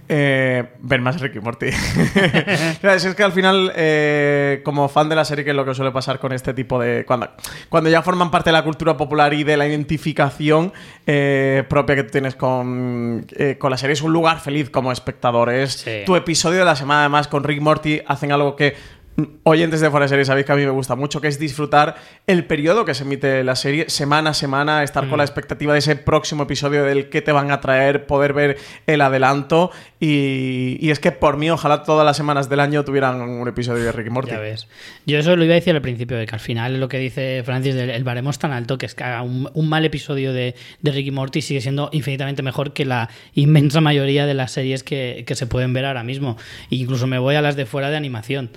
Eh, 0.07 0.65
ver 0.81 1.01
más 1.01 1.21
Ricky 1.21 1.41
Morty. 1.41 1.67
Es 2.83 3.15
que 3.15 3.23
al 3.23 3.33
final, 3.33 3.73
eh, 3.75 4.61
como 4.65 4.89
fan 4.89 5.09
de 5.09 5.17
la 5.17 5.25
serie, 5.25 5.45
que 5.45 5.51
es 5.51 5.57
lo 5.57 5.65
que 5.65 5.75
suele 5.75 5.91
pasar 5.93 6.19
con 6.19 6.33
este 6.33 6.53
tipo 6.53 6.79
de. 6.79 7.05
Cuando, 7.07 7.31
cuando 7.69 7.89
ya 7.89 8.03
forman 8.03 8.31
parte 8.31 8.51
de 8.51 8.53
la 8.53 8.65
cultura 8.65 8.97
popular 8.97 9.33
y 9.33 9.45
de 9.45 9.57
la 9.57 9.67
identificación 9.85 10.73
eh, 11.07 11.65
propia 11.69 11.97
que 11.97 12.05
tú 12.05 12.11
tienes 12.11 12.35
con, 12.35 13.27
eh, 13.37 13.57
con 13.59 13.71
la 13.71 13.77
serie, 13.77 13.93
es 13.93 14.03
un 14.03 14.13
lugar 14.13 14.41
feliz 14.41 14.71
como 14.71 14.91
espectador. 14.93 15.51
Es 15.51 15.73
Sí. 15.75 16.03
tu 16.07 16.17
episodio 16.17 16.61
de 16.61 16.65
la 16.65 16.77
semana, 16.77 17.01
además, 17.01 17.29
con 17.29 17.45
Rick 17.45 17.61
Morty, 17.61 18.01
hacen 18.07 18.33
algo 18.33 18.57
que. 18.57 18.75
mm, 19.17 19.23
Oyentes 19.45 19.81
de 19.81 19.91
Fuera 19.91 20.05
de 20.07 20.09
Serie, 20.09 20.25
sabéis 20.25 20.45
que 20.47 20.51
a 20.53 20.57
mí 20.57 20.65
me 20.65 20.71
gusta 20.71 20.97
mucho, 20.97 21.21
que 21.21 21.29
es 21.29 21.39
disfrutar 21.39 21.95
el 22.27 22.47
periodo 22.47 22.85
que 22.85 22.95
se 22.95 23.05
emite 23.05 23.45
la 23.45 23.55
serie, 23.55 23.89
semana 23.89 24.31
a 24.31 24.35
semana, 24.35 24.83
estar 24.83 25.09
con 25.09 25.19
la 25.19 25.25
expectativa 25.25 25.73
de 25.73 25.79
ese 25.79 25.95
próximo 25.95 26.43
episodio 26.45 26.83
del 26.85 27.09
que 27.11 27.23
te 27.23 27.31
van 27.31 27.53
a 27.53 27.61
traer, 27.61 28.07
poder 28.07 28.33
ver 28.33 28.57
el 28.89 29.01
adelanto. 29.01 29.71
Y, 30.07 30.77
y 30.81 30.91
es 30.91 31.01
que 31.01 31.13
por 31.13 31.39
mí, 31.39 31.49
ojalá 31.49 31.83
todas 31.83 32.05
las 32.05 32.15
semanas 32.15 32.51
del 32.51 32.61
año 32.61 32.85
tuvieran 32.85 33.23
un 33.23 33.49
episodio 33.49 33.85
de 33.85 33.93
Ricky 33.93 34.11
Morty. 34.11 34.33
Ya 34.33 34.39
ves. 34.39 34.69
Yo 35.07 35.19
eso 35.19 35.35
lo 35.35 35.45
iba 35.45 35.53
a 35.53 35.55
decir 35.55 35.75
al 35.75 35.81
principio, 35.81 36.19
de 36.19 36.27
que 36.27 36.35
al 36.35 36.41
final 36.41 36.79
lo 36.79 36.89
que 36.89 36.99
dice 36.99 37.43
Francis, 37.43 37.75
del 37.75 37.89
el 37.89 38.05
baremo 38.05 38.29
es 38.29 38.39
tan 38.39 38.53
alto 38.53 38.77
que 38.77 38.85
es 38.85 38.95
que 38.95 39.03
haga 39.03 39.23
un, 39.23 39.49
un 39.55 39.69
mal 39.69 39.83
episodio 39.87 40.35
de, 40.35 40.55
de 40.83 40.91
Ricky 40.93 41.11
Morty 41.11 41.41
sigue 41.41 41.63
siendo 41.63 41.89
infinitamente 41.93 42.43
mejor 42.43 42.75
que 42.75 42.85
la 42.85 43.09
inmensa 43.33 43.81
mayoría 43.81 44.27
de 44.27 44.35
las 44.35 44.53
series 44.53 44.83
que, 44.83 45.25
que 45.27 45.35
se 45.35 45.47
pueden 45.47 45.73
ver 45.73 45.87
ahora 45.87 46.03
mismo. 46.03 46.37
E 46.71 46.77
incluso 46.77 47.07
me 47.07 47.19
voy 47.19 47.37
a 47.37 47.41
las 47.41 47.57
de 47.57 47.65
fuera 47.65 47.89
de 47.89 47.97
animación. 47.97 48.51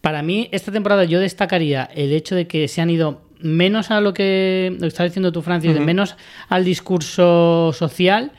Para 0.00 0.22
mí, 0.22 0.48
esta 0.52 0.70
temporada 0.70 1.02
yo 1.04 1.18
destacaría 1.18 1.90
el 1.92 2.12
hecho 2.12 2.36
de 2.36 2.46
que 2.46 2.68
se 2.68 2.80
han 2.80 2.90
ido 2.90 3.22
menos 3.40 3.90
a 3.90 4.00
lo 4.00 4.14
que, 4.14 4.70
lo 4.74 4.80
que 4.82 4.86
estás 4.86 5.06
diciendo 5.06 5.32
tú, 5.32 5.42
Francis, 5.42 5.74
de 5.74 5.80
menos 5.80 6.16
al 6.48 6.64
discurso 6.64 7.72
social. 7.72 8.30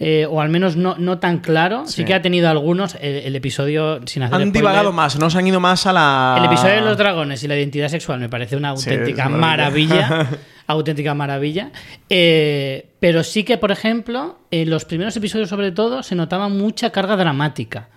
Eh, 0.00 0.26
o 0.30 0.40
al 0.40 0.48
menos 0.48 0.76
no, 0.76 0.96
no 0.96 1.18
tan 1.18 1.38
claro. 1.38 1.86
Sí. 1.86 1.94
Sí. 1.94 2.04
que 2.04 2.14
ha 2.14 2.22
tenido 2.22 2.48
algunos. 2.48 2.94
El, 3.00 3.16
el 3.16 3.36
episodio, 3.36 4.00
sin 4.06 4.22
hacer 4.22 4.34
Han 4.34 4.42
spoiler, 4.42 4.52
divagado 4.52 4.92
más, 4.92 5.18
no 5.18 5.28
se 5.30 5.38
han 5.38 5.46
ido 5.46 5.60
más 5.60 5.86
a 5.86 5.92
la. 5.92 6.36
el 6.38 6.44
episodio 6.44 6.74
de 6.76 6.80
los 6.82 6.96
dragones 6.96 7.42
y 7.42 7.48
la 7.48 7.56
identidad 7.56 7.88
sexual 7.88 8.20
me 8.20 8.28
parece 8.28 8.56
una 8.56 8.70
auténtica 8.70 9.28
maravilla. 9.28 10.08
maravilla. 10.08 10.38
auténtica 10.68 11.14
maravilla. 11.14 11.70
Eh, 12.08 12.90
pero 13.00 13.24
sí 13.24 13.42
que, 13.42 13.58
por 13.58 13.72
ejemplo, 13.72 14.38
en 14.50 14.70
los 14.70 14.84
primeros 14.84 15.16
episodios, 15.16 15.48
sobre 15.48 15.72
todo, 15.72 16.02
se 16.02 16.14
notaba 16.14 16.48
mucha 16.48 16.90
carga 16.90 17.16
dramática. 17.16 17.88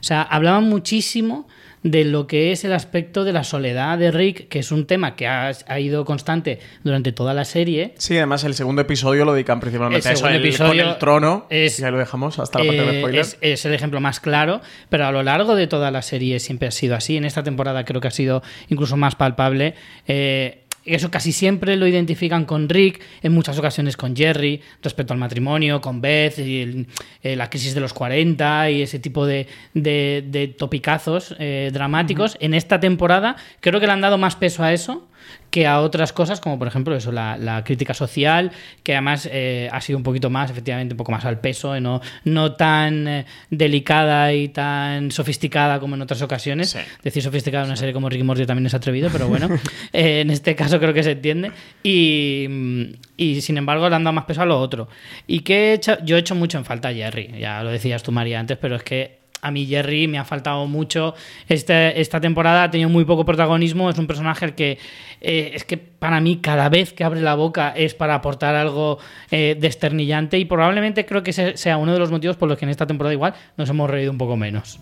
O 0.00 0.04
sea, 0.04 0.22
hablaban 0.22 0.68
muchísimo 0.68 1.48
de 1.82 2.04
lo 2.04 2.26
que 2.28 2.52
es 2.52 2.64
el 2.64 2.72
aspecto 2.72 3.24
de 3.24 3.32
la 3.32 3.42
soledad 3.42 3.98
de 3.98 4.10
Rick, 4.12 4.48
que 4.48 4.60
es 4.60 4.70
un 4.70 4.86
tema 4.86 5.16
que 5.16 5.26
ha, 5.26 5.50
ha 5.66 5.80
ido 5.80 6.04
constante 6.04 6.60
durante 6.84 7.10
toda 7.12 7.34
la 7.34 7.44
serie. 7.44 7.94
Sí, 7.98 8.16
además 8.16 8.44
el 8.44 8.54
segundo 8.54 8.82
episodio 8.82 9.24
lo 9.24 9.32
dedican 9.34 9.58
principalmente 9.58 10.06
El 10.08 10.12
a 10.12 10.14
eso, 10.14 10.28
el- 10.28 10.36
episodio 10.36 10.84
con 10.84 10.92
el 10.92 10.98
trono. 10.98 11.46
es- 11.50 11.80
y 11.80 11.84
ahí 11.84 11.90
lo 11.90 11.98
dejamos 11.98 12.38
hasta 12.38 12.60
la 12.60 12.66
parte 12.66 12.82
de 12.82 12.96
Eh, 12.96 13.00
spoiler. 13.00 13.20
es, 13.20 13.38
es 13.40 13.64
el 13.64 13.74
ejemplo 13.74 14.00
más 14.00 14.20
claro, 14.20 14.60
pero 14.90 15.06
a 15.06 15.12
lo 15.12 15.22
largo 15.24 15.56
de 15.56 15.66
toda 15.66 15.90
la 15.90 16.02
serie 16.02 16.38
siempre 16.38 16.68
ha 16.68 16.70
sido 16.70 16.94
así. 16.94 17.16
En 17.16 17.24
esta 17.24 17.42
temporada 17.42 17.84
creo 17.84 18.00
que 18.00 18.08
ha 18.08 18.12
sido 18.12 18.42
incluso 18.68 18.96
más 18.96 19.16
palpable. 19.16 19.74
Eh, 20.06 20.58
eso 20.84 21.10
casi 21.10 21.32
siempre 21.32 21.76
lo 21.76 21.86
identifican 21.86 22.44
con 22.44 22.68
Rick, 22.68 23.00
en 23.22 23.32
muchas 23.32 23.58
ocasiones 23.58 23.96
con 23.96 24.16
Jerry, 24.16 24.60
respecto 24.82 25.12
al 25.12 25.18
matrimonio, 25.18 25.80
con 25.80 26.00
Beth, 26.00 26.38
y 26.38 26.60
el- 26.60 26.86
eh, 27.22 27.36
la 27.36 27.48
crisis 27.50 27.74
de 27.74 27.80
los 27.80 27.92
40 27.92 28.70
y 28.70 28.82
ese 28.82 28.98
tipo 28.98 29.26
de, 29.26 29.46
de- 29.74 30.24
de 30.26 30.48
topicazos 30.48 31.34
eh, 31.38 31.70
dramáticos. 31.72 32.36
En 32.40 32.54
esta 32.54 32.80
temporada 32.80 33.36
creo 33.60 33.80
que 33.80 33.86
le 33.86 33.92
han 33.92 34.00
dado 34.00 34.18
más 34.18 34.36
peso 34.36 34.62
a 34.64 34.72
eso 34.72 35.06
que 35.52 35.66
a 35.66 35.80
otras 35.80 36.14
cosas, 36.14 36.40
como 36.40 36.58
por 36.58 36.66
ejemplo 36.66 36.96
eso, 36.96 37.12
la, 37.12 37.36
la 37.36 37.62
crítica 37.62 37.92
social, 37.92 38.52
que 38.82 38.94
además 38.94 39.28
eh, 39.30 39.68
ha 39.70 39.82
sido 39.82 39.98
un 39.98 40.02
poquito 40.02 40.30
más, 40.30 40.50
efectivamente, 40.50 40.94
un 40.94 40.96
poco 40.96 41.12
más 41.12 41.26
al 41.26 41.40
peso, 41.40 41.76
eh, 41.76 41.80
no, 41.80 42.00
no 42.24 42.54
tan 42.54 43.06
eh, 43.06 43.26
delicada 43.50 44.32
y 44.32 44.48
tan 44.48 45.10
sofisticada 45.10 45.78
como 45.78 45.94
en 45.94 46.02
otras 46.02 46.22
ocasiones. 46.22 46.70
Sí. 46.70 46.78
Decir 47.02 47.22
sofisticada 47.22 47.64
en 47.64 47.70
una 47.70 47.76
serie 47.76 47.92
como 47.92 48.08
Ricky 48.08 48.22
Morty 48.22 48.46
también 48.46 48.64
es 48.64 48.72
atrevido, 48.72 49.10
pero 49.12 49.28
bueno, 49.28 49.50
eh, 49.92 50.22
en 50.22 50.30
este 50.30 50.56
caso 50.56 50.80
creo 50.80 50.94
que 50.94 51.02
se 51.02 51.12
entiende. 51.12 51.52
Y, 51.82 52.46
mm, 52.48 52.82
y, 53.18 53.40
sin 53.42 53.58
embargo 53.58 53.90
le 53.90 53.96
han 53.96 54.04
dado 54.04 54.14
más 54.14 54.24
peso 54.24 54.40
a 54.40 54.46
lo 54.46 54.58
otro. 54.58 54.88
Y 55.26 55.40
que 55.40 55.70
he 55.70 55.72
hecho, 55.74 56.02
yo 56.02 56.16
he 56.16 56.20
hecho 56.20 56.34
mucho 56.34 56.56
en 56.56 56.64
falta 56.64 56.88
a 56.88 56.94
Jerry, 56.94 57.30
ya 57.38 57.62
lo 57.62 57.70
decías 57.70 58.02
tú 58.02 58.10
María 58.10 58.40
antes, 58.40 58.56
pero 58.56 58.76
es 58.76 58.82
que 58.82 59.21
a 59.42 59.50
mí 59.50 59.66
Jerry 59.66 60.06
me 60.06 60.18
ha 60.18 60.24
faltado 60.24 60.66
mucho. 60.66 61.14
Este, 61.48 62.00
esta 62.00 62.20
temporada 62.20 62.62
ha 62.64 62.70
tenido 62.70 62.88
muy 62.88 63.04
poco 63.04 63.24
protagonismo. 63.24 63.90
Es 63.90 63.98
un 63.98 64.06
personaje 64.06 64.54
que 64.54 64.78
eh, 65.20 65.50
es 65.54 65.64
que 65.64 65.76
para 65.76 66.20
mí 66.20 66.38
cada 66.38 66.68
vez 66.68 66.92
que 66.92 67.04
abre 67.04 67.20
la 67.20 67.34
boca 67.34 67.74
es 67.76 67.94
para 67.94 68.14
aportar 68.14 68.54
algo 68.54 68.98
eh, 69.30 69.56
desternillante 69.58 70.38
y 70.38 70.44
probablemente 70.44 71.04
creo 71.04 71.22
que 71.22 71.30
ese 71.30 71.56
sea 71.56 71.76
uno 71.76 71.92
de 71.92 71.98
los 71.98 72.10
motivos 72.10 72.36
por 72.36 72.48
los 72.48 72.56
que 72.56 72.64
en 72.64 72.70
esta 72.70 72.86
temporada 72.86 73.12
igual 73.12 73.34
nos 73.56 73.68
hemos 73.68 73.90
reído 73.90 74.12
un 74.12 74.18
poco 74.18 74.36
menos. 74.36 74.80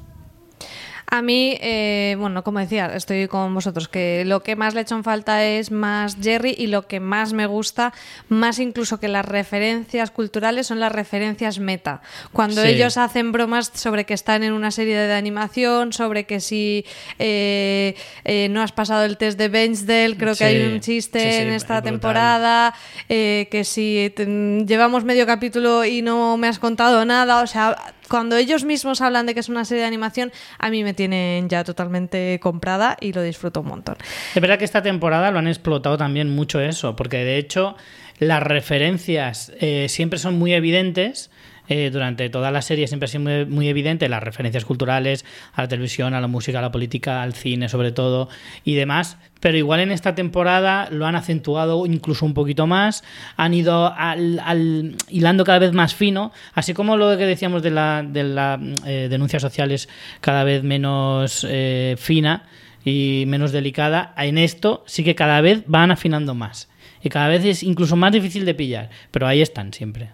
A 1.12 1.23
mí, 1.23 1.59
eh, 1.61 2.14
bueno, 2.20 2.44
como 2.44 2.61
decía, 2.61 2.87
estoy 2.94 3.27
con 3.27 3.53
vosotros, 3.53 3.88
que 3.88 4.23
lo 4.25 4.44
que 4.44 4.55
más 4.55 4.75
le 4.75 4.81
he 4.81 4.83
hecho 4.85 4.94
en 4.94 5.03
falta 5.03 5.44
es 5.44 5.73
más 5.73 6.16
Jerry 6.23 6.55
y 6.57 6.68
lo 6.68 6.87
que 6.87 7.01
más 7.01 7.33
me 7.33 7.46
gusta, 7.46 7.92
más 8.29 8.61
incluso 8.61 9.01
que 9.01 9.09
las 9.09 9.25
referencias 9.27 10.12
culturales, 10.12 10.68
son 10.68 10.79
las 10.79 10.92
referencias 10.92 11.59
meta. 11.59 12.01
Cuando 12.33 12.62
Sí. 12.62 12.68
ellos 12.68 12.96
hacen 12.96 13.33
bromas 13.33 13.73
sobre 13.75 14.07
que 14.07 14.14
están 14.14 14.44
en 14.44 14.53
una 14.53 14.70
serie 14.70 14.96
de 14.96 15.12
animación, 15.12 15.92
sobre 15.92 16.27
que 16.27 16.38
si 16.38 16.85
eh, 17.18 17.96
eh, 18.25 18.46
no 18.49 18.62
has 18.62 18.70
pasado 18.70 19.05
el 19.05 19.16
test 19.16 19.37
de 19.37 19.49
Benchdale, 19.49 20.16
creo 20.16 20.35
Sí, 20.37 20.38
que 20.38 20.44
hay 20.44 20.62
un 20.73 20.79
chiste 20.79 21.18
sí, 21.20 21.42
en 21.42 21.49
es 21.49 21.62
esta 21.64 21.83
temporada, 21.83 22.73
eh, 23.09 23.49
que 23.51 23.64
si 23.64 24.12
te- 24.14 24.27
llevamos 24.64 25.03
medio 25.03 25.27
capítulo 25.27 25.85
y 25.85 26.03
no 26.03 26.37
me 26.37 26.46
has 26.46 26.61
contado 26.61 27.05
nada, 27.05 27.42
o 27.42 27.49
sea, 27.49 27.94
cuando 28.11 28.37
ellos 28.37 28.64
mismos 28.64 29.01
hablan 29.01 29.25
de 29.25 29.35
que 29.35 29.40
es 29.40 29.49
una 29.49 29.64
serie 29.64 29.83
de 29.83 29.87
animación, 29.87 30.33
a 30.59 30.68
mí 30.68 30.83
me 30.83 30.94
tienen 30.94 31.49
ya 31.49 31.62
totalmente 31.62 32.40
comprada 32.42 32.96
y 33.01 33.12
lo 33.12 33.23
disfruto 33.23 33.61
un 33.61 33.68
montón. 33.68 33.96
Es 34.35 34.42
verdad 34.42 34.59
que 34.59 34.64
esta 34.64 34.83
temporada 34.83 35.31
lo 35.31 35.38
han 35.38 35.46
explotado 35.46 35.96
también 35.96 36.29
mucho 36.29 36.61
eso, 36.61 36.96
porque 36.96 37.18
de 37.18 37.38
hecho 37.38 37.77
las 38.18 38.42
referencias 38.42 39.53
eh, 39.61 39.87
siempre 39.88 40.18
son 40.18 40.38
muy 40.38 40.53
evidentes. 40.53 41.31
Eh, 41.70 41.88
durante 41.90 42.28
toda 42.28 42.50
la 42.50 42.61
serie 42.61 42.87
siempre 42.87 43.04
ha 43.06 43.09
sido 43.09 43.22
muy, 43.22 43.46
muy 43.46 43.68
evidente 43.68 44.09
las 44.09 44.22
referencias 44.22 44.64
culturales 44.66 45.24
a 45.54 45.62
la 45.62 45.68
televisión, 45.68 46.12
a 46.12 46.20
la 46.20 46.26
música, 46.26 46.59
a 46.59 46.62
la 46.62 46.70
política, 46.72 47.22
al 47.22 47.33
cine 47.33 47.68
sobre 47.70 47.92
todo 47.92 48.28
y 48.64 48.74
demás. 48.74 49.16
Pero 49.38 49.56
igual 49.56 49.80
en 49.80 49.90
esta 49.90 50.14
temporada 50.14 50.88
lo 50.90 51.06
han 51.06 51.16
acentuado 51.16 51.87
incluso 51.87 52.26
un 52.26 52.35
poquito 52.35 52.66
más, 52.66 53.02
han 53.37 53.54
ido 53.54 53.94
al, 53.96 54.38
al- 54.40 54.96
hilando 55.09 55.44
cada 55.44 55.61
vez 55.61 55.72
más 55.72 55.94
fino, 55.94 56.33
así 56.52 56.74
como 56.74 56.98
lo 56.98 57.16
que 57.16 57.24
decíamos 57.24 57.62
de 57.62 57.70
la, 57.70 58.04
de 58.06 58.24
la 58.24 58.61
eh, 58.85 59.06
denuncias 59.09 59.40
sociales 59.40 59.88
cada 60.20 60.44
vez 60.44 60.62
menos 60.62 61.46
eh, 61.48 61.94
fina 61.98 62.42
y 62.85 63.24
menos 63.28 63.52
delicada, 63.52 64.12
en 64.16 64.37
esto 64.38 64.83
sí 64.87 65.04
que 65.04 65.14
cada 65.14 65.40
vez 65.40 65.62
van 65.66 65.90
afinando 65.90 66.35
más. 66.35 66.68
Y 67.02 67.09
cada 67.09 67.28
vez 67.28 67.44
es 67.44 67.62
incluso 67.62 67.96
más 67.96 68.12
difícil 68.12 68.44
de 68.44 68.54
pillar, 68.54 68.90
pero 69.11 69.26
ahí 69.26 69.40
están 69.40 69.72
siempre. 69.72 70.11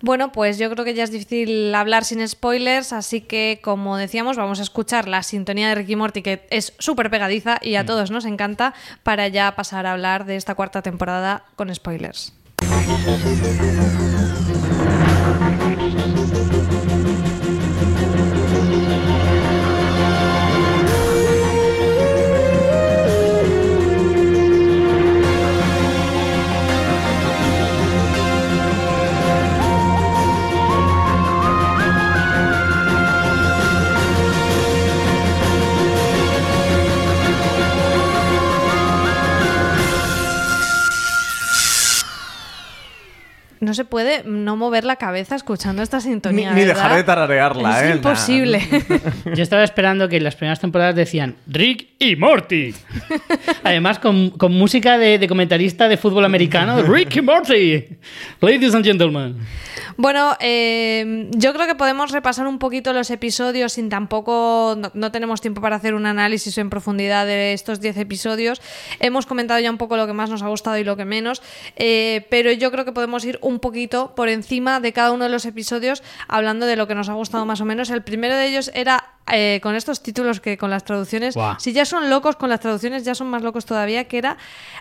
Bueno, 0.00 0.30
pues 0.30 0.58
yo 0.58 0.70
creo 0.70 0.84
que 0.84 0.94
ya 0.94 1.04
es 1.04 1.10
difícil 1.10 1.74
hablar 1.74 2.04
sin 2.04 2.26
spoilers, 2.26 2.92
así 2.92 3.20
que 3.20 3.60
como 3.62 3.96
decíamos, 3.96 4.36
vamos 4.36 4.60
a 4.60 4.62
escuchar 4.62 5.08
la 5.08 5.24
sintonía 5.24 5.68
de 5.68 5.74
Ricky 5.74 5.96
Morty, 5.96 6.22
que 6.22 6.46
es 6.50 6.72
súper 6.78 7.10
pegadiza 7.10 7.58
y 7.62 7.74
a 7.74 7.84
todos 7.84 8.10
nos 8.10 8.24
encanta, 8.24 8.74
para 9.02 9.28
ya 9.28 9.54
pasar 9.56 9.86
a 9.86 9.92
hablar 9.92 10.24
de 10.24 10.36
esta 10.36 10.54
cuarta 10.54 10.82
temporada 10.82 11.44
con 11.56 11.74
spoilers. 11.74 12.32
No 43.60 43.74
se 43.74 43.84
puede 43.84 44.22
no 44.24 44.56
mover 44.56 44.84
la 44.84 44.96
cabeza 44.96 45.34
escuchando 45.36 45.82
esta 45.82 45.96
Ni, 45.98 46.02
sintonía. 46.04 46.52
ni 46.52 46.60
¿verdad? 46.64 46.74
dejar 46.74 46.96
de 46.96 47.04
tararearla, 47.04 47.84
Es 47.84 47.90
¿eh? 47.90 47.96
imposible. 47.96 48.60
Yo 49.34 49.42
estaba 49.42 49.64
esperando 49.64 50.08
que 50.08 50.16
en 50.18 50.24
las 50.24 50.36
primeras 50.36 50.60
temporadas 50.60 50.94
decían 50.94 51.36
Rick 51.46 51.88
y 51.98 52.16
Morty. 52.16 52.74
Además, 53.64 53.98
con, 53.98 54.30
con 54.30 54.52
música 54.52 54.98
de, 54.98 55.18
de 55.18 55.28
comentarista 55.28 55.88
de 55.88 55.96
fútbol 55.96 56.24
americano, 56.24 56.82
Rick 56.82 57.16
y 57.16 57.22
Morty. 57.22 57.84
Ladies 58.40 58.74
and 58.74 58.84
gentlemen. 58.84 59.36
Bueno, 59.96 60.36
eh, 60.38 61.28
yo 61.32 61.52
creo 61.52 61.66
que 61.66 61.74
podemos 61.74 62.12
repasar 62.12 62.46
un 62.46 62.60
poquito 62.60 62.92
los 62.92 63.10
episodios 63.10 63.72
sin 63.72 63.88
tampoco. 63.88 64.76
No, 64.78 64.90
no 64.94 65.10
tenemos 65.10 65.40
tiempo 65.40 65.60
para 65.60 65.74
hacer 65.76 65.94
un 65.94 66.06
análisis 66.06 66.56
en 66.58 66.70
profundidad 66.70 67.26
de 67.26 67.52
estos 67.52 67.80
10 67.80 67.96
episodios. 67.96 68.62
Hemos 69.00 69.26
comentado 69.26 69.58
ya 69.58 69.70
un 69.70 69.78
poco 69.78 69.96
lo 69.96 70.06
que 70.06 70.12
más 70.12 70.30
nos 70.30 70.42
ha 70.42 70.48
gustado 70.48 70.78
y 70.78 70.84
lo 70.84 70.96
que 70.96 71.04
menos. 71.04 71.42
eh, 71.76 72.26
pero 72.30 72.52
yo 72.52 72.70
creo 72.70 72.84
que 72.84 72.92
podemos 72.92 73.24
ir 73.24 73.38
un 73.48 73.58
poquito 73.58 74.14
por 74.14 74.28
encima 74.28 74.80
de 74.80 74.92
cada 74.92 75.12
uno 75.12 75.24
de 75.24 75.30
los 75.30 75.44
episodios 75.46 76.02
hablando 76.28 76.66
de 76.66 76.76
lo 76.76 76.86
que 76.86 76.94
nos 76.94 77.08
ha 77.08 77.14
gustado 77.14 77.46
más 77.46 77.60
o 77.60 77.64
menos. 77.64 77.90
El 77.90 78.02
primero 78.02 78.36
de 78.36 78.46
ellos 78.46 78.70
era. 78.74 79.14
Eh, 79.32 79.60
con 79.62 79.74
estos 79.74 80.02
títulos 80.02 80.40
que 80.40 80.56
con 80.58 80.70
las 80.70 80.84
traducciones, 80.84 81.34
si 81.58 81.72
ya 81.72 81.84
son 81.84 82.10
locos 82.10 82.36
con 82.36 82.48
las 82.48 82.60
traducciones, 82.60 83.04
ya 83.04 83.14
son 83.14 83.28
más 83.28 83.42
locos 83.42 83.64
todavía, 83.66 84.04
que 84.04 84.18
era 84.18 84.36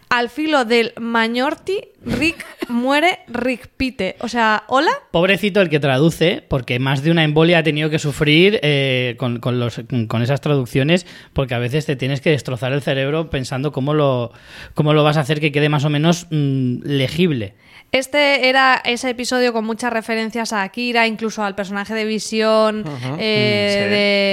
al 0.09 0.29
filo 0.29 0.65
del 0.65 0.93
Mañorti, 0.99 1.79
Rick 2.05 2.45
muere, 2.69 3.19
Rick 3.27 3.67
pite. 3.77 4.15
O 4.19 4.27
sea, 4.27 4.63
hola, 4.67 4.91
Pobrecito 5.11 5.61
el 5.61 5.69
que 5.69 5.79
traduce, 5.79 6.43
porque 6.47 6.79
más 6.79 7.03
de 7.03 7.11
una 7.11 7.23
embolia 7.23 7.59
ha 7.59 7.63
tenido 7.63 7.89
que 7.89 7.99
sufrir 7.99 8.59
eh, 8.63 9.15
con, 9.17 9.39
con 9.39 9.59
los- 9.59 9.81
con 10.07 10.21
esas 10.21 10.41
traducciones, 10.41 11.05
porque 11.33 11.53
a 11.55 11.59
veces 11.59 11.85
te 11.85 11.95
tienes 11.95 12.21
que 12.21 12.29
destrozar 12.29 12.71
el 12.73 12.81
cerebro 12.81 13.29
pensando 13.29 13.71
cómo 13.71 13.93
lo, 13.93 14.31
cómo 14.73 14.93
lo 14.93 15.03
vas 15.03 15.17
a 15.17 15.21
hacer 15.21 15.39
que 15.39 15.51
quede 15.51 15.69
más 15.69 15.85
o 15.85 15.89
menos 15.89 16.27
mm, 16.29 16.79
legible. 16.83 17.55
Este 17.93 18.49
era 18.49 18.81
ese 18.83 19.09
episodio 19.11 19.53
con 19.53 19.63
muchas 19.65 19.93
referencias 19.93 20.51
a 20.51 20.61
Akira, 20.61 21.07
incluso 21.07 21.41
al 21.41 21.55
personaje 21.55 21.93
de 21.93 22.03
Visión 22.03 22.83
eh, 23.17 23.87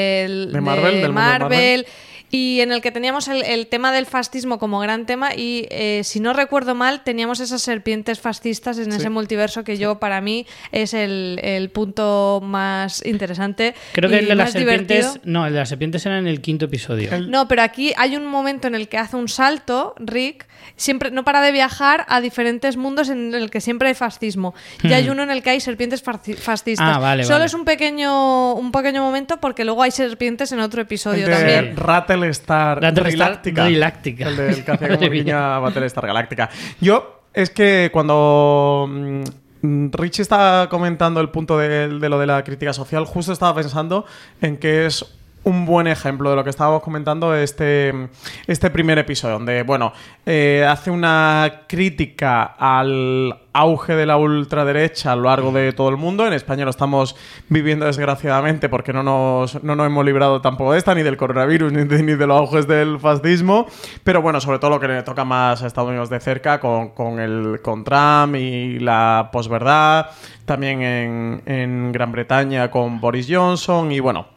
del- 0.05 0.53
De 0.53 0.61
Marvel, 0.61 1.01
de 1.01 1.09
Marvel. 1.09 1.87
Y 2.35 2.61
en 2.63 2.73
el 2.73 2.81
que 2.81 2.91
teníamos 2.91 3.29
el, 3.29 3.45
el 3.45 3.69
tema 3.69 3.93
del 3.93 4.07
fascismo 4.07 4.59
como 4.59 4.81
gran 4.81 5.07
tema 5.07 5.37
y, 5.37 5.69
eh, 5.71 6.01
si 6.03 6.19
no 6.19 6.33
recuerdo 6.33 6.75
mal, 6.75 7.05
teníamos 7.05 7.39
esas 7.39 7.63
serpientes 7.63 8.19
fascistas 8.19 8.77
en 8.79 8.91
ese 8.93 9.09
multiverso 9.09 9.63
que 9.63 9.77
yo, 9.77 10.01
para 10.01 10.21
mí, 10.21 10.45
es 10.73 10.95
el, 10.95 11.39
el 11.45 11.71
punto 11.71 12.41
más 12.43 13.07
interesante. 13.07 13.77
Creo 13.93 14.11
que 14.11 14.17
y 14.17 14.19
el 14.19 14.27
de 14.27 14.35
las 14.35 14.51
serpientes. 14.51 14.99
divertido. 15.13 15.21
No, 15.33 15.47
el 15.47 15.53
de 15.53 15.61
las 15.61 15.69
serpientes 15.69 16.05
era 16.07 16.19
en 16.19 16.27
el 16.27 16.41
quinto 16.41 16.65
episodio. 16.65 17.11
No, 17.21 17.47
pero 17.47 17.63
aquí 17.63 17.93
hay 17.97 18.17
un 18.17 18.27
momento 18.27 18.67
en 18.67 18.75
el 18.75 18.89
que 18.89 18.99
hace 18.99 19.17
un 19.17 19.29
salto, 19.29 19.95
Rick, 19.99 20.49
siempre 20.75 21.13
no 21.13 21.25
para 21.25 21.41
de 21.41 21.53
viajar 21.53 22.05
a 22.09 22.21
diferentes 22.21 22.77
mundos 22.77 23.11
en 23.11 23.33
el 23.33 23.49
que 23.49 23.61
siempre 23.61 23.89
hay 23.89 23.95
fascismo. 23.95 24.55
Y 24.83 24.93
hay 24.93 25.09
uno 25.09 25.23
en 25.23 25.31
el 25.31 25.41
que 25.45 25.51
hay 25.51 25.61
serpientes 25.61 26.03
fascistas. 26.03 26.85
Hmm. 26.85 26.97
Ah, 26.97 26.99
vale, 26.99 27.23
Solo 27.23 27.37
vale. 27.37 27.47
es 27.47 27.55
un 27.55 27.65
pequeño, 27.65 28.55
un 28.55 28.73
pequeño 28.73 29.03
momento 29.03 29.39
porque 29.39 29.65
luego 29.65 29.83
hay 29.85 29.93
serpientes 29.93 30.51
en 30.51 30.59
otro 30.59 30.83
episodio 30.83 31.27
El 31.27 31.31
de 31.31 31.37
también. 31.37 31.77
Rattlestar 32.25 32.81
Reláctica. 32.81 33.65
Reláctica. 33.65 34.29
El 34.29 34.37
del 34.37 34.65
que 34.65 34.71
hacía 34.73 34.89
como 34.89 35.61
Battlestar 35.63 36.07
Galáctica. 36.07 36.51
Yo, 36.81 37.23
es 37.33 37.51
que 37.51 37.91
cuando 37.93 38.89
mm, 38.89 39.91
Richie 39.93 40.23
estaba 40.23 40.69
comentando 40.69 41.21
el 41.21 41.31
punto 41.31 41.59
de, 41.59 41.89
de 41.89 42.09
lo 42.09 42.19
de 42.19 42.27
la 42.27 42.45
crítica 42.45 42.73
social, 42.73 43.05
justo 43.05 43.33
estaba 43.33 43.55
pensando 43.55 44.05
en 44.41 44.57
que 44.57 44.87
es 44.87 45.05
un 45.45 45.67
buen 45.67 45.87
ejemplo 45.87 46.31
de 46.31 46.37
lo 46.37 46.45
que 46.45 46.51
estábamos 46.51 46.83
comentando 46.83 47.35
este, 47.35 48.09
este 48.47 48.71
primer 48.71 48.99
episodio, 48.99 49.35
donde, 49.35 49.63
bueno, 49.63 49.93
eh, 50.27 50.67
hace 50.69 50.91
una 50.91 51.63
crítica 51.69 52.43
al 52.59 53.37
auge 53.53 53.95
de 53.95 54.05
la 54.05 54.17
ultraderecha 54.17 55.13
a 55.13 55.17
lo 55.17 55.25
largo 55.25 55.53
de 55.53 55.73
todo 55.73 55.89
el 55.89 55.97
mundo. 55.97 56.27
En 56.27 56.33
España 56.33 56.65
lo 56.65 56.71
estamos 56.71 57.15
viviendo 57.49 57.87
desgraciadamente 57.87 58.69
porque 58.69 58.93
no 58.93 59.03
nos, 59.03 59.63
no 59.63 59.77
nos 59.77 59.87
hemos 59.87 60.05
librado 60.05 60.41
tampoco 60.41 60.73
de 60.73 60.79
esta, 60.79 60.95
ni 60.95 61.03
del 61.03 61.17
coronavirus, 61.17 61.73
ni 61.75 61.85
de, 61.85 62.27
los 62.27 62.37
auges 62.37 62.67
del 62.67 62.99
fascismo. 62.99 63.67
Pero 64.03 64.23
bueno, 64.23 64.41
sobre 64.41 64.59
todo 64.59 64.71
lo 64.71 64.81
que 64.81 64.89
le 64.89 65.03
toca 65.03 65.25
más 65.25 65.63
a 65.63 65.67
Estados 65.67 65.89
Unidos 65.89 66.11
de 66.11 66.21
cerca 66.21 66.59
con, 66.59 66.91
con 66.91 67.21
el, 67.21 67.61
con 67.63 67.85
Trump 67.85 68.35
y 68.35 68.81
la 68.81 69.29
posverdad. 69.33 70.11
También 70.47 70.83
en, 70.83 71.43
en 71.47 71.93
Gran 71.93 72.13
Bretaña 72.13 72.71
con 72.71 73.01
Boris 73.01 73.27
Johnson 73.31 73.93
y 73.93 74.01
bueno, 74.01 74.34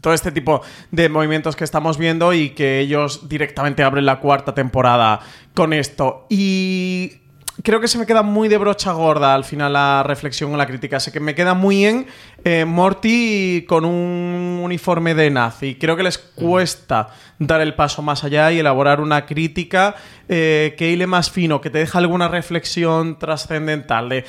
todo 0.00 0.14
este 0.14 0.32
tipo 0.32 0.62
de 0.90 1.08
movimientos 1.08 1.56
que 1.56 1.64
estamos 1.64 1.98
viendo 1.98 2.32
y 2.32 2.50
que 2.50 2.80
ellos 2.80 3.28
directamente 3.28 3.82
abren 3.82 4.06
la 4.06 4.20
cuarta 4.20 4.54
temporada 4.54 5.20
con 5.54 5.72
esto. 5.72 6.26
Y 6.28 7.20
creo 7.62 7.80
que 7.80 7.88
se 7.88 7.98
me 7.98 8.06
queda 8.06 8.22
muy 8.22 8.48
de 8.48 8.58
brocha 8.58 8.92
gorda 8.92 9.34
al 9.34 9.44
final 9.44 9.72
la 9.72 10.02
reflexión 10.02 10.52
o 10.52 10.56
la 10.56 10.66
crítica. 10.66 11.00
Sé 11.00 11.12
que 11.12 11.20
me 11.20 11.34
queda 11.34 11.54
muy 11.54 11.84
en 11.84 12.06
eh, 12.44 12.64
Morty 12.64 13.64
con 13.68 13.84
un 13.84 14.60
uniforme 14.62 15.14
de 15.14 15.30
nazi. 15.30 15.76
Creo 15.76 15.96
que 15.96 16.02
les 16.02 16.18
cuesta 16.18 17.08
dar 17.38 17.60
el 17.60 17.74
paso 17.74 18.02
más 18.02 18.24
allá 18.24 18.52
y 18.52 18.58
elaborar 18.58 19.00
una 19.00 19.26
crítica 19.26 19.94
eh, 20.28 20.74
que 20.78 20.90
hile 20.90 21.06
más 21.06 21.30
fino, 21.30 21.60
que 21.60 21.70
te 21.70 21.78
deja 21.78 21.98
alguna 21.98 22.28
reflexión 22.28 23.18
trascendental 23.18 24.08
de 24.08 24.24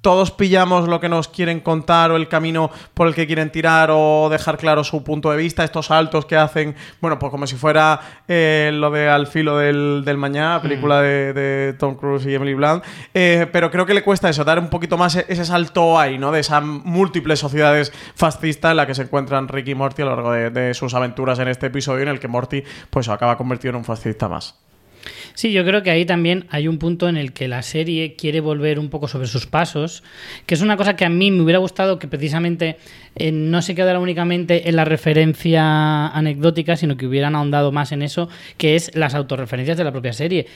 todos 0.00 0.30
pillamos 0.30 0.88
lo 0.88 1.00
que 1.00 1.08
nos 1.08 1.28
quieren 1.28 1.60
contar 1.60 2.10
o 2.10 2.16
el 2.16 2.28
camino 2.28 2.70
por 2.94 3.08
el 3.08 3.14
que 3.14 3.26
quieren 3.26 3.50
tirar 3.50 3.90
o 3.92 4.28
dejar 4.30 4.56
claro 4.56 4.84
su 4.84 5.02
punto 5.02 5.30
de 5.30 5.36
vista, 5.36 5.64
estos 5.64 5.86
saltos 5.86 6.24
que 6.24 6.36
hacen, 6.36 6.76
bueno, 7.00 7.18
pues 7.18 7.30
como 7.30 7.46
si 7.46 7.56
fuera 7.56 8.00
eh, 8.28 8.70
lo 8.72 8.90
de 8.90 9.08
Al 9.08 9.26
filo 9.26 9.58
del, 9.58 10.02
del 10.04 10.16
mañana, 10.16 10.62
película 10.62 11.02
de, 11.02 11.32
de 11.32 11.72
Tom 11.74 11.96
Cruise 11.96 12.26
y 12.26 12.34
Emily 12.34 12.54
Blunt, 12.54 12.84
Eh, 13.12 13.46
pero 13.52 13.70
creo 13.70 13.86
que 13.86 13.94
le 13.94 14.04
cuesta 14.04 14.28
eso, 14.28 14.44
dar 14.44 14.58
un 14.58 14.68
poquito 14.68 14.96
más 14.96 15.16
e- 15.16 15.26
ese 15.28 15.44
salto 15.44 15.98
ahí, 15.98 16.18
¿no? 16.18 16.30
De 16.30 16.40
esas 16.40 16.62
múltiples 16.62 17.38
sociedades 17.40 17.92
fascistas 18.14 18.70
en 18.70 18.76
la 18.76 18.86
que 18.86 18.94
se 18.94 19.02
encuentran 19.02 19.48
Rick 19.48 19.68
y 19.68 19.74
Morty 19.74 20.02
a 20.02 20.04
lo 20.04 20.14
largo 20.14 20.32
de, 20.32 20.50
de 20.50 20.74
sus 20.74 20.94
aventuras 20.94 21.38
en 21.40 21.48
este 21.48 21.66
episodio 21.66 22.02
en 22.02 22.08
el 22.08 22.20
que 22.20 22.28
Morty 22.28 22.62
pues 22.90 23.08
acaba 23.08 23.36
convertido 23.36 23.70
en 23.70 23.76
un 23.76 23.84
fascista 23.84 24.28
más. 24.28 24.54
Sí, 25.38 25.52
yo 25.52 25.64
creo 25.64 25.84
que 25.84 25.92
ahí 25.92 26.04
también 26.04 26.46
hay 26.50 26.66
un 26.66 26.78
punto 26.78 27.08
en 27.08 27.16
el 27.16 27.32
que 27.32 27.46
la 27.46 27.62
serie 27.62 28.16
quiere 28.16 28.40
volver 28.40 28.80
un 28.80 28.90
poco 28.90 29.06
sobre 29.06 29.28
sus 29.28 29.46
pasos, 29.46 30.02
que 30.46 30.56
es 30.56 30.62
una 30.62 30.76
cosa 30.76 30.96
que 30.96 31.04
a 31.04 31.08
mí 31.08 31.30
me 31.30 31.42
hubiera 31.42 31.60
gustado 31.60 32.00
que 32.00 32.08
precisamente 32.08 32.76
eh, 33.18 33.32
no 33.32 33.62
se 33.62 33.74
quedara 33.74 33.98
únicamente 33.98 34.68
en 34.68 34.76
la 34.76 34.84
referencia 34.84 36.08
anecdótica, 36.08 36.76
sino 36.76 36.96
que 36.96 37.06
hubieran 37.06 37.34
ahondado 37.34 37.72
más 37.72 37.92
en 37.92 38.02
eso, 38.02 38.28
que 38.56 38.76
es 38.76 38.90
las 38.94 39.14
autorreferencias 39.14 39.76
de 39.76 39.84
la 39.84 39.92
propia 39.92 40.12
serie. 40.12 40.46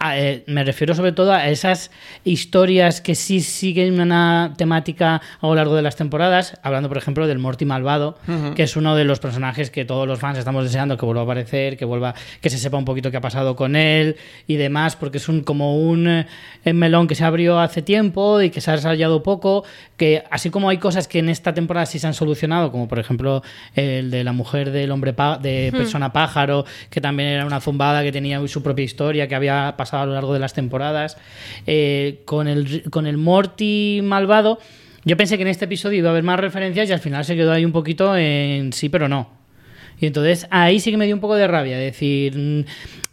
A- 0.00 0.18
eh, 0.18 0.44
me 0.46 0.64
refiero 0.64 0.94
sobre 0.94 1.12
todo 1.12 1.32
a 1.32 1.48
esas 1.48 1.90
historias 2.24 3.00
que 3.00 3.14
sí 3.14 3.40
siguen 3.40 4.00
una 4.00 4.54
temática 4.56 5.20
a 5.40 5.46
lo 5.46 5.54
largo 5.54 5.74
de 5.74 5.82
las 5.82 5.96
temporadas, 5.96 6.58
hablando 6.62 6.88
por 6.88 6.98
ejemplo 6.98 7.26
del 7.26 7.38
Morty 7.38 7.64
malvado, 7.64 8.18
que 8.54 8.62
es 8.64 8.76
uno 8.76 8.94
de 8.96 9.04
los 9.04 9.20
personajes 9.20 9.70
que 9.70 9.84
todos 9.84 10.06
los 10.06 10.18
fans 10.18 10.38
estamos 10.38 10.64
deseando 10.64 10.96
que 10.96 11.04
vuelva 11.06 11.22
a 11.22 11.24
aparecer, 11.24 11.76
que 11.76 11.84
vuelva, 11.84 12.14
que 12.40 12.50
se 12.50 12.58
sepa 12.58 12.76
un 12.76 12.84
poquito 12.84 13.10
qué 13.10 13.16
ha 13.16 13.20
pasado 13.20 13.56
con 13.56 13.76
él, 13.76 14.16
y 14.46 14.56
demás, 14.56 14.96
porque 14.96 15.18
es 15.18 15.28
un 15.28 15.42
como 15.42 15.76
un 15.78 16.08
eh, 16.08 16.72
melón 16.72 17.06
que 17.06 17.14
se 17.14 17.24
abrió 17.24 17.58
hace 17.60 17.82
tiempo 17.82 18.40
y 18.42 18.50
que 18.50 18.60
se 18.60 18.70
ha 18.70 18.74
desarrollado 18.76 19.22
poco, 19.22 19.64
que 19.96 20.24
así 20.30 20.50
como 20.50 20.68
hay 20.68 20.78
cosas 20.78 21.08
que 21.08 21.18
en 21.20 21.28
esta 21.28 21.54
temporada 21.54 21.86
sí 21.86 21.98
se 21.98 22.07
han 22.08 22.14
solucionado, 22.14 22.72
como 22.72 22.88
por 22.88 22.98
ejemplo 22.98 23.42
el 23.74 24.10
de 24.10 24.24
la 24.24 24.32
mujer 24.32 24.70
del 24.72 24.90
hombre 24.90 25.12
pa- 25.12 25.38
de 25.38 25.70
persona 25.72 26.12
pájaro, 26.12 26.64
que 26.90 27.00
también 27.00 27.28
era 27.28 27.46
una 27.46 27.60
zumbada 27.60 28.02
que 28.02 28.10
tenía 28.12 28.46
su 28.48 28.62
propia 28.62 28.84
historia, 28.84 29.28
que 29.28 29.34
había 29.34 29.74
pasado 29.76 30.02
a 30.02 30.06
lo 30.06 30.14
largo 30.14 30.32
de 30.34 30.40
las 30.40 30.52
temporadas, 30.54 31.16
eh, 31.66 32.22
con, 32.24 32.48
el, 32.48 32.82
con 32.90 33.06
el 33.06 33.16
Morty 33.16 34.00
malvado. 34.02 34.58
Yo 35.04 35.16
pensé 35.16 35.36
que 35.36 35.42
en 35.42 35.48
este 35.48 35.66
episodio 35.66 35.98
iba 35.98 36.08
a 36.08 36.12
haber 36.12 36.24
más 36.24 36.40
referencias 36.40 36.88
y 36.88 36.92
al 36.92 36.98
final 37.00 37.24
se 37.24 37.36
quedó 37.36 37.52
ahí 37.52 37.64
un 37.64 37.72
poquito 37.72 38.16
en 38.16 38.72
sí, 38.72 38.88
pero 38.88 39.08
no. 39.08 39.30
Y 40.00 40.06
entonces 40.06 40.46
ahí 40.50 40.80
sí 40.80 40.90
que 40.90 40.96
me 40.96 41.06
dio 41.06 41.14
un 41.14 41.20
poco 41.20 41.34
de 41.36 41.46
rabia. 41.46 41.78
decir, 41.78 42.36
mm, 42.36 42.64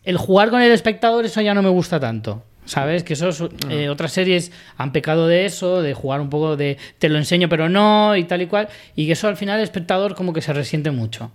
el 0.03 0.17
jugar 0.17 0.49
con 0.49 0.61
el 0.61 0.71
espectador, 0.71 1.25
eso 1.25 1.41
ya 1.41 1.53
no 1.53 1.61
me 1.61 1.69
gusta 1.69 1.99
tanto. 1.99 2.43
¿Sabes? 2.65 3.03
Que 3.03 3.13
eso 3.13 3.29
es, 3.29 3.43
eh, 3.69 3.89
otras 3.89 4.11
series 4.11 4.51
han 4.77 4.91
pecado 4.91 5.27
de 5.27 5.45
eso, 5.45 5.81
de 5.81 5.93
jugar 5.93 6.19
un 6.19 6.29
poco 6.29 6.57
de 6.57 6.77
te 6.97 7.09
lo 7.09 7.17
enseño 7.17 7.47
pero 7.47 7.69
no 7.69 8.15
y 8.15 8.23
tal 8.23 8.41
y 8.41 8.47
cual. 8.47 8.69
Y 8.95 9.05
que 9.05 9.13
eso 9.13 9.27
al 9.27 9.37
final 9.37 9.59
el 9.59 9.63
espectador 9.63 10.15
como 10.15 10.33
que 10.33 10.41
se 10.41 10.51
resiente 10.53 10.91
mucho. 10.91 11.31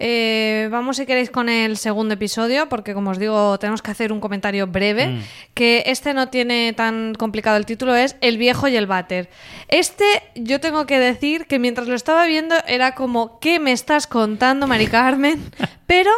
Eh, 0.00 0.68
vamos, 0.70 0.96
si 0.96 1.06
queréis, 1.06 1.30
con 1.30 1.48
el 1.48 1.76
segundo 1.76 2.14
episodio, 2.14 2.68
porque 2.68 2.94
como 2.94 3.10
os 3.10 3.18
digo, 3.18 3.58
tenemos 3.58 3.80
que 3.80 3.90
hacer 3.90 4.12
un 4.12 4.20
comentario 4.20 4.66
breve. 4.66 5.06
Mm. 5.06 5.22
Que 5.54 5.84
este 5.86 6.14
no 6.14 6.28
tiene 6.28 6.72
tan 6.72 7.14
complicado 7.14 7.56
el 7.56 7.66
título, 7.66 7.94
es 7.94 8.16
El 8.20 8.36
viejo 8.36 8.68
y 8.68 8.76
el 8.76 8.86
váter. 8.86 9.28
Este, 9.68 10.04
yo 10.34 10.60
tengo 10.60 10.86
que 10.86 10.98
decir 10.98 11.46
que 11.46 11.58
mientras 11.58 11.88
lo 11.88 11.94
estaba 11.94 12.26
viendo, 12.26 12.56
era 12.66 12.94
como, 12.94 13.38
¿qué 13.38 13.60
me 13.60 13.72
estás 13.72 14.06
contando, 14.06 14.66
Mari 14.66 14.88
Carmen? 14.88 15.40
Pero 15.86 16.10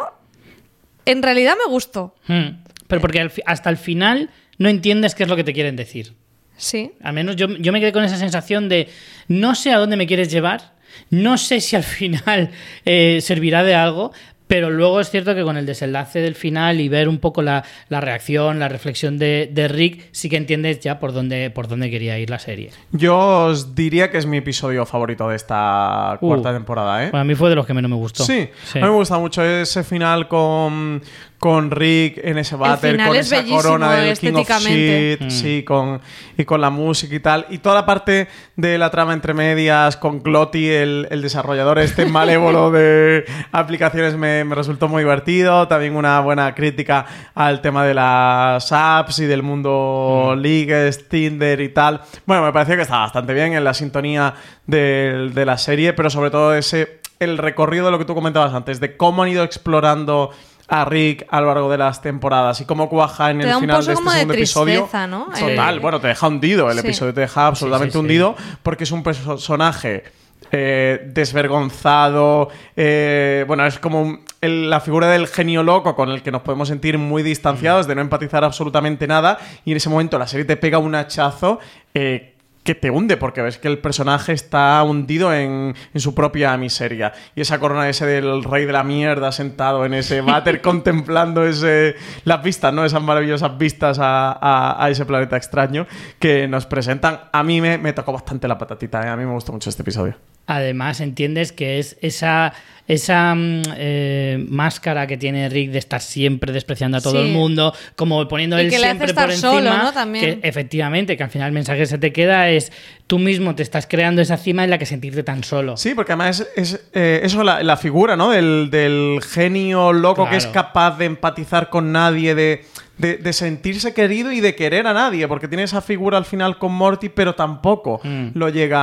en 1.04 1.22
realidad 1.22 1.54
me 1.64 1.70
gustó. 1.70 2.14
Hmm. 2.26 2.65
Pero 2.88 3.00
porque 3.00 3.28
hasta 3.46 3.70
el 3.70 3.76
final 3.76 4.30
no 4.58 4.68
entiendes 4.68 5.14
qué 5.14 5.22
es 5.24 5.28
lo 5.28 5.36
que 5.36 5.44
te 5.44 5.52
quieren 5.52 5.76
decir. 5.76 6.14
Sí. 6.56 6.92
Al 7.02 7.12
menos 7.12 7.36
yo, 7.36 7.48
yo 7.58 7.72
me 7.72 7.80
quedé 7.80 7.92
con 7.92 8.04
esa 8.04 8.16
sensación 8.16 8.68
de 8.68 8.88
no 9.28 9.54
sé 9.54 9.72
a 9.72 9.78
dónde 9.78 9.96
me 9.96 10.06
quieres 10.06 10.30
llevar, 10.30 10.74
no 11.10 11.36
sé 11.36 11.60
si 11.60 11.76
al 11.76 11.82
final 11.82 12.50
eh, 12.86 13.18
servirá 13.20 13.62
de 13.62 13.74
algo, 13.74 14.12
pero 14.46 14.70
luego 14.70 15.00
es 15.00 15.10
cierto 15.10 15.34
que 15.34 15.42
con 15.42 15.56
el 15.56 15.66
desenlace 15.66 16.20
del 16.20 16.36
final 16.36 16.80
y 16.80 16.88
ver 16.88 17.08
un 17.08 17.18
poco 17.18 17.42
la, 17.42 17.64
la 17.88 18.00
reacción, 18.00 18.58
la 18.60 18.68
reflexión 18.68 19.18
de, 19.18 19.50
de 19.52 19.66
Rick, 19.68 20.08
sí 20.12 20.28
que 20.30 20.36
entiendes 20.36 20.78
ya 20.80 20.98
por 21.00 21.12
dónde, 21.12 21.50
por 21.50 21.66
dónde 21.68 21.90
quería 21.90 22.16
ir 22.18 22.30
la 22.30 22.38
serie. 22.38 22.70
Yo 22.92 23.18
os 23.46 23.74
diría 23.74 24.10
que 24.10 24.18
es 24.18 24.24
mi 24.26 24.36
episodio 24.38 24.86
favorito 24.86 25.28
de 25.28 25.34
esta 25.36 26.16
cuarta 26.20 26.50
Uh. 26.50 26.54
temporada, 26.54 27.04
¿eh? 27.04 27.10
Para 27.10 27.24
mí 27.24 27.34
fue 27.34 27.50
de 27.50 27.56
los 27.56 27.66
que 27.66 27.74
menos 27.74 27.90
me 27.90 27.96
gustó. 27.96 28.22
Sí, 28.24 28.48
a 28.74 28.78
mí 28.78 28.82
me 28.82 28.90
gusta 28.90 29.18
mucho 29.18 29.44
ese 29.44 29.82
final 29.82 30.28
con, 30.28 31.02
con 31.46 31.70
Rick 31.70 32.18
en 32.24 32.38
ese 32.38 32.56
váter, 32.56 32.96
con 32.96 33.14
es 33.14 33.30
esa 33.30 33.44
corona 33.48 33.92
del 33.92 34.18
King 34.18 34.32
of. 34.34 34.48
Shit, 34.58 35.20
Mm. 35.22 35.30
sí, 35.30 35.62
con, 35.62 36.00
y 36.36 36.44
con 36.44 36.60
la 36.60 36.70
música 36.70 37.14
y 37.14 37.20
tal. 37.20 37.46
Y 37.50 37.58
toda 37.58 37.76
la 37.76 37.86
parte 37.86 38.26
de 38.56 38.78
la 38.78 38.90
trama 38.90 39.12
entre 39.12 39.32
medias, 39.32 39.96
con 39.96 40.24
Glotty, 40.24 40.68
el, 40.68 41.06
el 41.08 41.22
desarrollador 41.22 41.78
este 41.78 42.04
malévolo 42.10 42.72
de 42.72 43.24
aplicaciones, 43.52 44.16
me, 44.16 44.42
me 44.42 44.56
resultó 44.56 44.88
muy 44.88 45.04
divertido. 45.04 45.68
También 45.68 45.94
una 45.94 46.18
buena 46.18 46.52
crítica 46.52 47.06
al 47.34 47.60
tema 47.60 47.84
de 47.84 47.94
las 47.94 48.72
apps 48.72 49.20
y 49.20 49.26
del 49.26 49.44
mundo 49.44 50.32
Mm. 50.36 50.40
Leagues, 50.40 51.08
Tinder 51.08 51.60
y 51.60 51.68
tal. 51.68 52.00
Bueno, 52.26 52.42
me 52.44 52.52
pareció 52.52 52.74
que 52.74 52.82
estaba 52.82 53.02
bastante 53.02 53.32
bien 53.34 53.52
en 53.52 53.62
la 53.62 53.72
sintonía 53.72 54.34
del- 54.66 55.32
de 55.32 55.44
la 55.46 55.58
serie, 55.58 55.92
pero 55.92 56.10
sobre 56.10 56.30
todo 56.30 56.54
ese 56.56 56.98
el 57.18 57.38
recorrido 57.38 57.86
de 57.86 57.92
lo 57.92 57.98
que 57.98 58.04
tú 58.04 58.14
comentabas 58.14 58.52
antes, 58.52 58.78
de 58.78 58.96
cómo 58.98 59.22
han 59.22 59.30
ido 59.30 59.42
explorando 59.42 60.30
a 60.68 60.84
Rick 60.84 61.26
a 61.30 61.40
lo 61.40 61.46
largo 61.54 61.70
de 61.70 61.78
las 61.78 62.02
temporadas 62.02 62.60
y 62.60 62.64
cómo 62.64 62.88
cuaja 62.88 63.30
en 63.30 63.38
Te 63.40 63.48
el 63.50 63.54
final 63.56 63.84
de 63.86 63.92
este 63.92 64.04
de 64.04 64.10
segundo 64.10 64.34
episodio. 64.34 64.74
tristeza, 64.80 65.06
¿no? 65.06 65.26
Total, 65.38 65.76
Eh, 65.76 65.78
bueno, 65.80 66.00
te 66.00 66.08
deja 66.08 66.26
hundido. 66.26 66.70
El 66.70 66.78
sí. 66.80 66.86
episodio 66.86 67.14
te 67.14 67.20
deja 67.20 67.46
absolutamente 67.46 67.92
sí, 67.92 67.98
sí. 67.98 68.00
hundido 68.00 68.34
porque 68.62 68.84
es 68.84 68.90
un 68.90 69.02
personaje 69.02 70.04
eh, 70.52 71.00
desvergonzado. 71.12 72.48
eh, 72.76 73.44
bueno, 73.48 73.66
es 73.66 73.78
como 73.78 74.18
el- 74.40 74.70
la 74.70 74.80
figura 74.80 75.08
del 75.08 75.26
genio 75.26 75.62
loco 75.62 75.94
con 75.96 76.08
el 76.10 76.22
que 76.22 76.30
nos 76.30 76.42
podemos 76.42 76.68
sentir 76.68 76.98
muy 76.98 77.22
distanciados, 77.22 77.86
de 77.88 77.94
no 77.96 78.00
empatizar 78.00 78.44
absolutamente 78.44 79.06
nada. 79.08 79.38
Y 79.64 79.72
en 79.72 79.78
ese 79.78 79.88
momento 79.88 80.18
la 80.18 80.26
serie 80.26 80.44
te 80.44 80.56
pega 80.56 80.78
un 80.78 80.94
hachazo. 80.94 81.58
eh, 81.94 82.34
que 82.66 82.74
te 82.74 82.90
hunde 82.90 83.16
porque 83.16 83.40
ves 83.40 83.56
que 83.56 83.68
el 83.68 83.78
personaje 83.78 84.32
está 84.34 84.82
hundido 84.82 85.32
en, 85.32 85.74
en 85.94 86.00
su 86.00 86.14
propia 86.14 86.54
miseria. 86.58 87.12
Y 87.34 87.40
esa 87.40 87.58
corona 87.58 87.88
ese 87.88 88.04
del 88.04 88.44
rey 88.44 88.66
de 88.66 88.72
la 88.72 88.84
mierda 88.84 89.32
sentado 89.32 89.86
en 89.86 89.94
ese 89.94 90.20
váter 90.20 90.60
contemplando 90.60 91.46
ese, 91.46 91.94
las 92.24 92.42
vistas, 92.42 92.74
¿no? 92.74 92.84
Esas 92.84 93.00
maravillosas 93.02 93.56
vistas 93.56 93.98
a, 93.98 94.32
a- 94.32 94.84
a 94.84 94.90
ese 94.90 95.06
planeta 95.06 95.36
extraño 95.38 95.86
que 96.18 96.46
nos 96.48 96.66
presentan. 96.66 97.20
A 97.32 97.42
mí 97.42 97.62
me, 97.62 97.78
me 97.78 97.94
tocó 97.94 98.12
bastante 98.12 98.46
la 98.48 98.58
patatita, 98.58 99.06
¿eh? 99.06 99.08
A 99.08 99.16
mí 99.16 99.24
me 99.24 99.32
gustó 99.32 99.52
mucho 99.52 99.70
este 99.70 99.80
episodio. 99.82 100.16
Además, 100.46 101.00
entiendes 101.00 101.50
que 101.52 101.78
es 101.80 101.96
esa, 102.02 102.52
esa 102.86 103.34
mm, 103.34 103.62
eh, 103.76 104.44
máscara 104.48 105.08
que 105.08 105.16
tiene 105.16 105.48
Rick 105.48 105.72
de 105.72 105.78
estar 105.78 106.00
siempre 106.00 106.52
despreciando 106.52 106.98
a 106.98 107.00
todo 107.00 107.14
Sí. 107.20 107.26
el 107.26 107.32
mundo, 107.32 107.74
como 107.96 108.28
poniendo 108.28 108.56
Y 108.56 108.66
él 108.66 108.70
que 108.70 108.78
le 108.78 108.86
hace 108.86 108.90
siempre 108.92 109.06
estar 109.08 109.24
por 109.24 109.32
encima. 109.32 109.50
solo, 109.52 109.76
¿no? 109.82 109.92
También. 109.92 110.40
Que 110.40 110.48
efectivamente, 110.48 111.16
que 111.16 111.24
al 111.24 111.30
final 111.30 111.48
el 111.48 111.52
mensaje 111.54 111.80
que 111.80 111.86
se 111.86 111.98
te 111.98 112.12
queda 112.12 112.48
es 112.48 112.70
tú 113.08 113.18
mismo 113.18 113.54
te 113.56 113.64
estás 113.64 113.86
creando 113.88 114.22
esa 114.22 114.36
cima 114.36 114.62
en 114.62 114.70
la 114.70 114.78
que 114.78 114.86
sentirte 114.86 115.24
tan 115.24 115.42
solo. 115.42 115.76
Sí, 115.76 115.94
porque 115.96 116.12
además 116.12 116.40
es, 116.54 116.74
es, 116.74 116.80
eh, 116.92 117.20
eso, 117.24 117.42
la, 117.42 117.62
la 117.64 117.76
figura, 117.76 118.14
¿no? 118.16 118.30
Del, 118.30 118.68
del 118.70 119.18
genio 119.28 119.92
loco 119.92 120.28
que 120.30 120.36
es 120.36 120.46
capaz 120.46 120.96
de 120.98 121.06
empatizar 121.06 121.70
con 121.70 121.90
nadie, 121.90 122.36
de, 122.36 122.64
de- 122.98 123.16
de 123.18 123.32
sentirse 123.32 123.92
querido 123.94 124.32
y 124.32 124.40
de 124.40 124.54
querer 124.54 124.86
a 124.86 124.92
nadie, 124.94 125.28
porque 125.28 125.48
tiene 125.48 125.62
esa 125.64 125.80
figura 125.82 126.16
al 126.18 126.24
final 126.24 126.58
con 126.58 126.72
Morty, 126.72 127.08
pero 127.08 127.34
tampoco 127.34 128.00
Mm. 128.02 128.28
lo 128.34 128.48
llega 128.48 128.78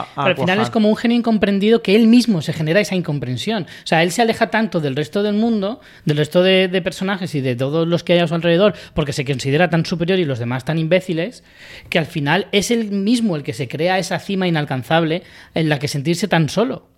a... 0.00 0.06
Pero 0.16 0.28
al 0.28 0.36
final 0.36 0.60
es 0.60 0.70
como 0.70 0.88
un 0.88 0.96
genio 0.96 1.16
incomprendido 1.18 1.82
que 1.82 1.94
él 1.96 2.06
mismo 2.06 2.40
se 2.42 2.52
genera 2.52 2.80
esa 2.80 2.94
incomprensión. 2.94 3.64
O 3.64 3.86
sea, 3.86 4.02
él 4.02 4.10
se 4.10 4.22
aleja 4.22 4.48
tanto 4.50 4.80
del 4.80 4.96
resto 4.96 5.22
del 5.22 5.34
mundo, 5.34 5.80
del 6.04 6.16
resto 6.16 6.42
de, 6.42 6.68
de 6.68 6.82
personajes 6.82 7.34
y 7.34 7.40
de 7.40 7.54
todos 7.56 7.86
los 7.86 8.02
que 8.04 8.14
hay 8.14 8.18
a 8.20 8.26
su 8.28 8.34
alrededor, 8.34 8.74
porque 8.94 9.12
se 9.12 9.24
considera 9.24 9.68
tan 9.70 9.84
superior 9.84 10.18
y 10.18 10.24
los 10.24 10.38
demás 10.38 10.64
tan 10.64 10.78
imbéciles, 10.78 11.44
que 11.88 11.98
al 11.98 12.06
final 12.06 12.48
es 12.52 12.70
él 12.70 12.90
mismo 12.90 13.36
el 13.36 13.42
que 13.42 13.52
se 13.52 13.68
crea 13.68 13.98
esa 13.98 14.18
cima 14.18 14.46
inalcanzable 14.48 15.22
en 15.54 15.68
la 15.68 15.78
que 15.78 15.88
sentirse 15.88 16.28
tan 16.28 16.48
solo. 16.48 16.88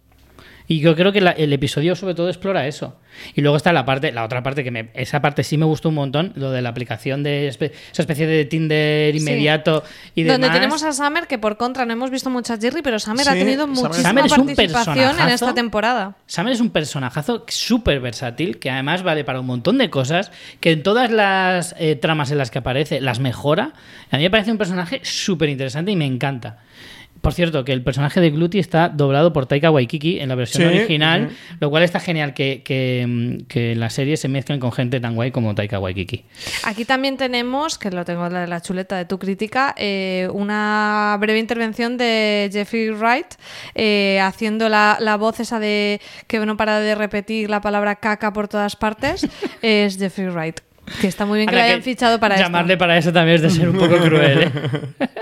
Y 0.66 0.80
yo 0.80 0.96
creo 0.96 1.12
que 1.12 1.20
la- 1.20 1.32
el 1.32 1.52
episodio 1.52 1.94
sobre 1.94 2.14
todo 2.14 2.28
explora 2.28 2.66
eso. 2.66 2.96
Y 3.34 3.42
luego 3.42 3.56
está 3.56 3.72
la 3.72 3.84
parte, 3.84 4.10
la 4.12 4.24
otra 4.24 4.42
parte 4.42 4.64
que 4.64 4.70
me, 4.70 4.88
esa 4.94 5.20
parte 5.20 5.44
sí 5.44 5.58
me 5.58 5.66
gustó 5.66 5.90
un 5.90 5.94
montón, 5.96 6.32
lo 6.36 6.50
de 6.50 6.62
la 6.62 6.70
aplicación 6.70 7.22
de 7.22 7.48
espe- 7.48 7.70
esa 7.92 8.02
especie 8.02 8.26
de 8.26 8.44
Tinder 8.46 9.14
inmediato 9.14 9.84
y 10.14 10.22
Donde 10.24 10.46
demás. 10.46 10.56
tenemos 10.56 10.82
a 10.82 10.92
Summer, 10.92 11.26
que 11.26 11.38
por 11.38 11.58
contra 11.58 11.84
no 11.84 11.92
hemos 11.92 12.10
visto 12.10 12.30
mucho 12.30 12.54
a 12.54 12.56
Jerry, 12.56 12.80
pero 12.82 12.98
Summer 12.98 13.28
ha 13.28 13.32
Sí, 13.34 13.38
tenido 13.40 13.66
Summer- 13.66 13.82
muchísima 13.82 14.08
Summer 14.08 14.24
es 14.26 14.32
un 14.32 14.46
participación 14.46 14.98
en 14.98 15.04
personajazo. 15.04 15.34
esta 15.34 15.54
temporada. 15.54 16.16
Summer 16.26 16.52
es 16.54 16.60
un 16.60 16.70
personajazo 16.70 17.44
súper 17.46 18.00
versátil, 18.00 18.58
que 18.58 18.70
además 18.70 19.02
vale 19.02 19.22
para 19.22 19.40
un 19.40 19.46
montón 19.46 19.76
de 19.78 19.90
cosas, 19.90 20.32
que 20.60 20.72
en 20.72 20.82
todas 20.82 21.10
las 21.10 21.74
eh, 21.78 21.96
tramas 21.96 22.30
en 22.30 22.38
las 22.38 22.50
que 22.50 22.58
aparece 22.58 23.00
las 23.02 23.20
mejora. 23.20 23.74
A 24.10 24.16
mí 24.16 24.22
me 24.22 24.30
parece 24.30 24.50
un 24.50 24.58
personaje 24.58 25.00
súper 25.04 25.50
interesante 25.50 25.90
y 25.92 25.96
me 25.96 26.06
encanta. 26.06 26.58
Por 27.24 27.32
cierto, 27.34 27.64
que 27.64 27.72
el 27.72 27.82
personaje 27.82 28.20
de 28.20 28.30
Gluty 28.30 28.58
está 28.58 28.88
doblado 28.88 29.32
por 29.32 29.46
Taika 29.46 29.70
Waikiki 29.70 30.20
en 30.20 30.28
la 30.28 30.34
versión 30.34 30.70
Sí, 30.70 30.78
original, 30.78 31.30
lo 31.58 31.70
cual 31.70 31.82
está 31.82 31.98
genial 31.98 32.34
que, 32.34 32.62
que, 32.62 33.04
mm, 33.08 33.46
que 33.48 33.72
en 33.72 33.80
la 33.80 33.90
serie 33.90 34.16
se 34.16 34.28
mezclen 34.28 34.60
con 34.60 34.72
gente 34.72 35.00
tan 35.00 35.14
guay 35.14 35.30
como 35.30 35.54
Taika 35.54 35.78
Waikiki. 35.78 36.24
Aquí 36.64 36.84
también 36.84 37.16
tenemos, 37.16 37.78
que 37.78 37.90
lo 37.90 38.04
tengo 38.04 38.26
en 38.26 38.50
la, 38.50 38.60
chuleta 38.60 38.96
de 38.96 39.06
tu 39.06 39.18
crítica, 39.18 39.74
eh, 39.76 40.28
una 40.32 41.16
breve 41.18 41.38
intervención 41.38 41.96
de 41.96 42.50
Jeffrey 42.52 42.90
Wright 42.90 43.34
eh, 43.74 44.20
haciendo 44.20 44.68
la, 44.68 44.98
la 45.00 45.16
voz 45.16 45.40
esa 45.40 45.58
de 45.58 46.00
que 46.26 46.44
no 46.44 46.56
para 46.56 46.80
de 46.80 46.94
repetir 46.94 47.50
la 47.50 47.60
palabra 47.60 47.96
caca 47.96 48.32
por 48.32 48.48
todas 48.48 48.76
partes. 48.76 49.26
es 49.62 49.98
Jeffrey 49.98 50.28
Wright. 50.28 50.60
Que 51.00 51.06
está 51.06 51.24
muy 51.24 51.38
bien 51.38 51.48
que 51.48 51.56
lo 51.56 51.62
hayan 51.62 51.82
fichado 51.82 52.20
para 52.20 52.36
Llamarle 52.36 52.74
esto. 52.74 52.78
para 52.78 52.98
eso 52.98 53.12
también 53.12 53.36
es 53.36 53.42
de 53.42 53.50
ser 53.50 53.68
un 53.70 53.78
poco 53.78 53.96
cruel. 54.04 54.42
¿eh? 54.42 54.50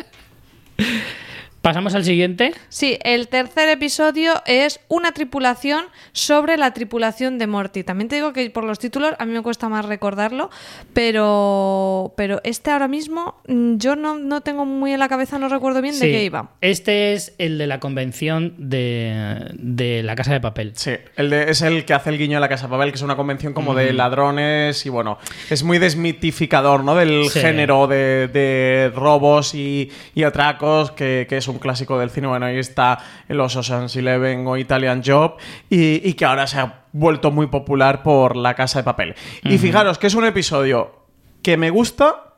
Pasamos 1.62 1.94
al 1.94 2.04
siguiente. 2.04 2.52
Sí, 2.68 2.98
el 3.04 3.28
tercer 3.28 3.68
episodio 3.68 4.32
es 4.46 4.80
una 4.88 5.12
tripulación 5.12 5.84
sobre 6.12 6.56
la 6.56 6.74
tripulación 6.74 7.38
de 7.38 7.46
Morty. 7.46 7.84
También 7.84 8.08
te 8.08 8.16
digo 8.16 8.32
que 8.32 8.50
por 8.50 8.64
los 8.64 8.80
títulos 8.80 9.12
a 9.20 9.24
mí 9.24 9.32
me 9.32 9.42
cuesta 9.42 9.68
más 9.68 9.84
recordarlo, 9.84 10.50
pero, 10.92 12.14
pero 12.16 12.40
este 12.42 12.70
ahora 12.72 12.88
mismo 12.88 13.36
mm, 13.46 13.76
yo 13.76 13.94
no, 13.94 14.18
no 14.18 14.40
tengo 14.40 14.64
muy 14.66 14.92
en 14.92 14.98
la 14.98 15.08
cabeza, 15.08 15.38
no 15.38 15.48
recuerdo 15.48 15.80
bien 15.82 15.98
de 15.98 16.10
qué 16.10 16.24
iba. 16.24 16.50
Este 16.60 17.12
es 17.12 17.34
el 17.38 17.58
de 17.58 17.66
la 17.68 17.78
convención 17.78 18.54
de, 18.58 19.50
de 19.54 20.02
la 20.02 20.16
casa 20.16 20.32
de 20.32 20.40
papel. 20.40 20.72
Sí, 20.74 20.92
el 21.16 21.30
de- 21.30 21.50
es 21.50 21.62
el 21.62 21.84
que 21.84 21.94
hace 21.94 22.10
el 22.10 22.18
guiño 22.18 22.38
a 22.38 22.40
la 22.40 22.48
Casa 22.48 22.68
Papel, 22.68 22.90
que 22.90 22.96
es 22.96 23.02
una 23.02 23.14
convención 23.16 23.52
como 23.52 23.74
de 23.74 23.92
ladrones 23.92 24.84
y 24.84 24.88
bueno, 24.88 25.18
es 25.48 25.62
muy 25.62 25.78
desmitificador, 25.78 26.82
¿no? 26.82 26.94
Del 26.96 27.28
Sí. 27.30 27.38
género 27.40 27.86
de, 27.86 28.26
de 28.28 28.90
robos 28.94 29.54
y, 29.54 29.90
y 30.14 30.24
atracos, 30.24 30.90
que, 30.90 31.26
que 31.28 31.36
es 31.36 31.51
un 31.52 31.58
clásico 31.58 31.98
del 31.98 32.10
cine. 32.10 32.26
Bueno, 32.26 32.46
ahí 32.46 32.58
está 32.58 32.98
los 33.28 33.54
Ocean's 33.54 33.94
Eleven 33.94 34.46
o 34.46 34.56
Italian 34.56 35.02
Job 35.04 35.36
y, 35.70 36.06
y 36.08 36.14
que 36.14 36.24
ahora 36.24 36.46
se 36.46 36.58
ha 36.58 36.84
vuelto 36.92 37.30
muy 37.30 37.46
popular 37.46 38.02
por 38.02 38.36
La 38.36 38.54
Casa 38.54 38.80
de 38.80 38.84
Papel. 38.84 39.14
Y 39.44 39.58
fijaros 39.58 39.98
que 39.98 40.08
es 40.08 40.14
un 40.14 40.24
episodio 40.24 41.06
que 41.42 41.56
me 41.56 41.70
gusta, 41.70 42.34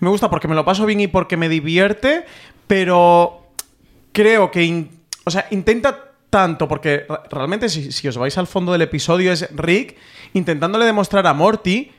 me 0.00 0.08
gusta 0.08 0.30
porque 0.30 0.48
me 0.48 0.54
lo 0.54 0.64
paso 0.64 0.86
bien 0.86 1.00
y 1.00 1.06
porque 1.06 1.36
me 1.36 1.48
divierte, 1.48 2.24
pero 2.66 3.46
creo 4.12 4.50
que, 4.50 4.88
o 5.24 5.30
sea, 5.30 5.46
intenta 5.50 6.04
tanto, 6.28 6.66
porque 6.68 7.06
re- 7.08 7.18
realmente 7.30 7.68
si, 7.68 7.92
si 7.92 8.08
os 8.08 8.18
vais 8.18 8.36
al 8.36 8.46
fondo 8.46 8.72
del 8.72 8.82
episodio 8.82 9.32
es 9.32 9.48
Rick 9.54 9.96
intentándole 10.34 10.84
demostrar 10.84 11.26
a 11.26 11.32
Morty 11.32 11.92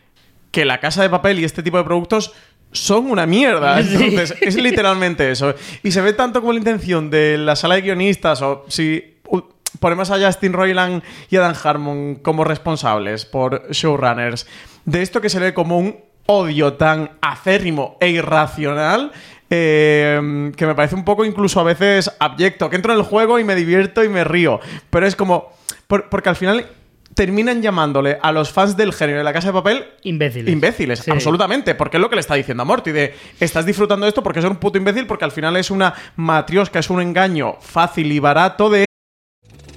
que 0.51 0.65
la 0.65 0.79
casa 0.79 1.01
de 1.01 1.10
papel 1.10 1.39
y 1.39 1.43
este 1.43 1.63
tipo 1.63 1.77
de 1.77 1.83
productos 1.83 2.33
son 2.77 3.09
una 3.11 3.25
mierda. 3.25 3.81
Sí. 3.83 3.95
Entonces, 4.03 4.35
es 4.41 4.55
literalmente 4.55 5.29
eso. 5.31 5.53
Y 5.83 5.91
se 5.91 6.01
ve 6.01 6.13
tanto 6.13 6.39
como 6.41 6.53
la 6.53 6.59
intención 6.59 7.09
de 7.09 7.37
la 7.37 7.55
sala 7.55 7.75
de 7.75 7.81
guionistas 7.81 8.41
o 8.41 8.65
si 8.67 9.15
ponemos 9.79 10.09
a 10.11 10.17
Justin 10.25 10.53
Roiland 10.53 11.03
y 11.29 11.35
Adam 11.35 11.53
Harmon 11.63 12.15
como 12.15 12.43
responsables 12.43 13.25
por 13.25 13.69
showrunners 13.71 14.47
de 14.85 15.01
esto 15.01 15.19
que 15.21 15.29
se 15.29 15.39
ve 15.39 15.53
como 15.53 15.77
un 15.77 15.97
odio 16.25 16.73
tan 16.73 17.11
acérrimo 17.21 17.97
e 17.99 18.09
irracional 18.09 19.11
eh, 19.49 20.51
que 20.55 20.65
me 20.65 20.75
parece 20.75 20.95
un 20.95 21.05
poco 21.05 21.23
incluso 21.25 21.59
a 21.59 21.63
veces 21.63 22.11
abyecto, 22.19 22.69
que 22.69 22.75
entro 22.75 22.93
en 22.93 22.99
el 22.99 23.05
juego 23.05 23.39
y 23.39 23.43
me 23.43 23.55
divierto 23.55 24.03
y 24.03 24.09
me 24.09 24.23
río, 24.23 24.59
pero 24.89 25.05
es 25.05 25.15
como 25.15 25.53
por- 25.87 26.09
porque 26.09 26.29
al 26.29 26.35
final 26.35 26.65
terminan 27.17 27.63
llamándole 27.63 28.19
a 28.21 28.32
los 28.32 28.51
fans 28.51 28.77
del 28.77 28.93
género 28.93 29.17
de 29.17 29.23
la 29.23 29.34
casa 29.34 29.47
de 29.47 29.53
papel 29.53 29.86
Imbéciles. 30.03 30.53
Imbéciles, 30.53 30.99
Sí. 30.99 31.10
absolutamente, 31.10 31.73
porque 31.73 31.97
es 31.97 32.01
lo 32.01 32.10
que 32.10 32.15
le 32.15 32.21
está 32.21 32.36
diciendo 32.36 32.62
a 32.62 32.65
Morty, 32.65 32.91
de 32.91 33.15
estás 33.39 33.65
disfrutando 33.65 34.06
de 34.06 34.10
esto 34.10 34.21
porque 34.21 34.39
es 34.39 34.45
un 34.45 34.58
puto 34.58 34.77
imbécil, 34.77 35.08
porque 35.08 35.25
al 35.25 35.32
final 35.32 35.58
es 35.58 35.71
una 35.71 35.95
matriosca, 36.15 36.77
es 36.77 36.89
un 36.91 37.01
engaño 37.01 37.56
fácil 37.60 38.12
y 38.12 38.19
barato 38.19 38.69
de 38.69 38.87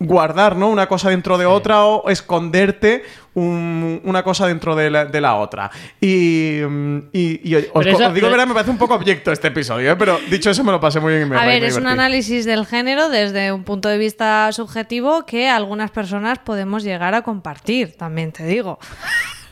guardar, 0.00 0.56
¿no? 0.56 0.68
Una 0.68 0.86
cosa 0.86 1.10
dentro 1.10 1.38
de 1.38 1.46
otra 1.46 1.84
o 1.84 2.08
esconderte 2.08 3.02
un- 3.34 4.00
una 4.04 4.22
cosa 4.22 4.46
dentro 4.46 4.74
de 4.76 4.90
la, 4.90 5.04
de 5.06 5.20
la 5.20 5.36
otra. 5.36 5.70
Y, 6.00 6.60
mm, 6.68 6.98
y- 7.12 7.40
y 7.50 7.54
os, 7.56 7.64
Pero 7.74 7.80
eso- 7.90 8.06
os 8.08 8.14
digo, 8.14 8.26
pero- 8.26 8.30
verdad, 8.30 8.46
me 8.46 8.54
parece 8.54 8.70
un 8.70 8.78
poco 8.78 8.94
abyecto 8.94 9.30
este 9.32 9.48
episodio, 9.48 9.92
¿eh? 9.92 9.96
pero 9.96 10.18
dicho 10.30 10.50
eso 10.50 10.62
me 10.64 10.72
lo 10.72 10.80
pasé 10.80 10.98
muy 11.00 11.14
bien. 11.14 11.26
y 11.26 11.30
me- 11.30 11.36
A 11.36 11.40
me 11.42 11.46
ver, 11.48 11.64
es 11.64 11.76
un 11.76 11.86
análisis 11.86 12.44
del 12.44 12.64
género 12.66 13.08
desde 13.08 13.52
un 13.52 13.64
punto 13.64 13.88
de 13.88 13.98
vista 13.98 14.50
subjetivo 14.52 15.24
que 15.26 15.48
algunas 15.48 15.90
personas 15.90 16.38
podemos 16.38 16.82
llegar 16.84 17.14
a 17.14 17.22
compartir, 17.22 17.96
también 17.96 18.32
te 18.32 18.44
digo. 18.46 18.78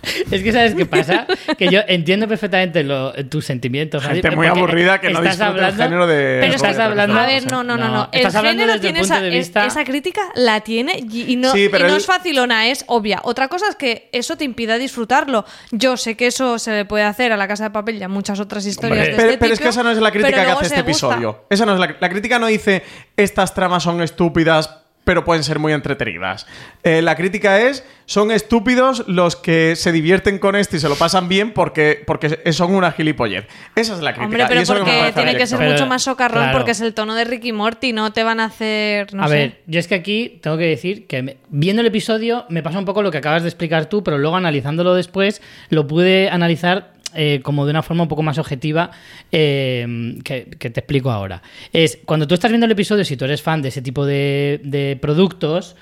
Es 0.30 0.42
que 0.42 0.52
sabes 0.52 0.74
qué 0.74 0.86
pasa, 0.86 1.26
que 1.58 1.68
yo 1.68 1.80
entiendo 1.86 2.26
perfectamente 2.28 2.82
lo- 2.84 3.12
tus 3.26 3.44
sentimientos. 3.44 4.04
Gente 4.04 4.30
muy 4.30 4.46
aburrida 4.46 5.00
que 5.00 5.10
no 5.10 5.18
estás 5.18 5.38
disfruta 5.38 5.58
el 5.58 5.64
hablando- 5.64 5.82
género 5.82 6.06
de- 6.06 6.38
Pero 6.40 6.54
estás 6.54 6.78
hablando. 6.78 7.18
A 7.18 7.26
ver, 7.26 7.50
no, 7.50 7.62
no, 7.64 7.76
no, 7.76 7.88
no. 7.88 8.08
El 8.12 8.30
género 8.30 8.80
tiene 8.80 9.00
el 9.00 9.04
esa, 9.04 9.20
vista. 9.20 9.84
crítica, 9.84 10.20
la 10.34 10.60
tiene 10.60 10.98
y, 11.10 11.32
y 11.32 11.36
no, 11.36 11.52
Sí, 11.52 11.68
pero 11.70 11.84
y 11.86 11.88
no 11.88 11.94
él- 11.94 12.00
es 12.00 12.06
facilona, 12.06 12.68
es 12.68 12.84
obvia. 12.88 13.20
Otra 13.24 13.48
cosa 13.48 13.66
es 13.68 13.76
que 13.76 14.08
eso 14.12 14.36
te 14.36 14.44
impida 14.44 14.78
disfrutarlo. 14.78 15.44
Yo 15.70 15.96
sé 15.96 16.16
que 16.16 16.26
eso 16.26 16.58
se 16.58 16.70
le 16.72 16.84
puede 16.84 17.04
hacer 17.04 17.32
a 17.32 17.36
la 17.36 17.48
Casa 17.48 17.64
de 17.64 17.70
Papel 17.70 17.96
y 17.96 18.02
a 18.02 18.08
muchas 18.08 18.40
otras 18.40 18.64
historias 18.66 18.98
Hombre. 19.08 19.10
de 19.12 19.16
Pero, 19.16 19.28
este 19.30 19.38
pero 19.38 19.54
es 19.54 19.60
que 19.60 19.68
esa 19.68 19.82
no 19.82 19.90
es 19.90 19.98
la 19.98 20.10
crítica 20.10 20.44
que 20.44 20.50
hace 20.50 20.66
este 20.66 20.82
gusta. 20.82 21.06
episodio. 21.08 21.44
Esa 21.50 21.66
no 21.66 21.74
es 21.74 21.80
la, 21.80 21.96
la 21.98 22.08
crítica 22.08 22.38
no 22.38 22.46
dice 22.46 22.82
estas 23.16 23.54
tramas 23.54 23.82
son 23.82 24.00
estúpidas, 24.02 24.70
pero 25.06 25.24
pueden 25.24 25.44
ser 25.44 25.60
muy 25.60 25.72
entretenidas. 25.72 26.48
Eh, 26.82 27.00
la 27.00 27.14
crítica 27.14 27.60
es 27.60 27.84
son 28.06 28.32
estúpidos 28.32 29.04
los 29.06 29.36
que 29.36 29.74
se 29.76 29.92
divierten 29.92 30.38
con 30.40 30.56
esto 30.56 30.74
y 30.76 30.80
se 30.80 30.88
lo 30.88 30.96
pasan 30.96 31.28
bien 31.28 31.52
porque, 31.52 32.02
porque 32.06 32.40
son 32.52 32.74
una 32.74 32.90
gilipollez. 32.90 33.46
Esa 33.76 33.94
es 33.94 34.00
la 34.00 34.12
crítica. 34.12 34.24
Hombre, 34.24 34.42
y 34.42 34.46
pero 34.48 34.60
eso 34.60 34.72
es 34.72 34.78
lo 34.80 34.84
que 34.84 34.90
me 34.90 34.96
porque 34.96 35.12
parece 35.12 35.20
tiene 35.22 35.38
que 35.38 35.46
ser 35.46 35.58
Pero, 35.58 35.70
mucho 35.72 35.86
más 35.86 36.02
socarrón 36.02 36.42
claro. 36.42 36.58
porque 36.58 36.72
es 36.72 36.80
el 36.80 36.92
tono 36.92 37.14
de 37.14 37.24
Ricky 37.24 37.52
Morty, 37.52 37.92
no 37.92 38.12
te 38.12 38.24
van 38.24 38.40
a 38.40 38.46
hacer. 38.46 39.14
No 39.14 39.22
a 39.22 39.28
sé. 39.28 39.34
ver, 39.34 39.62
yo 39.68 39.78
es 39.78 39.86
que 39.86 39.94
aquí 39.94 40.40
tengo 40.42 40.56
que 40.58 40.64
decir 40.66 41.06
que 41.06 41.22
me- 41.22 41.36
viendo 41.50 41.82
el 41.82 41.86
episodio 41.86 42.44
me 42.48 42.64
pasa 42.64 42.78
un 42.80 42.84
poco 42.84 43.00
lo 43.02 43.12
que 43.12 43.18
acabas 43.18 43.42
de 43.44 43.48
explicar 43.48 43.86
tú, 43.86 44.02
pero 44.02 44.18
luego 44.18 44.34
analizándolo 44.36 44.94
después 44.94 45.40
lo 45.70 45.86
pude 45.86 46.30
analizar 46.30 46.95
eh, 47.16 47.40
como 47.42 47.64
de 47.64 47.70
una 47.72 47.82
forma 47.82 48.02
un 48.04 48.08
poco 48.08 48.22
más 48.22 48.38
objetiva 48.38 48.90
eh, 49.32 50.18
que, 50.24 50.44
que 50.58 50.70
te 50.70 50.80
explico 50.80 51.10
ahora. 51.10 51.42
Es 51.72 51.98
cuando 52.04 52.26
tú 52.26 52.34
estás 52.34 52.50
viendo 52.50 52.66
el 52.66 52.72
episodio, 52.72 53.04
si 53.04 53.16
tú 53.16 53.24
eres 53.24 53.42
fan 53.42 53.62
de 53.62 53.68
ese 53.68 53.82
tipo 53.82 54.04
de, 54.06 54.60
de 54.62 54.96
productos, 55.00 55.76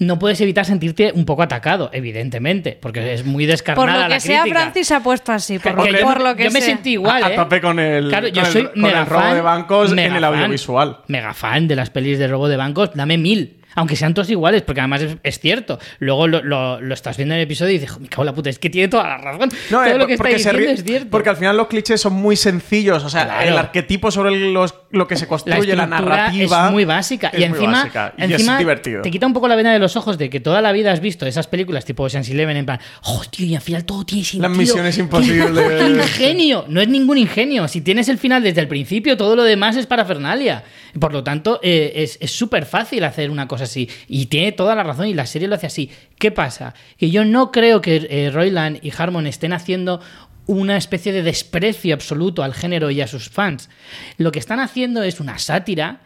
no 0.00 0.16
puedes 0.18 0.40
evitar 0.40 0.64
sentirte 0.64 1.10
un 1.12 1.24
poco 1.24 1.42
atacado, 1.42 1.90
evidentemente, 1.92 2.78
porque 2.80 3.14
es 3.14 3.24
muy 3.24 3.46
descarnada 3.46 3.84
Por 3.92 3.98
lo 4.00 4.04
que 4.06 4.14
la 4.14 4.20
sea, 4.20 4.42
crítica. 4.42 4.60
Francis 4.60 4.86
se 4.86 4.94
ha 4.94 5.00
puesto 5.00 5.32
así. 5.32 5.58
Por, 5.58 5.74
Porque 5.74 5.92
yo, 5.92 6.00
por 6.06 6.20
lo 6.22 6.36
que 6.36 6.44
yo 6.44 6.50
me 6.52 6.60
sentí 6.60 6.92
igual, 6.92 7.22
a, 7.24 7.30
¿eh? 7.30 7.32
a 7.32 7.36
tope 7.36 7.60
con 7.60 7.80
el, 7.80 8.08
Claro, 8.08 8.28
yo 8.28 8.34
con 8.42 8.46
el- 8.46 8.52
soy 8.52 8.66
con 8.80 8.84
el 8.86 9.06
robo 9.06 9.20
fan, 9.22 9.34
de 9.34 9.40
bancos 9.40 9.92
en 9.92 9.98
el 9.98 10.12
fan, 10.12 10.24
audiovisual. 10.24 10.98
Mega 11.08 11.34
fan 11.34 11.66
de 11.66 11.74
las 11.74 11.90
pelis 11.90 12.18
de 12.20 12.28
robo 12.28 12.48
de 12.48 12.56
bancos, 12.56 12.90
dame 12.94 13.18
mil. 13.18 13.56
Aunque 13.74 13.96
sean 13.96 14.14
todos 14.14 14.28
iguales, 14.30 14.62
porque 14.62 14.80
además 14.80 15.02
es, 15.02 15.16
es 15.22 15.38
cierto. 15.40 15.78
Luego 15.98 16.26
lo, 16.26 16.42
lo- 16.42 16.80
lo 16.80 16.94
estás 16.94 17.16
viendo 17.16 17.34
en 17.34 17.40
el 17.40 17.44
episodio 17.44 17.70
y 17.72 17.78
dices, 17.78 17.90
"Jo, 17.92 18.00
me 18.00 18.08
cago 18.08 18.22
en 18.22 18.26
la 18.26 18.34
puta, 18.34 18.50
es 18.50 18.58
que 18.58 18.70
tiene 18.70 18.88
toda 18.88 19.04
la 19.04 19.18
razón. 19.18 19.50
No, 19.70 19.78
Todo 19.78 19.84
eh, 19.86 19.98
lo 19.98 20.06
que 20.06 20.14
está 20.14 20.28
diciendo 20.28 20.58
ríe- 20.60 20.72
es 20.72 20.84
cierto. 20.84 21.10
porque 21.10 21.28
al 21.28 21.36
final 21.36 21.56
los 21.56 21.68
clichés 21.68 22.00
son 22.00 22.14
muy 22.14 22.34
sencillos. 22.36 23.04
O 23.04 23.08
sea, 23.08 23.24
Claro. 23.26 23.48
el 23.48 23.56
arquetipo 23.58 24.10
sobre 24.10 24.36
los- 24.52 24.74
lo 24.90 25.06
que 25.06 25.16
se 25.16 25.26
construye, 25.28 25.76
la, 25.76 25.86
narrativa. 25.86 26.66
es 26.66 26.72
muy 26.72 26.84
básica. 26.84 27.28
es 27.28 27.40
y 27.40 27.44
encima, 27.44 27.72
básica. 27.72 28.14
Y 28.16 28.22
encima 28.24 28.52
es 28.54 28.58
divertido. 28.58 29.02
te 29.02 29.10
quita 29.10 29.26
un 29.26 29.32
poco 29.34 29.46
la 29.48 29.54
vena 29.54 29.72
de 29.72 29.78
los 29.78 29.96
ojos 29.96 30.18
de 30.18 30.30
que 30.30 30.40
toda 30.40 30.60
la 30.62 30.72
vida 30.72 30.90
has 30.92 31.00
visto 31.00 31.26
esas 31.26 31.46
películas 31.46 31.84
tipo 31.84 32.02
Ocean's 32.02 32.28
Eleven 32.30 32.56
en 32.56 32.66
plan, 32.66 32.80
oh, 33.04 33.22
tío, 33.30 33.46
y 33.46 33.54
al 33.54 33.60
final 33.62 33.84
todo 33.84 34.04
tiene 34.04 34.24
sentido. 34.24 34.48
Las 34.48 34.56
misiones 34.58 34.94
¡Qué 34.96 35.00
imposibles. 35.02 35.88
ingenio! 35.88 36.64
No 36.68 36.80
es 36.80 36.88
ningún 36.88 37.18
ingenio. 37.18 37.68
Si 37.68 37.80
tienes 37.80 38.08
el 38.08 38.18
final 38.18 38.42
desde 38.42 38.60
el 38.60 38.68
principio, 38.68 39.16
todo 39.16 39.36
lo 39.36 39.42
demás 39.44 39.76
es 39.76 39.86
parafernalia. 39.86 40.64
Por 40.98 41.12
lo 41.12 41.24
tanto, 41.24 41.60
eh, 41.62 42.08
es 42.20 42.30
súper 42.30 42.66
fácil 42.66 43.04
hacer 43.04 43.30
una 43.30 43.48
cosa 43.48 43.64
así. 43.64 43.88
Y 44.06 44.26
tiene 44.26 44.52
toda 44.52 44.74
la 44.74 44.82
razón 44.82 45.06
y 45.06 45.14
la 45.14 45.26
serie 45.26 45.48
lo 45.48 45.54
hace 45.54 45.66
así. 45.66 45.90
¿Qué 46.18 46.30
pasa? 46.30 46.74
Que 46.96 47.10
yo 47.10 47.24
no 47.24 47.50
creo 47.50 47.80
que 47.80 48.06
eh, 48.08 48.30
Roiland 48.30 48.78
y 48.82 48.92
Harmon 48.96 49.26
estén 49.26 49.52
haciendo 49.52 50.00
una 50.46 50.76
especie 50.76 51.12
de 51.12 51.22
desprecio 51.22 51.94
absoluto 51.94 52.42
al 52.42 52.54
género 52.54 52.90
y 52.90 53.00
a 53.00 53.06
sus 53.06 53.28
fans. 53.28 53.68
Lo 54.16 54.32
que 54.32 54.38
están 54.38 54.60
haciendo 54.60 55.02
es 55.02 55.20
una 55.20 55.38
sátira 55.38 56.00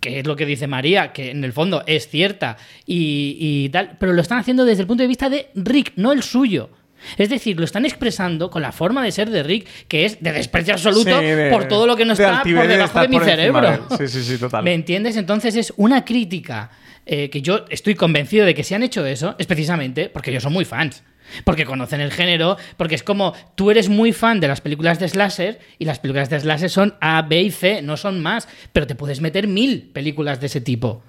que 0.00 0.20
es 0.20 0.26
lo 0.26 0.36
que 0.36 0.46
dice 0.46 0.68
María, 0.68 1.12
que 1.12 1.30
en 1.32 1.42
el 1.42 1.52
fondo 1.52 1.82
es 1.86 2.08
cierta 2.08 2.58
y 2.84 3.68
tal, 3.70 3.96
pero 3.98 4.12
lo 4.12 4.22
están 4.22 4.38
haciendo 4.38 4.64
desde 4.64 4.82
el 4.82 4.86
punto 4.86 5.02
de 5.02 5.08
vista 5.08 5.28
de 5.28 5.48
Rick, 5.54 5.94
no 5.96 6.12
el 6.12 6.22
suyo. 6.22 6.70
Es 7.18 7.28
decir, 7.28 7.58
lo 7.58 7.64
están 7.64 7.84
expresando 7.84 8.50
con 8.50 8.62
la 8.62 8.72
forma 8.72 9.02
de 9.04 9.12
ser 9.12 9.30
de 9.30 9.42
Rick, 9.42 9.66
que 9.88 10.04
es 10.04 10.22
de 10.22 10.32
desprecio 10.32 10.74
absoluto 10.74 11.18
Sí, 11.18 11.24
de- 11.26 11.50
por 11.50 11.66
todo 11.68 11.86
lo 11.86 11.96
que 11.96 12.04
no 12.04 12.12
está 12.12 12.42
por 12.42 12.52
de 12.62 12.68
debajo 12.68 13.00
de 13.00 13.08
mi 13.08 13.18
cerebro. 13.20 13.86
Sí, 13.98 14.08
sí, 14.08 14.22
sí, 14.22 14.38
total. 14.38 14.64
¿Me 14.64 14.74
entiendes? 14.74 15.16
Entonces 15.16 15.56
es 15.56 15.72
una 15.76 16.04
crítica 16.04 16.70
eh, 17.06 17.30
que 17.30 17.40
yo 17.40 17.64
estoy 17.68 17.94
convencido 17.94 18.44
de 18.46 18.54
que 18.54 18.64
si 18.64 18.74
han 18.74 18.82
hecho 18.82 19.06
eso 19.06 19.36
es 19.38 19.46
precisamente 19.46 20.08
porque 20.08 20.30
ellos 20.30 20.42
son 20.42 20.52
muy 20.52 20.64
fans. 20.64 21.02
Porque 21.44 21.64
conocen 21.64 22.00
el 22.00 22.12
género, 22.12 22.56
porque 22.76 22.94
es 22.94 23.02
como 23.02 23.32
tú 23.56 23.72
eres 23.72 23.88
muy 23.88 24.12
fan 24.12 24.38
de 24.38 24.46
las 24.46 24.60
películas 24.60 25.00
de 25.00 25.08
slasher 25.08 25.58
y 25.76 25.84
las 25.84 25.98
películas 25.98 26.30
de 26.30 26.38
slasher 26.38 26.70
son 26.70 26.94
A, 27.00 27.22
B 27.22 27.42
y 27.42 27.50
C, 27.50 27.82
no 27.82 27.96
son 27.96 28.20
más, 28.22 28.46
pero 28.72 28.86
te 28.86 28.94
puedes 28.94 29.20
meter 29.20 29.48
mil 29.48 29.90
películas 29.92 30.40
de 30.40 30.46
ese 30.46 30.60
tipo. 30.60 31.02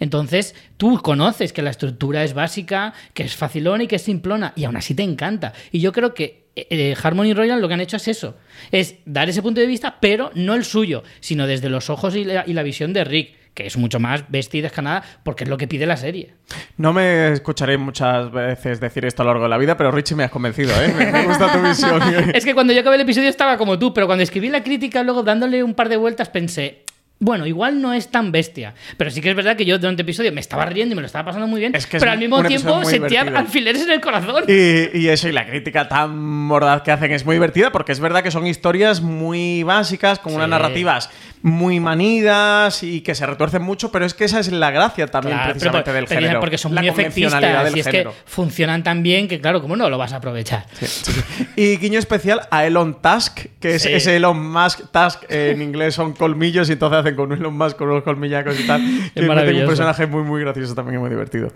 Entonces, 0.00 0.54
tú 0.76 1.00
conoces 1.00 1.52
que 1.52 1.62
la 1.62 1.70
estructura 1.70 2.24
es 2.24 2.34
básica, 2.34 2.94
que 3.14 3.22
es 3.22 3.36
facilona 3.36 3.84
y 3.84 3.86
que 3.86 3.96
es 3.96 4.02
simplona, 4.02 4.52
y 4.56 4.64
aún 4.64 4.76
así 4.76 4.94
te 4.94 5.02
encanta. 5.02 5.52
Y 5.70 5.80
yo 5.80 5.92
creo 5.92 6.14
que 6.14 6.48
eh, 6.56 6.96
Harmony 7.00 7.34
Royal 7.34 7.60
lo 7.60 7.68
que 7.68 7.74
han 7.74 7.80
hecho 7.80 7.98
es 7.98 8.08
eso: 8.08 8.36
es 8.72 8.96
dar 9.04 9.28
ese 9.28 9.42
punto 9.42 9.60
de 9.60 9.66
vista, 9.66 9.98
pero 10.00 10.30
no 10.34 10.54
el 10.54 10.64
suyo, 10.64 11.04
sino 11.20 11.46
desde 11.46 11.68
los 11.68 11.90
ojos 11.90 12.16
y 12.16 12.24
la, 12.24 12.44
y 12.46 12.54
la 12.54 12.62
visión 12.62 12.92
de 12.92 13.04
Rick, 13.04 13.34
que 13.54 13.66
es 13.66 13.76
mucho 13.76 14.00
más 14.00 14.24
bestia 14.28 14.58
y 14.58 14.62
descanada, 14.62 15.02
porque 15.22 15.44
es 15.44 15.50
lo 15.50 15.58
que 15.58 15.68
pide 15.68 15.84
la 15.86 15.96
serie. 15.96 16.34
No 16.76 16.92
me 16.92 17.32
escucharé 17.32 17.76
muchas 17.76 18.30
veces 18.32 18.80
decir 18.80 19.04
esto 19.04 19.22
a 19.22 19.24
lo 19.24 19.32
largo 19.32 19.44
de 19.44 19.50
la 19.50 19.58
vida, 19.58 19.76
pero 19.76 19.90
Richie 19.90 20.14
me 20.16 20.24
has 20.24 20.30
convencido, 20.30 20.72
¿eh? 20.80 20.94
Me, 20.96 21.12
me 21.12 21.26
gusta 21.26 21.52
tu 21.52 21.60
visión. 21.60 22.00
es 22.34 22.44
que 22.44 22.54
cuando 22.54 22.72
yo 22.72 22.80
acabé 22.80 22.96
el 22.96 23.02
episodio 23.02 23.28
estaba 23.28 23.58
como 23.58 23.78
tú, 23.78 23.92
pero 23.92 24.06
cuando 24.06 24.22
escribí 24.22 24.48
la 24.48 24.62
crítica, 24.62 25.02
luego 25.02 25.22
dándole 25.22 25.62
un 25.62 25.74
par 25.74 25.88
de 25.88 25.96
vueltas, 25.96 26.28
pensé. 26.30 26.84
Bueno, 27.22 27.46
igual 27.46 27.82
no 27.82 27.92
es 27.92 28.08
tan 28.08 28.32
bestia, 28.32 28.72
pero 28.96 29.10
sí 29.10 29.20
que 29.20 29.28
es 29.28 29.36
verdad 29.36 29.54
que 29.54 29.66
yo 29.66 29.78
durante 29.78 30.00
el 30.00 30.06
episodio 30.06 30.32
me 30.32 30.40
estaba 30.40 30.64
riendo 30.64 30.94
y 30.94 30.96
me 30.96 31.02
lo 31.02 31.06
estaba 31.06 31.26
pasando 31.26 31.46
muy 31.46 31.60
bien, 31.60 31.74
Es 31.74 31.86
que 31.86 31.98
es 31.98 32.00
pero 32.00 32.12
al 32.12 32.18
mismo 32.18 32.42
tiempo 32.42 32.82
sentía 32.82 33.20
divertido. 33.20 33.38
alfileres 33.38 33.82
en 33.82 33.90
el 33.90 34.00
corazón. 34.00 34.44
Y, 34.48 34.98
y 34.98 35.08
eso, 35.08 35.28
y 35.28 35.32
la 35.32 35.46
crítica 35.46 35.86
tan 35.86 36.18
mordaz 36.18 36.80
que 36.80 36.92
hacen 36.92 37.12
es 37.12 37.26
muy 37.26 37.36
divertida 37.36 37.72
porque 37.72 37.92
es 37.92 38.00
verdad 38.00 38.22
que 38.22 38.30
son 38.30 38.46
historias 38.46 39.02
muy 39.02 39.62
básicas, 39.64 40.18
con 40.18 40.34
unas 40.34 40.48
narrativas 40.48 41.10
muy 41.42 41.80
manidas 41.80 42.82
y 42.82 43.00
que 43.00 43.14
se 43.14 43.24
retuercen 43.24 43.62
mucho, 43.62 43.90
pero 43.90 44.04
es 44.04 44.12
que 44.14 44.24
esa 44.24 44.40
es 44.40 44.52
la 44.52 44.70
gracia 44.70 45.06
también 45.06 45.36
Claro, 45.38 45.52
precisamente 45.52 45.84
pero- 45.86 45.94
del 45.96 46.04
pero 46.06 46.20
género. 46.20 46.40
Porque 46.40 46.58
son 46.58 46.74
la 46.74 46.82
muy 46.82 46.90
efectistas 46.90 47.40
del 47.40 47.76
y 47.76 47.80
es 47.80 47.86
género. 47.86 48.10
que 48.12 48.16
funcionan 48.26 48.82
tan 48.82 49.02
bien 49.02 49.26
que, 49.28 49.40
claro, 49.40 49.62
¿cómo 49.62 49.74
no 49.76 49.88
lo 49.88 49.96
vas 49.98 50.12
a 50.12 50.16
aprovechar? 50.16 50.66
Y 51.56 51.76
guiño 51.78 51.98
especial 51.98 52.42
a 52.50 52.66
Elon 52.66 53.00
Tusk, 53.00 53.46
que 53.60 53.76
es 53.76 53.82
Sí. 53.82 53.88
ese 53.92 54.16
Elon 54.16 54.50
Musk. 54.52 54.80
Tusk 54.92 55.22
en 55.30 55.62
inglés 55.62 55.94
son 55.94 56.12
colmillos 56.12 56.68
y 56.68 56.72
entonces 56.72 56.98
hacen 57.00 57.16
con 57.16 57.32
un 57.32 57.38
Elon 57.38 57.56
Musk 57.56 57.76
con 57.76 57.88
unos 57.88 58.02
colmillacos 58.02 58.58
y 58.60 58.66
tal. 58.66 58.80
Que 59.14 59.20
es 59.24 59.28
un 59.28 59.66
personaje 59.66 60.06
muy, 60.06 60.22
muy 60.22 60.40
gracioso 60.42 60.74
también 60.74 60.96
y 60.96 61.00
muy 61.00 61.10
divertido. 61.10 61.52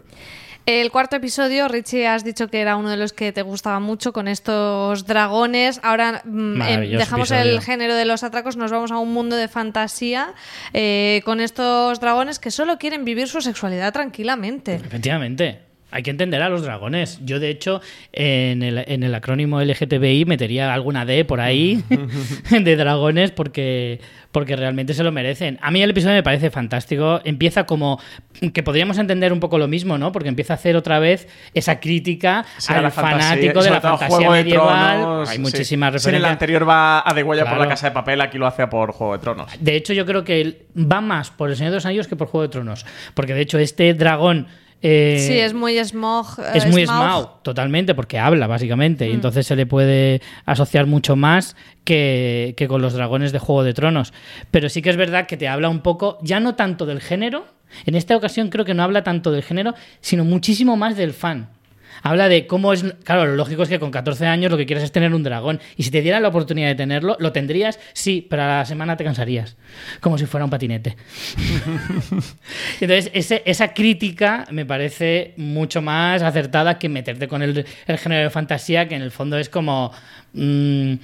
El 0.67 0.91
cuarto 0.91 1.17
episodio, 1.17 1.69
Richie, 1.69 2.07
has 2.07 2.25
dicho 2.25 2.49
que 2.49 2.61
era 2.61 2.77
uno 2.77 2.89
de 2.89 2.97
los 2.97 3.13
que 3.13 3.33
te 3.33 3.43
gustaba 3.43 3.81
mucho 3.81 4.15
con 4.15 4.29
estos 4.29 5.07
dragones. 5.07 5.79
Ahora 5.83 6.23
mm, 6.25 6.31
Maravilloso 6.57 6.99
dejamos 6.99 7.31
episodio. 7.31 7.53
el 7.53 7.61
género 7.61 7.95
de 7.95 8.07
los 8.07 8.23
atracos, 8.25 8.57
nos 8.57 8.71
vamos 8.71 8.91
a 8.91 8.99
un 8.99 9.13
mundo 9.13 9.37
de 9.37 9.49
fantasía 9.49 10.33
eh, 10.73 11.21
con 11.27 11.41
estos 11.41 12.01
dragones 12.01 12.39
que 12.39 12.51
solo 12.51 12.79
quieren 12.79 13.05
vivir 13.05 13.29
su 13.29 13.43
sexualidad 13.43 13.93
tranquilamente. 13.93 14.77
Efectivamente. 14.77 15.74
Hay 15.95 16.03
que 16.03 16.11
entender 16.11 16.43
a 16.43 16.49
los 16.49 16.63
dragones. 16.63 17.21
Yo, 17.25 17.39
de 17.39 17.51
hecho, 17.51 17.81
en 18.13 18.65
el, 18.65 18.85
en 18.89 19.05
el 19.05 19.15
acrónimo 19.15 19.61
LGTBI 19.63 20.25
metería 20.25 20.75
alguna 20.75 21.05
D 21.07 21.25
por 21.25 21.41
ahí 21.41 21.85
de 22.51 22.77
dragones 22.77 23.31
porque, 23.31 24.01
porque 24.33 24.57
realmente 24.57 24.93
se 24.93 25.05
lo 25.05 25.13
merecen. 25.13 25.57
A 25.63 25.71
mí 25.71 25.81
el 25.83 25.91
episodio 25.91 26.17
me 26.17 26.25
parece 26.25 26.51
fantástico. 26.51 27.21
Empieza 27.25 27.65
como 27.65 28.01
que 28.53 28.65
podríamos 28.65 28.99
entender 28.99 29.33
un 29.33 29.39
poco 29.39 29.57
lo 29.57 29.69
mismo, 29.69 29.97
¿no? 29.97 30.11
Porque 30.11 30.29
empieza 30.29 30.55
a 30.55 30.57
hacer 30.57 30.75
otra 30.75 30.99
vez 30.99 31.29
esa 31.55 31.79
crítica 31.79 32.45
Sí, 32.59 32.73
al 32.73 32.91
fanático 32.91 33.63
de 33.63 33.71
la 33.71 33.81
fantasía 33.81 34.31
medieval. 34.31 34.99
Tronos, 35.01 35.29
Hay 35.31 35.37
sí. 35.37 35.43
muchísimas 35.43 36.03
Si 36.03 36.09
en 36.09 36.17
el 36.17 36.23
referencias. 36.23 36.33
anterior 36.33 36.69
va 36.69 37.09
a 37.09 37.15
de 37.15 37.23
Guaya 37.23 37.49
por 37.49 37.59
la 37.59 37.69
Casa 37.69 37.91
de 37.91 37.93
Papel, 37.95 38.21
aquí 38.21 38.37
lo 38.37 38.49
hace 38.49 38.67
por 38.67 38.91
Juego 38.91 39.13
de 39.13 39.21
Tronos. 39.21 39.53
De 39.61 39.77
hecho, 39.77 39.93
yo 39.93 40.05
creo 40.07 40.25
que 40.25 40.67
va 40.77 41.01
más 41.01 41.31
por 41.31 41.51
El 41.51 41.57
Señor 41.57 41.71
de 41.71 41.77
los 41.77 41.87
Anillos 41.87 42.09
que 42.09 42.17
por 42.17 42.27
Juego 42.27 42.43
de 42.43 42.49
Tronos. 42.49 42.85
Porque, 43.15 43.33
de 43.33 43.43
hecho, 43.43 43.59
este 43.61 43.95
dragón... 43.95 44.49
eh, 44.83 45.25
sí, 45.27 45.39
es 45.39 45.55
muy 45.55 45.79
smog. 45.83 46.27
eh, 46.39 46.51
es 46.55 46.67
muy. 46.67 46.85
Smaug, 46.87 47.43
totalmente, 47.43 47.95
porque 47.95 48.19
habla, 48.19 48.47
básicamente. 48.47 49.07
Y 49.09 49.13
Mm. 49.13 49.15
entonces 49.15 49.47
se 49.47 49.57
le 49.57 49.65
puede 49.67 50.21
asociar 50.45 50.87
mucho 50.87 51.17
más 51.17 51.57
que, 51.85 52.55
que 52.57 52.69
con 52.69 52.83
los 52.83 52.93
dragones 52.93 53.33
de 53.33 53.39
Juego 53.39 53.63
de 53.65 53.73
Tronos. 53.75 54.13
Pero 54.51 54.69
sí 54.69 54.83
que 54.83 54.91
es 54.91 54.97
verdad 54.97 55.27
que 55.27 55.37
te 55.37 55.49
habla 55.49 55.69
un 55.69 55.81
poco, 55.81 56.19
ya 56.23 56.41
no 56.41 56.55
tanto 56.55 56.85
del 56.87 57.01
género, 57.01 57.47
en 57.87 57.95
esta 57.95 58.17
ocasión 58.17 58.51
creo 58.51 58.65
que 58.65 58.75
no 58.75 58.83
habla 58.83 59.03
tanto 59.03 59.31
del 59.33 59.43
género, 59.43 59.75
sino 60.01 60.25
muchísimo 60.25 60.77
más 60.77 60.97
del 60.97 61.13
fan. 61.13 61.49
Habla 62.07 62.29
de 62.29 62.47
cómo 62.47 62.73
es. 62.75 62.85
Claro, 63.03 63.25
lo 63.25 63.35
lógico 63.35 63.63
es 63.63 63.69
que 63.71 63.79
con 63.81 63.91
14 63.91 64.27
años 64.27 64.51
lo 64.53 64.59
que 64.59 64.67
quieres 64.67 64.85
es 64.85 64.93
tener 64.93 65.15
un 65.15 65.23
dragón. 65.23 65.59
Y 65.77 65.83
si 65.85 65.91
te 65.91 66.03
dieran 66.03 66.23
la 66.23 66.29
oportunidad 66.29 66.69
de 66.69 66.75
tenerlo, 66.75 67.17
¿lo 67.19 67.33
tendrías? 67.33 67.81
Sí, 67.95 68.27
pero 68.29 68.43
a 68.43 68.47
la 68.59 68.65
semana 68.67 68.97
te 68.97 69.05
cansarías. 69.05 69.57
Como 70.01 70.19
si 70.19 70.27
fuera 70.27 70.45
un 70.45 70.51
patinete. 70.51 70.97
Entonces, 72.81 73.11
ese- 73.15 73.43
esa 73.47 73.73
crítica 73.75 74.45
me 74.51 74.67
parece 74.67 75.35
mucho 75.37 75.83
más 75.83 76.23
acertada 76.23 76.79
que 76.79 76.89
meterte 76.89 77.29
con 77.29 77.43
el, 77.43 77.65
el 77.87 77.99
género 77.99 78.23
de 78.25 78.31
fantasía, 78.31 78.87
que 78.89 78.95
en 78.97 79.03
el 79.03 79.11
fondo 79.11 79.39
es 79.39 79.49
como. 79.49 79.91
mm, 80.35 80.95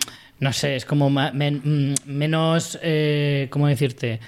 no 0.40 0.53
sé, 0.55 0.76
es 0.76 0.84
como 0.84 1.11
men- 1.11 1.61
mm, 1.64 1.94
menos. 2.11 2.78
eh, 2.82 3.48
¿Cómo 3.51 3.66
decirte? 3.68 4.20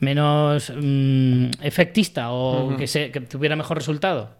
Menos 0.00 0.72
mm, 0.74 1.46
efectista 1.62 2.30
o 2.30 2.76
que, 2.76 2.86
se, 2.86 3.10
que 3.10 3.20
tuviera 3.20 3.54
mejor 3.56 3.76
resultado. 3.78 4.39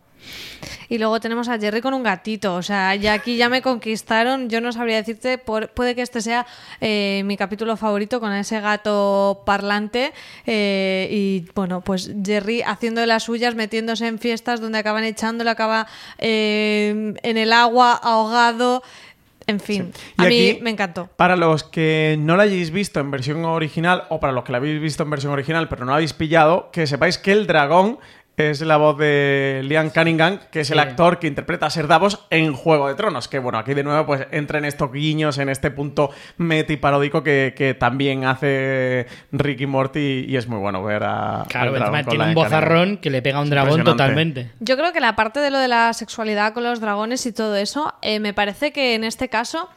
Y 0.89 0.99
luego 0.99 1.21
tenemos 1.21 1.49
a 1.49 1.59
Jerry 1.59 1.81
con 1.81 1.95
un 1.95 2.03
gatito. 2.03 2.55
O 2.57 2.63
sea, 2.63 2.95
ya 2.97 3.13
aquí 3.13 3.37
ya 3.37 3.49
me 3.49 3.63
conquistaron. 3.63 4.49
Yo 4.51 4.61
no 4.61 4.73
sabría 4.73 4.97
decirte, 4.97 5.39
por- 5.39 5.69
puede 5.71 5.95
que 5.95 6.03
este 6.03 6.21
sea 6.21 6.47
eh, 6.81 7.23
mi 7.25 7.37
capítulo 7.37 7.77
favorito 7.77 8.19
con 8.21 8.33
ese 8.33 8.61
gato 8.61 9.43
parlante. 9.47 10.13
eh, 10.47 11.09
y 11.11 11.47
bueno, 11.55 11.81
pues 11.81 12.13
Jerry 12.25 12.63
haciendo 12.63 13.01
de 13.01 13.07
las 13.07 13.23
suyas, 13.23 13.55
metiéndose 13.55 14.07
en 14.09 14.19
fiestas 14.19 14.61
donde 14.61 14.79
acaban 14.79 15.05
echándolo, 15.05 15.51
acaba 15.51 15.87
eh, 16.19 17.15
en 17.23 17.37
el 17.37 17.53
agua, 17.53 17.93
ahogado. 17.95 18.83
En 19.47 19.59
fin, 19.59 19.93
a 20.17 20.27
mí 20.27 20.51
aquí- 20.51 20.59
me 20.63 20.71
encantó. 20.71 21.09
Para 21.17 21.35
los 21.35 21.65
que 21.65 22.17
no 22.21 22.37
la 22.37 22.45
hayáis 22.45 22.71
visto 22.71 23.01
en 23.01 23.11
versión 23.11 23.45
original, 23.45 24.05
o 24.09 24.21
para 24.21 24.33
los 24.33 24.45
que 24.45 24.53
la 24.53 24.59
habéis 24.59 24.81
visto 24.81 25.03
en 25.03 25.11
versión 25.11 25.33
original 25.33 25.69
pero 25.69 25.85
no 25.85 25.91
la 25.91 25.97
habéis 25.97 26.13
pillado, 26.13 26.71
que 26.73 26.87
sepáis 26.87 27.19
que 27.19 27.33
el 27.33 27.47
dragón 27.49 27.99
es 28.49 28.63
la 28.63 28.79
voz 28.79 28.97
de 28.97 29.61
Liam 29.65 29.91
Cunningham, 29.91 30.39
que 30.51 30.61
es 30.61 30.71
el 30.71 30.79
actor 30.79 31.19
que 31.19 31.27
interpreta 31.27 31.67
a 31.67 31.71
Ser 31.71 31.87
Davos 31.87 32.27
en 32.31 32.55
Juego 32.55 32.89
de 32.89 32.95
Tronos. 32.95 33.29
Que 33.29 33.39
bueno, 33.39 33.59
aquí 33.59 33.75
de 33.75 33.85
nuevo 33.85 34.07
pues 34.07 34.27
entra 34.31 34.59
en 34.59 34.65
estos 34.65 34.91
guiños, 34.91 35.37
en 35.37 35.51
este 35.51 35.71
punto 35.71 36.11
meti 36.39 36.79
paródico 36.79 37.23
que, 37.23 37.53
que 37.55 37.75
también 37.75 38.25
hace 38.25 39.07
Ricky 39.33 39.67
Morty 39.67 40.25
y 40.27 40.37
es 40.37 40.49
muy 40.49 40.59
bueno 40.59 40.83
ver 40.83 41.03
a. 41.05 41.45
Claro, 41.49 41.73
dragón 41.73 42.05
tiene 42.07 42.25
Liam 42.25 42.29
un 42.29 42.35
Cunningham. 42.35 42.35
bozarrón 42.35 42.97
que 42.97 43.11
le 43.11 43.21
pega 43.21 43.39
a 43.39 43.43
un 43.43 43.51
dragón 43.51 43.85
totalmente. 43.85 44.51
Yo 44.61 44.77
creo 44.77 44.93
que 44.93 45.01
la 45.01 45.17
parte 45.17 45.41
de 45.41 45.51
lo 45.51 45.59
de 45.59 45.69
la 45.69 45.93
sexualidad 45.93 46.55
con 46.55 46.63
los 46.63 46.81
dragones 46.81 47.27
y 47.27 47.33
todo 47.33 47.57
eso, 47.57 47.95
eh, 48.01 48.21
me 48.21 48.33
parece 48.33 48.73
que 48.73 48.95
en 48.95 49.05
este 49.05 49.29
caso 49.29 49.69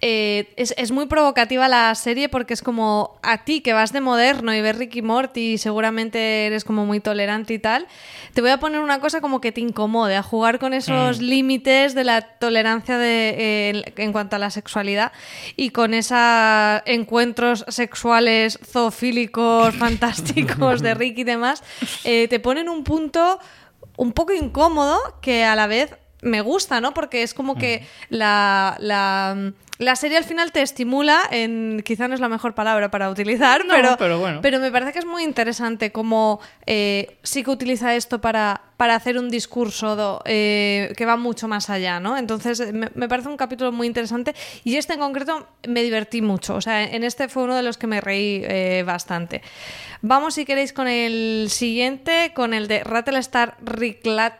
eh, 0.00 0.52
es, 0.56 0.74
es 0.76 0.90
muy 0.92 1.06
provocativa 1.06 1.68
la 1.68 1.94
serie 1.94 2.28
porque 2.28 2.54
es 2.54 2.62
como 2.62 3.18
a 3.22 3.44
ti 3.44 3.60
que 3.60 3.72
vas 3.72 3.92
de 3.92 4.00
moderno 4.00 4.54
y 4.54 4.60
ves 4.60 4.76
Ricky 4.76 5.02
Morty 5.02 5.54
y 5.54 5.58
seguramente 5.58 6.46
eres 6.46 6.64
como 6.64 6.86
muy 6.86 7.00
tolerante 7.00 7.54
y 7.54 7.58
tal, 7.58 7.86
te 8.32 8.40
voy 8.40 8.50
a 8.50 8.58
poner 8.58 8.80
una 8.80 9.00
cosa 9.00 9.20
como 9.20 9.40
que 9.40 9.52
te 9.52 9.60
incomode, 9.60 10.16
a 10.16 10.22
jugar 10.22 10.58
con 10.58 10.72
esos 10.74 11.18
Mm. 11.20 11.24
límites 11.24 11.94
de 11.94 12.04
la 12.04 12.20
tolerancia 12.22 12.98
de, 12.98 13.34
eh, 13.38 13.92
en 13.96 14.12
cuanto 14.12 14.36
a 14.36 14.38
la 14.38 14.50
sexualidad 14.50 15.12
y 15.56 15.70
con 15.70 15.94
esos 15.94 16.18
encuentros 16.86 17.64
sexuales 17.68 18.58
zoofílicos 18.64 19.74
fantásticos 19.76 20.80
de 20.82 20.94
Ricky 20.94 21.22
y 21.22 21.24
demás, 21.24 21.62
eh, 22.04 22.26
te 22.28 22.40
ponen 22.40 22.68
un 22.68 22.84
punto 22.84 23.38
un 23.96 24.12
poco 24.12 24.32
incómodo 24.32 24.98
que 25.20 25.44
a 25.44 25.56
la 25.56 25.66
vez 25.66 25.94
me 26.22 26.40
gusta, 26.40 26.80
¿no? 26.80 26.94
Porque 26.94 27.22
es 27.22 27.32
como 27.34 27.54
que 27.56 27.86
la, 28.08 28.76
la, 28.80 29.52
la 29.78 29.94
serie 29.96 30.16
al 30.18 30.24
final 30.24 30.50
te 30.50 30.62
estimula 30.62 31.20
en... 31.30 31.82
Quizá 31.84 32.08
no 32.08 32.14
es 32.14 32.20
la 32.20 32.28
mejor 32.28 32.54
palabra 32.54 32.90
para 32.90 33.08
utilizar, 33.10 33.64
No, 33.66 33.74
pero, 33.74 33.96
pero 33.98 34.18
bueno. 34.18 34.40
pero 34.42 34.58
me 34.58 34.72
parece 34.72 34.92
que 34.92 34.98
es 34.98 35.04
muy 35.06 35.22
interesante 35.22 35.92
cómo 35.92 36.40
eh, 36.66 37.18
sí 37.22 37.44
que 37.44 37.50
utiliza 37.50 37.94
esto 37.94 38.20
para, 38.20 38.62
para 38.76 38.96
hacer 38.96 39.16
un 39.16 39.28
discurso 39.30 39.94
do- 39.94 40.22
eh, 40.24 40.92
que 40.96 41.06
va 41.06 41.16
mucho 41.16 41.46
más 41.46 41.70
allá, 41.70 42.00
¿no? 42.00 42.16
Entonces 42.16 42.72
me, 42.72 42.90
me 42.94 43.08
parece 43.08 43.28
un 43.28 43.36
capítulo 43.36 43.70
muy 43.70 43.86
interesante 43.86 44.34
y 44.64 44.74
este 44.76 44.94
en 44.94 45.00
concreto 45.00 45.46
me 45.68 45.82
divertí 45.84 46.20
mucho, 46.20 46.56
o 46.56 46.60
sea, 46.60 46.82
en 46.82 47.04
este 47.04 47.28
fue 47.28 47.44
uno 47.44 47.54
de 47.54 47.62
los 47.62 47.78
que 47.78 47.86
me 47.86 48.00
reí 48.00 48.42
eh, 48.44 48.82
bastante. 48.84 49.42
Vamos, 50.02 50.34
si 50.34 50.44
queréis, 50.44 50.72
con 50.72 50.88
el 50.88 51.46
siguiente, 51.50 52.32
con 52.34 52.54
el 52.54 52.66
de 52.68 52.82
Rattlestar 52.82 53.56
Riclat 53.62 54.34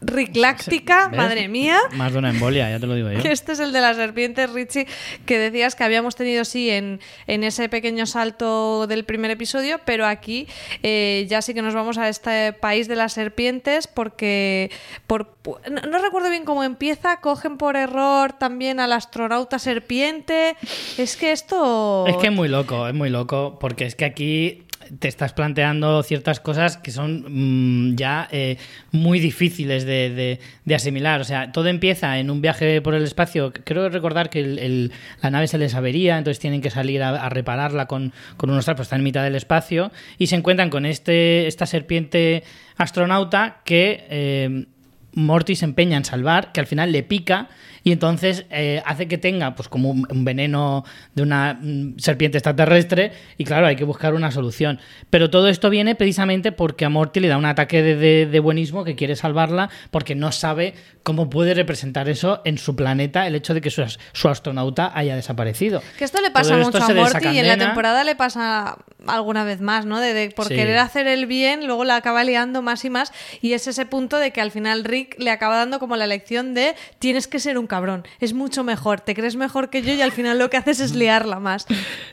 Ricláctica, 0.00 1.08
¿Ves? 1.08 1.16
madre 1.16 1.48
mía. 1.48 1.78
Más 1.92 2.12
de 2.12 2.18
una 2.18 2.30
embolia, 2.30 2.70
ya 2.70 2.78
te 2.78 2.86
lo 2.86 2.94
digo 2.94 3.10
yo. 3.10 3.22
Que 3.22 3.32
este 3.32 3.52
es 3.52 3.60
el 3.60 3.72
de 3.72 3.80
las 3.80 3.96
serpientes, 3.96 4.50
Richie, 4.50 4.86
que 5.26 5.38
decías 5.38 5.74
que 5.74 5.84
habíamos 5.84 6.16
tenido, 6.16 6.44
sí, 6.44 6.70
en, 6.70 7.00
en 7.26 7.44
ese 7.44 7.68
pequeño 7.68 8.06
salto 8.06 8.86
del 8.86 9.04
primer 9.04 9.30
episodio, 9.30 9.80
pero 9.84 10.06
aquí 10.06 10.46
eh, 10.82 11.26
ya 11.28 11.42
sí 11.42 11.54
que 11.54 11.62
nos 11.62 11.74
vamos 11.74 11.98
a 11.98 12.08
este 12.08 12.52
país 12.52 12.88
de 12.88 12.96
las 12.96 13.12
serpientes 13.12 13.86
porque, 13.86 14.70
por, 15.06 15.36
no, 15.70 15.80
no 15.82 15.98
recuerdo 15.98 16.30
bien 16.30 16.44
cómo 16.44 16.64
empieza, 16.64 17.20
cogen 17.20 17.56
por 17.56 17.76
error 17.76 18.32
también 18.32 18.80
al 18.80 18.92
astronauta 18.92 19.58
serpiente. 19.58 20.56
Es 20.98 21.16
que 21.16 21.32
esto... 21.32 22.06
Es 22.06 22.16
que 22.16 22.26
es 22.26 22.32
muy 22.32 22.48
loco, 22.48 22.86
es 22.88 22.94
muy 22.94 23.10
loco, 23.10 23.58
porque 23.60 23.84
es 23.86 23.94
que 23.94 24.04
aquí 24.04 24.63
te 24.98 25.08
estás 25.08 25.32
planteando 25.32 26.02
ciertas 26.02 26.40
cosas 26.40 26.76
que 26.76 26.90
son 26.90 27.24
mm, 27.28 27.96
ya 27.96 28.28
eh, 28.30 28.56
muy 28.92 29.20
difíciles 29.20 29.84
de, 29.84 30.38
de- 30.64 30.74
asimilar. 30.74 31.20
O 31.20 31.24
sea, 31.24 31.52
todo 31.52 31.68
empieza 31.68 32.18
en 32.18 32.30
un 32.30 32.40
viaje 32.40 32.80
por 32.82 32.94
el 32.94 33.04
espacio. 33.04 33.52
Creo 33.64 33.88
recordar 33.88 34.30
que 34.30 34.90
la 35.22 35.30
nave 35.30 35.46
se 35.46 35.58
les 35.58 35.74
avería, 35.74 36.18
entonces 36.18 36.40
tienen 36.40 36.60
que 36.60 36.70
salir 36.70 37.02
a, 37.02 37.10
a 37.10 37.28
repararla 37.28 37.86
con, 37.86 38.12
con 38.36 38.50
unos 38.50 38.64
trapos, 38.64 38.86
está 38.86 38.96
en 38.96 39.02
mitad 39.04 39.22
del 39.22 39.36
espacio, 39.36 39.92
y 40.18 40.26
se 40.26 40.36
encuentran 40.36 40.70
con 40.70 40.86
este, 40.86 41.46
esta 41.46 41.66
serpiente 41.66 42.42
astronauta 42.76 43.60
que... 43.64 44.04
eh, 44.10 44.66
Morty 45.14 45.56
se 45.56 45.64
empeña 45.64 45.96
en 45.96 46.04
salvar, 46.04 46.52
que 46.52 46.60
al 46.60 46.66
final 46.66 46.92
le 46.92 47.02
pica 47.02 47.48
y 47.82 47.92
entonces 47.92 48.46
eh, 48.50 48.82
hace 48.86 49.08
que 49.08 49.18
tenga 49.18 49.54
pues 49.54 49.68
como 49.68 49.90
un, 49.90 50.06
un 50.10 50.24
veneno 50.24 50.84
de 51.14 51.22
una 51.22 51.58
mm, 51.60 51.98
serpiente 51.98 52.38
extraterrestre 52.38 53.12
y 53.36 53.44
claro, 53.44 53.66
hay 53.66 53.76
que 53.76 53.84
buscar 53.84 54.14
una 54.14 54.30
solución. 54.30 54.80
Pero 55.10 55.28
todo 55.30 55.48
esto 55.48 55.68
viene 55.70 55.94
precisamente 55.94 56.50
porque 56.52 56.84
a 56.84 56.88
Morty 56.88 57.20
le 57.20 57.28
da 57.28 57.36
un 57.36 57.44
ataque 57.44 57.82
de, 57.82 57.96
de- 57.96 58.26
de 58.26 58.40
buenismo 58.40 58.84
que 58.84 58.94
quiere 58.96 59.16
salvarla 59.16 59.68
porque 59.90 60.14
no 60.14 60.32
sabe 60.32 60.74
cómo 61.02 61.28
puede 61.28 61.52
representar 61.52 62.08
eso 62.08 62.40
en 62.46 62.56
su 62.56 62.74
planeta 62.74 63.26
el 63.26 63.34
hecho 63.34 63.52
de 63.52 63.60
que 63.60 63.70
su, 63.70 63.84
su 64.12 64.28
astronauta 64.28 64.90
haya 64.94 65.14
desaparecido. 65.14 65.82
Que 65.98 66.04
esto 66.04 66.22
le 66.22 66.30
pasa 66.30 66.50
Todo 66.54 66.62
esto 66.62 66.80
mucho 66.80 66.90
a 66.92 66.94
Morty 66.94 67.28
y 67.28 67.38
en 67.38 67.48
la 67.48 67.58
temporada 67.58 68.02
le 68.04 68.16
pasa 68.16 68.78
alguna 69.06 69.44
vez 69.44 69.60
más, 69.60 69.86
¿no? 69.86 70.00
De, 70.00 70.14
de 70.14 70.30
por 70.30 70.48
Sí. 70.48 70.54
querer 70.54 70.78
hacer 70.78 71.06
el 71.06 71.26
bien, 71.26 71.66
luego 71.66 71.84
la 71.84 71.96
acaba 71.96 72.24
liando 72.24 72.62
más 72.62 72.84
y 72.84 72.90
más 72.90 73.12
y 73.40 73.52
es 73.52 73.66
ese 73.66 73.86
punto 73.86 74.18
de 74.18 74.30
que 74.32 74.40
al 74.40 74.50
final 74.50 74.84
Rick 74.84 75.16
le 75.18 75.30
acaba 75.30 75.56
dando 75.56 75.78
como 75.78 75.96
la 75.96 76.06
lección 76.06 76.54
de 76.54 76.74
tienes 76.98 77.28
que 77.28 77.38
ser 77.40 77.58
un 77.58 77.66
cabrón, 77.66 78.06
es 78.20 78.32
mucho 78.32 78.64
mejor, 78.64 79.00
te 79.00 79.14
crees 79.14 79.36
mejor 79.36 79.70
que 79.70 79.82
yo 79.82 79.92
y 79.92 80.02
al 80.02 80.12
final 80.12 80.38
lo 80.38 80.50
que 80.50 80.56
haces 80.56 80.80
es 80.80 80.92
liarla 80.96 81.40
más. 81.40 81.66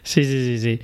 Sí, 0.03 0.23
sí, 0.23 0.57
sí, 0.57 0.59
sí. 0.59 0.79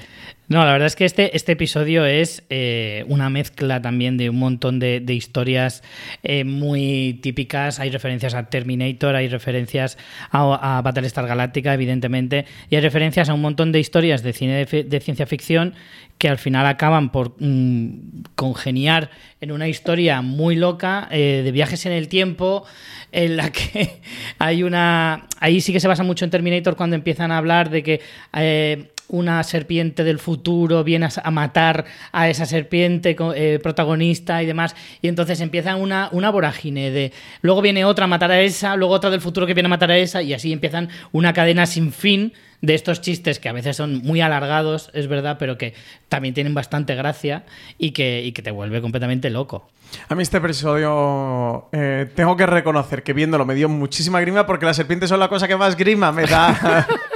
No, 0.50 0.64
la 0.64 0.72
verdad 0.72 0.88
es 0.88 0.95
que 0.95 1.04
este, 1.04 1.36
este 1.36 1.52
episodio 1.52 2.06
es 2.06 2.43
eh, 2.50 3.04
una 3.10 3.30
mezcla 3.30 3.82
también 3.82 4.16
de 4.16 4.30
un 4.30 4.39
montón 4.39 4.80
de, 4.80 5.02
de 5.02 5.14
historias 5.14 5.84
eh, 6.24 6.45
muy 6.45 7.20
típicas. 7.22 7.82
Hay 7.82 7.89
referencias 7.89 8.34
a 8.34 8.50
Terminator, 8.50 9.16
hay 9.16 9.28
referencias 9.28 9.98
a, 10.32 10.78
a 10.78 10.82
Battlestar 10.82 11.28
Galáctica, 11.28 11.74
evidentemente, 11.74 12.45
y 12.70 12.76
hay 12.76 12.82
referencias 12.82 13.28
a 13.28 13.34
un 13.34 13.41
montón 13.41 13.74
de 13.74 13.82
historias 13.82 14.24
de 14.24 14.32
cine 14.32 14.66
de 14.66 15.00
ciencia 15.02 15.26
ficción 15.26 15.74
que 16.18 16.30
al 16.30 16.38
final 16.38 16.66
acaban 16.66 17.12
por 17.12 17.36
mm, 17.39 18.24
congeniar 18.36 19.10
en 19.41 19.52
una 19.52 19.68
historia 19.68 20.22
muy 20.22 20.56
loca 20.56 21.08
eh, 21.12 21.41
de 21.43 21.52
viajes 21.52 21.86
en 21.86 21.91
el 21.91 22.08
tiempo 22.08 22.66
en 23.12 23.38
la 23.38 23.52
que 23.52 24.00
hay 24.39 24.64
una 24.64 25.28
ahí 25.39 25.62
sí 25.62 25.74
que 25.74 25.80
se 25.80 25.88
basa 25.88 26.04
mucho 26.04 26.26
en 26.26 26.32
Terminator 26.32 26.76
cuando 26.76 26.95
empiezan 26.95 27.32
a 27.32 27.38
hablar 27.38 27.70
de 27.70 27.84
que 27.84 28.02
eh, 28.34 28.91
una 29.10 29.43
serpiente 29.43 30.03
del 30.03 30.20
futuro 30.20 30.84
viene 30.84 31.08
a, 31.24 31.32
matar 31.32 31.86
a 32.12 32.30
esa 32.30 32.45
serpiente 32.45 33.16
eh, 33.36 33.60
protagonista 33.62 34.43
y 34.43 34.45
demás 34.45 34.76
y 35.01 35.08
entonces 35.08 35.39
empieza 35.41 35.76
una, 35.76 36.10
una 36.12 36.30
vorágine 36.30 36.91
de 36.91 37.14
luego 37.41 37.62
viene 37.62 37.86
otra 37.86 38.05
a 38.05 38.08
matar 38.08 38.32
a 38.32 38.41
esa 38.41 38.76
luego 38.76 38.93
otra 38.93 39.10
del 39.10 39.22
futuro 39.22 39.47
que 39.47 39.53
viene 39.53 39.68
a 39.68 39.70
matar 39.70 39.91
a 39.91 39.97
esa 39.97 40.22
y 40.22 40.34
así 40.34 40.51
empiezan 40.51 40.89
una 41.12 41.34
cadena 41.34 41.66
sin 41.66 41.91
fin 41.91 42.34
de 42.62 42.74
estos 42.74 43.01
chistes 43.01 43.39
que 43.39 43.49
a 43.49 43.53
veces 43.53 43.76
son 43.76 43.99
muy 43.99 44.22
alargados, 44.22 44.89
es 44.93 45.08
verdad, 45.08 45.38
pero 45.39 45.58
que 45.58 45.74
también 46.10 46.34
tienen 46.34 46.53
bastante 46.53 46.95
gracia 46.95 47.45
y 47.78 47.91
que, 47.91 48.24
y 48.24 48.32
que 48.32 48.41
te 48.41 48.51
vuelve 48.51 48.82
completamente 48.82 49.30
loco. 49.30 49.70
A 50.10 50.16
mí 50.16 50.24
este 50.24 50.38
episodio 50.38 51.70
eh, 51.72 52.10
tengo 52.16 52.36
que 52.36 52.45
reconocer 52.45 53.03
que 53.03 53.14
viéndolo 53.14 53.45
me 53.45 53.55
dio 53.55 53.70
muchísima 53.70 54.20
grima 54.20 54.45
porque 54.45 54.66
las 54.66 54.76
serpientes 54.76 55.10
son 55.10 55.20
la 55.20 55.30
cosa 55.30 55.47
que 55.47 55.55
más 55.55 55.78
grima 55.78 56.12
me 56.12 56.26
da 56.26 56.88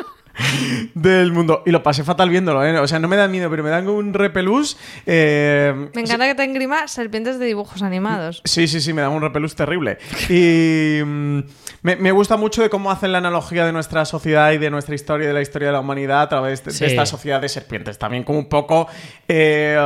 del 0.94 1.32
mundo. 1.32 1.64
Y 1.66 1.72
lo 1.72 1.84
pasé 1.84 2.04
fatal 2.04 2.30
viéndolo, 2.30 2.64
¿eh? 2.66 2.78
O 2.80 2.88
sea, 2.88 3.00
no 3.00 3.08
me 3.08 3.16
da 3.16 3.28
miedo, 3.28 3.50
pero 3.50 3.64
me 3.64 3.70
dan 3.70 3.88
un 3.88 4.14
repelús. 4.14 4.78
eh, 5.06 5.74
Me 5.96 6.02
encanta 6.02 6.26
que 6.28 6.36
te 6.36 6.44
engrima 6.44 6.88
serpientes 6.88 7.40
de 7.40 7.46
dibujos 7.46 7.82
animados. 7.84 8.42
Sí, 8.46 8.68
sí, 8.68 8.82
sí, 8.82 8.94
me 8.94 9.02
da 9.02 9.10
un 9.10 9.22
repelús 9.22 9.56
terrible. 9.56 9.98
Y 10.30 11.02
mm, 11.04 11.40
me, 11.84 11.96
me 11.96 12.12
gusta 12.12 12.38
mucho 12.38 12.62
de 12.62 12.70
cómo 12.70 12.92
hacen 12.92 13.12
la 13.12 13.18
analogía 13.20 13.66
de 13.66 13.72
nuestra 13.72 14.06
sociedad 14.06 14.52
y 14.52 14.58
de 14.58 14.70
nuestra 14.70 14.96
historia 14.96 15.26
y 15.26 15.28
de 15.28 15.34
la 15.34 15.42
historia 15.42 15.68
de 15.70 15.74
la 15.74 15.80
humanidad 15.80 16.22
a 16.24 16.30
través 16.30 16.64
de, 16.64 16.72
esta 16.88 17.06
sociedad 17.06 17.42
de 17.42 17.50
serpientes. 17.50 17.98
También 17.98 18.24
como 18.24 18.40
un 18.40 18.50
poco... 18.50 18.88
eh, 19.28 19.78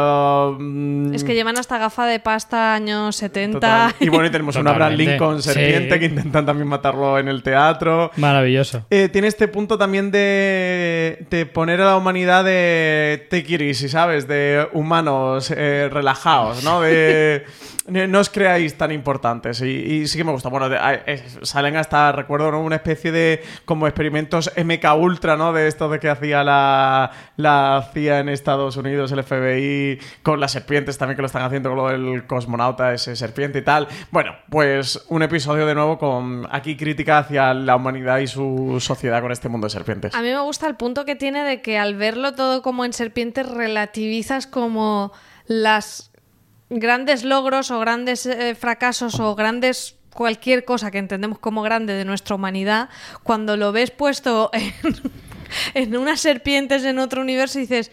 mm, 0.60 1.14
Es 1.14 1.24
que 1.24 1.34
llevan 1.34 1.58
hasta 1.58 1.78
gafa 1.78 2.06
de 2.06 2.20
pasta 2.20 2.74
años 2.76 3.16
70. 3.16 3.56
total. 3.60 3.94
Y 4.00 4.10
bueno, 4.10 4.26
y 4.28 4.30
tenemos 4.32 4.56
una 4.56 4.72
Abraham. 4.72 4.94
Lincoln 4.94 5.42
serpiente 5.42 5.94
Sí. 5.96 6.00
que 6.00 6.06
intentan 6.06 6.46
también 6.46 6.68
matarlo 6.68 7.18
en 7.20 7.28
el 7.28 7.42
teatro. 7.44 8.12
Maravilloso. 8.18 8.86
Eh, 8.90 9.10
tiene 9.10 9.28
este 9.28 9.48
punto 9.48 9.78
también 9.78 10.12
de, 10.12 10.45
de 11.30 11.46
poner 11.46 11.82
a 11.82 11.86
la 11.86 11.98
humanidad 11.98 12.44
de 12.44 13.28
take 13.30 13.54
it 13.56 13.62
easy, 13.62 13.90
¿sabes? 13.90 14.28
De 14.28 14.68
humanos 14.74 15.52
eh, 15.56 15.90
relajados, 15.92 16.64
¿no? 16.64 16.82
De 16.86 17.46
no 17.88 18.20
os 18.20 18.32
creáis 18.32 18.76
tan 18.80 18.92
importantes. 18.92 19.62
Y, 19.62 19.66
y 19.68 20.08
sí 20.08 20.18
que 20.18 20.24
me 20.24 20.32
gusta. 20.32 20.50
Bueno, 20.50 20.70
de- 20.70 21.22
salen 21.44 21.76
hasta, 21.78 22.12
recuerdo, 22.12 22.50
¿no? 22.52 22.62
una 22.64 22.78
especie 22.78 23.12
de 23.12 23.44
como 23.64 23.86
experimentos 23.86 24.52
MK 24.58 24.86
Ultra, 24.98 25.38
¿no? 25.38 25.54
De 25.54 25.68
esto 25.68 25.88
de 25.88 26.00
que 26.00 26.10
hacía 26.10 26.44
la, 26.44 27.12
la 27.38 27.88
CIA 27.94 28.22
en 28.22 28.30
Estados 28.30 28.76
Unidos, 28.78 29.12
el 29.12 29.24
FBI, 29.24 30.00
con 30.24 30.40
las 30.40 30.52
serpientes 30.54 30.98
también 30.98 31.16
que 31.16 31.22
lo 31.22 31.28
están 31.28 31.44
haciendo 31.44 31.70
con 31.70 31.78
lo 31.78 31.90
del 31.90 32.26
cosmonauta, 32.26 32.92
ese 32.92 33.16
serpiente 33.16 33.60
y 33.60 33.62
tal. 33.62 33.88
Bueno, 34.10 34.36
pues 34.50 35.06
un 35.10 35.22
episodio 35.22 35.68
de 35.68 35.76
nuevo 35.76 36.00
con 36.00 36.48
aquí 36.50 36.76
crítica 36.76 37.20
hacia 37.20 37.54
la 37.54 37.76
humanidad 37.76 38.18
y 38.18 38.26
su 38.26 38.78
sociedad 38.80 39.22
con 39.22 39.32
este 39.32 39.48
mundo 39.48 39.68
de 39.68 39.72
serpientes. 39.72 40.16
A 40.16 40.24
mí 40.26 40.32
me 40.32 40.42
gusta 40.42 40.68
el 40.68 40.76
punto 40.76 41.06
que 41.06 41.16
tiene 41.16 41.44
de 41.44 41.62
que 41.62 41.78
al 41.78 41.96
verlo 41.96 42.34
todo 42.34 42.62
como 42.62 42.86
en 42.86 42.94
serpientes 42.94 43.48
relativizas 43.48 44.48
como 44.48 45.12
las 45.48 46.12
grandes 46.70 47.24
logros 47.24 47.72
o 47.72 47.80
grandes 47.80 48.26
eh, 48.26 48.56
fracasos 48.56 49.20
o 49.20 49.36
grandes 49.36 49.96
cualquier 50.14 50.66
cosa 50.66 50.92
que 50.92 50.98
entendemos 50.98 51.40
como 51.40 51.62
grande 51.62 51.94
de 51.94 52.06
nuestra 52.06 52.36
humanidad, 52.36 52.90
cuando 53.24 53.58
lo 53.58 53.72
ves 53.72 53.92
puesto 53.92 54.50
en, 54.54 54.74
en 55.74 55.98
unas 55.98 56.22
serpientes 56.22 56.84
en 56.86 57.00
otro 57.00 57.22
universo 57.22 57.60
dices, 57.60 57.92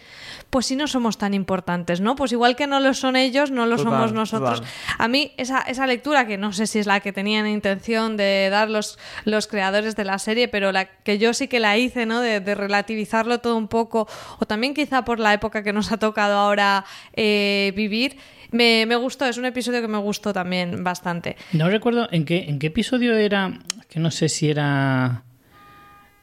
pues 0.53 0.67
si 0.67 0.75
no 0.75 0.85
somos 0.85 1.17
tan 1.17 1.33
importantes, 1.33 1.99
¿no? 1.99 2.15
Pues 2.15 2.31
igual 2.31 2.55
que 2.55 2.67
no 2.67 2.79
lo 2.79 2.93
son 2.93 3.15
ellos, 3.15 3.49
no 3.49 3.65
lo 3.65 3.75
Total, 3.75 3.91
somos 3.91 4.13
nosotros. 4.13 4.59
total. 4.59 4.73
A 4.99 5.07
mí 5.07 5.31
esa, 5.37 5.61
esa 5.61 5.87
lectura, 5.87 6.27
que 6.27 6.37
no 6.37 6.53
sé 6.53 6.67
si 6.67 6.77
es 6.77 6.85
la 6.85 6.99
que 6.99 7.11
tenían 7.11 7.47
intención 7.47 8.17
de 8.17 8.49
dar 8.51 8.69
los, 8.69 8.99
los 9.25 9.47
creadores 9.47 9.95
de 9.95 10.05
la 10.05 10.19
serie, 10.19 10.47
pero 10.47 10.71
la 10.71 10.85
que 10.85 11.17
yo 11.17 11.33
sí 11.33 11.47
que 11.47 11.59
la 11.59 11.75
hice, 11.79 12.05
¿no? 12.05 12.21
De, 12.21 12.39
de 12.39 12.53
relativizarlo 12.53 13.39
todo 13.39 13.57
un 13.57 13.67
poco, 13.67 14.07
o 14.37 14.45
también 14.45 14.75
quizá 14.75 15.03
por 15.03 15.19
la 15.19 15.33
época 15.33 15.63
que 15.63 15.73
nos 15.73 15.91
ha 15.91 15.97
tocado 15.97 16.37
ahora 16.37 16.85
eh, 17.13 17.73
vivir, 17.75 18.17
me, 18.51 18.85
me 18.85 18.95
gustó, 18.95 19.25
es 19.25 19.39
un 19.39 19.45
episodio 19.45 19.81
que 19.81 19.87
me 19.87 19.97
gustó 19.97 20.33
también 20.33 20.83
bastante. 20.83 21.35
No 21.53 21.67
recuerdo 21.67 22.07
en 22.11 22.25
qué, 22.25 22.45
en 22.47 22.59
qué 22.59 22.67
episodio 22.67 23.15
era, 23.15 23.57
que 23.89 23.99
no 23.99 24.11
sé 24.11 24.29
si 24.29 24.51
era 24.51 25.23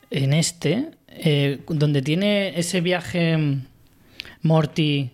en 0.08 0.32
este, 0.34 0.92
eh, 1.08 1.58
donde 1.66 2.00
tiene 2.00 2.56
ese 2.56 2.80
viaje 2.80 3.36
mm, 3.36 3.69
Morty 4.42 5.10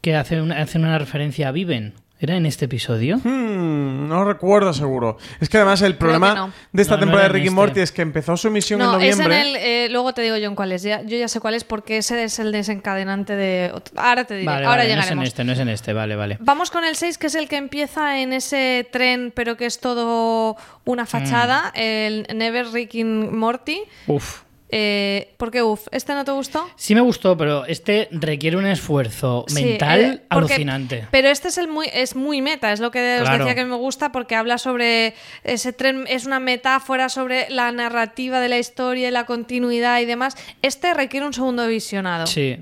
que 0.00 0.16
hace 0.16 0.40
una, 0.40 0.60
hace 0.60 0.78
una 0.78 0.98
referencia 0.98 1.48
a 1.48 1.52
Viven. 1.52 1.94
¿Era 2.18 2.36
en 2.36 2.46
este 2.46 2.66
episodio? 2.66 3.16
Hmm, 3.16 4.06
no 4.08 4.24
recuerdo 4.24 4.72
seguro. 4.72 5.18
Es 5.40 5.48
que 5.48 5.56
además 5.56 5.82
el 5.82 5.96
problema 5.96 6.34
no. 6.36 6.52
de 6.72 6.82
esta 6.82 6.94
No, 6.94 7.00
temporada 7.00 7.24
de 7.26 7.32
Ricky 7.32 7.46
este. 7.48 7.54
Morty 7.56 7.80
es 7.80 7.90
que 7.90 8.02
empezó 8.02 8.36
su 8.36 8.46
emisión 8.46 8.80
en 8.80 8.86
No, 8.86 9.00
es 9.00 9.18
en 9.18 9.24
noviembre. 9.24 9.40
el. 9.50 9.56
eh, 9.56 9.88
luego 9.90 10.14
te 10.14 10.22
digo 10.22 10.36
yo 10.36 10.46
en 10.48 10.54
cuál 10.54 10.70
es. 10.70 10.84
Ya- 10.84 11.02
yo 11.02 11.16
ya 11.18 11.26
sé 11.26 11.40
cuál 11.40 11.54
es 11.54 11.64
porque 11.64 11.96
ese 11.98 12.22
es 12.22 12.38
el 12.38 12.52
desencadenante 12.52 13.34
de. 13.34 13.72
Ahora 13.96 14.22
te 14.24 14.34
diré. 14.34 14.46
Vale, 14.46 14.66
ahora 14.66 14.82
vale, 14.84 14.94
no 14.94 15.00
es 15.02 15.10
en 15.10 15.22
este, 15.22 15.42
no 15.42 15.52
es 15.52 15.58
en 15.58 15.68
este, 15.68 15.92
vale, 15.94 16.14
vale. 16.14 16.36
Vamos 16.38 16.70
con 16.70 16.84
el 16.84 16.94
6, 16.94 17.18
que 17.18 17.26
es 17.26 17.34
el 17.34 17.48
que 17.48 17.56
empieza 17.56 18.20
en 18.20 18.32
ese 18.32 18.88
tren, 18.92 19.32
pero 19.34 19.56
que 19.56 19.66
es 19.66 19.80
todo 19.80 20.56
una 20.84 21.06
fachada. 21.06 21.72
Mm. 21.74 21.78
El 21.80 22.26
Never 22.36 22.68
Ricky 22.68 23.02
Morty. 23.02 23.80
Uf. 24.06 24.42
Eh, 24.74 25.34
¿Por 25.36 25.50
qué 25.50 25.62
uf? 25.62 25.86
¿Este 25.92 26.14
no 26.14 26.24
te 26.24 26.32
gustó? 26.32 26.66
Sí 26.76 26.94
me 26.94 27.02
gustó, 27.02 27.36
pero 27.36 27.66
este 27.66 28.08
requiere 28.10 28.56
un 28.56 28.64
esfuerzo 28.66 29.44
Sí, 29.46 29.62
mental 29.62 30.00
eh, 30.00 30.20
porque- 30.30 30.54
alucinante. 30.54 31.06
Pero 31.10 31.28
este 31.28 31.48
es 31.48 31.58
el 31.58 31.68
muy 31.68 31.88
es 31.92 32.16
muy 32.16 32.40
meta, 32.40 32.72
es 32.72 32.80
lo 32.80 32.90
que 32.90 33.20
os 33.20 33.30
decía 33.30 33.54
que 33.54 33.66
me 33.66 33.76
gusta 33.76 34.12
porque 34.12 34.34
habla 34.34 34.56
sobre 34.56 35.14
ese 35.44 35.74
tren 35.74 36.06
es 36.08 36.24
una 36.24 36.40
metáfora 36.40 37.10
sobre 37.10 37.50
la 37.50 37.70
narrativa 37.70 38.40
de 38.40 38.48
la 38.48 38.58
historia, 38.58 39.08
y 39.08 39.10
la 39.10 39.26
continuidad 39.26 40.00
y 40.00 40.06
demás. 40.06 40.36
Este 40.62 40.94
requiere 40.94 41.26
un 41.26 41.34
segundo 41.34 41.66
visionado. 41.68 42.26
Sí. 42.26 42.56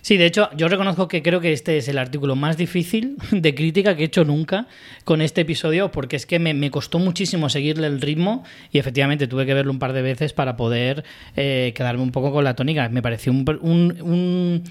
Sí, 0.00 0.16
de 0.16 0.26
hecho, 0.26 0.50
yo 0.56 0.68
reconozco 0.68 1.08
que 1.08 1.22
creo 1.22 1.40
que 1.40 1.52
este 1.52 1.76
es 1.76 1.88
el 1.88 1.98
artículo 1.98 2.36
más 2.36 2.56
difícil 2.56 3.16
de 3.30 3.54
crítica 3.54 3.96
que 3.96 4.02
he 4.02 4.06
hecho 4.06 4.24
nunca 4.24 4.66
con 5.04 5.20
este 5.20 5.42
episodio, 5.42 5.90
porque 5.90 6.16
es 6.16 6.26
que 6.26 6.38
me, 6.38 6.70
costó 6.70 6.98
muchísimo 6.98 7.48
seguirle 7.48 7.86
el 7.86 8.00
ritmo 8.00 8.44
y 8.70 8.78
efectivamente 8.78 9.26
tuve 9.26 9.46
que 9.46 9.54
verlo 9.54 9.72
un 9.72 9.78
par 9.78 9.92
de 9.92 10.02
veces 10.02 10.32
para 10.32 10.56
poder 10.56 11.04
eh, 11.36 11.72
quedarme 11.74 12.02
un 12.02 12.10
poco 12.10 12.32
con 12.32 12.44
la 12.44 12.54
tónica. 12.54 12.88
Me 12.88 13.02
pareció 13.02 13.32
un 13.32 14.64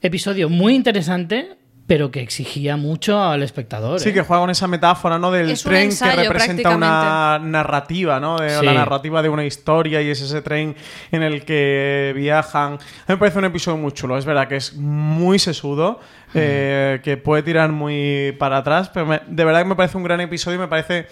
episodio 0.00 0.48
muy 0.48 0.74
interesante, 0.74 1.56
pero 1.86 2.10
que 2.10 2.20
exigía 2.20 2.76
mucho 2.78 3.22
al 3.22 3.42
espectador. 3.42 4.00
Sí, 4.00 4.08
¿eh? 4.08 4.12
que 4.14 4.22
juega 4.22 4.40
con 4.40 4.50
esa 4.50 4.66
metáfora, 4.66 5.18
¿no? 5.18 5.30
Del 5.30 5.50
Es 5.50 5.64
un 5.66 5.70
tren 5.72 5.82
ensayo, 5.84 6.22
que 6.22 6.28
representa 6.28 6.70
una 6.74 7.38
narrativa, 7.42 8.18
¿no? 8.20 8.38
De, 8.38 8.50
Sí. 8.58 8.64
La 8.64 8.72
narrativa 8.72 9.20
de 9.22 9.28
una 9.28 9.44
historia 9.44 10.00
y 10.00 10.08
es 10.08 10.20
ese 10.22 10.40
tren 10.40 10.74
en 11.12 11.22
el 11.22 11.44
que 11.44 12.12
viajan. 12.16 12.72
A 12.74 12.76
mí 12.76 12.78
me 13.08 13.16
parece 13.18 13.38
un 13.38 13.44
episodio 13.44 13.76
muy 13.76 13.92
chulo. 13.92 14.16
Es 14.16 14.24
verdad 14.24 14.48
que 14.48 14.56
es 14.56 14.74
muy 14.74 15.38
sesudo, 15.38 16.00
eh, 16.34 17.00
que 17.04 17.16
puede 17.18 17.42
tirar 17.42 17.70
muy 17.70 18.34
para 18.38 18.58
atrás, 18.58 18.90
pero 18.92 19.04
me- 19.06 19.20
de 19.26 19.44
verdad 19.44 19.60
que 19.62 19.68
me 19.68 19.76
parece 19.76 19.96
un 19.98 20.04
gran 20.04 20.20
episodio 20.20 20.56
y 20.56 20.60
me 20.60 20.68
parece... 20.68 21.06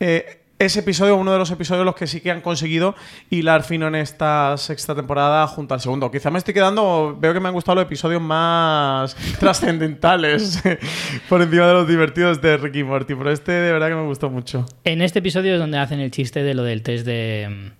eh, 0.00 0.40
ese 0.58 0.80
episodio, 0.80 1.16
uno 1.16 1.32
de 1.32 1.38
los 1.38 1.50
episodios 1.50 1.84
los 1.84 1.94
que 1.94 2.06
sí 2.06 2.20
que 2.20 2.30
han 2.30 2.40
conseguido 2.40 2.94
hilar 3.28 3.62
fino 3.62 3.88
en 3.88 3.94
esta 3.94 4.56
sexta 4.56 4.94
temporada 4.94 5.46
junto 5.46 5.74
al 5.74 5.80
segundo. 5.80 6.10
Quizá 6.10 6.30
me 6.30 6.38
estoy 6.38 6.54
quedando, 6.54 7.16
veo 7.20 7.34
que 7.34 7.40
me 7.40 7.48
han 7.48 7.54
gustado 7.54 7.76
los 7.76 7.84
episodios 7.84 8.22
más 8.22 9.14
trascendentales 9.38 10.62
por 11.28 11.42
encima 11.42 11.66
de 11.66 11.72
los 11.74 11.88
divertidos 11.88 12.40
de 12.40 12.56
Ricky 12.56 12.84
Morty, 12.84 13.14
pero 13.14 13.30
este 13.30 13.52
de 13.52 13.72
verdad 13.72 13.88
que 13.88 13.96
me 13.96 14.06
gustó 14.06 14.30
mucho. 14.30 14.64
En 14.84 15.02
este 15.02 15.18
episodio 15.18 15.52
es 15.54 15.58
donde 15.58 15.78
hacen 15.78 16.00
el 16.00 16.10
chiste 16.10 16.42
de 16.42 16.54
lo 16.54 16.62
del 16.62 16.82
test 16.82 17.04
de... 17.06 17.72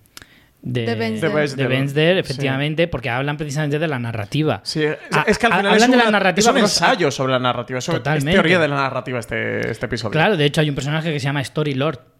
De, 0.59 0.81
De 0.81 1.47
Sí. 1.47 2.01
efectivamente, 2.19 2.87
porque 2.87 3.09
hablan 3.09 3.37
precisamente 3.37 3.79
de 3.79 3.87
la 3.87 3.99
narrativa. 3.99 4.59
Sí, 4.63 4.83
es, 4.83 4.97
Ah, 5.11 5.23
es 5.25 5.37
que 5.37 5.45
al 5.45 5.53
ah, 5.53 5.57
final 5.57 5.73
hablan 5.73 5.91
es, 5.91 5.97
de 5.97 6.03
la 6.03 6.11
narrativa, 6.11 6.49
es 6.49 6.55
un 6.55 6.61
ensayo 6.61 7.11
sobre 7.11 7.33
la 7.33 7.39
narrativa, 7.39 7.79
es, 7.79 7.87
es 7.87 8.25
teoría 8.25 8.59
de 8.59 8.67
la 8.67 8.75
narrativa 8.75 9.19
este, 9.19 9.69
este 9.69 9.85
episodio. 9.85 10.11
Claro, 10.11 10.35
de 10.35 10.43
hecho 10.43 10.59
hay 10.59 10.67
un 10.67 10.75
personaje 10.75 11.13
que 11.13 11.19
se 11.19 11.25
llama 11.25 11.41
Story 11.41 11.73
Lord 11.73 12.16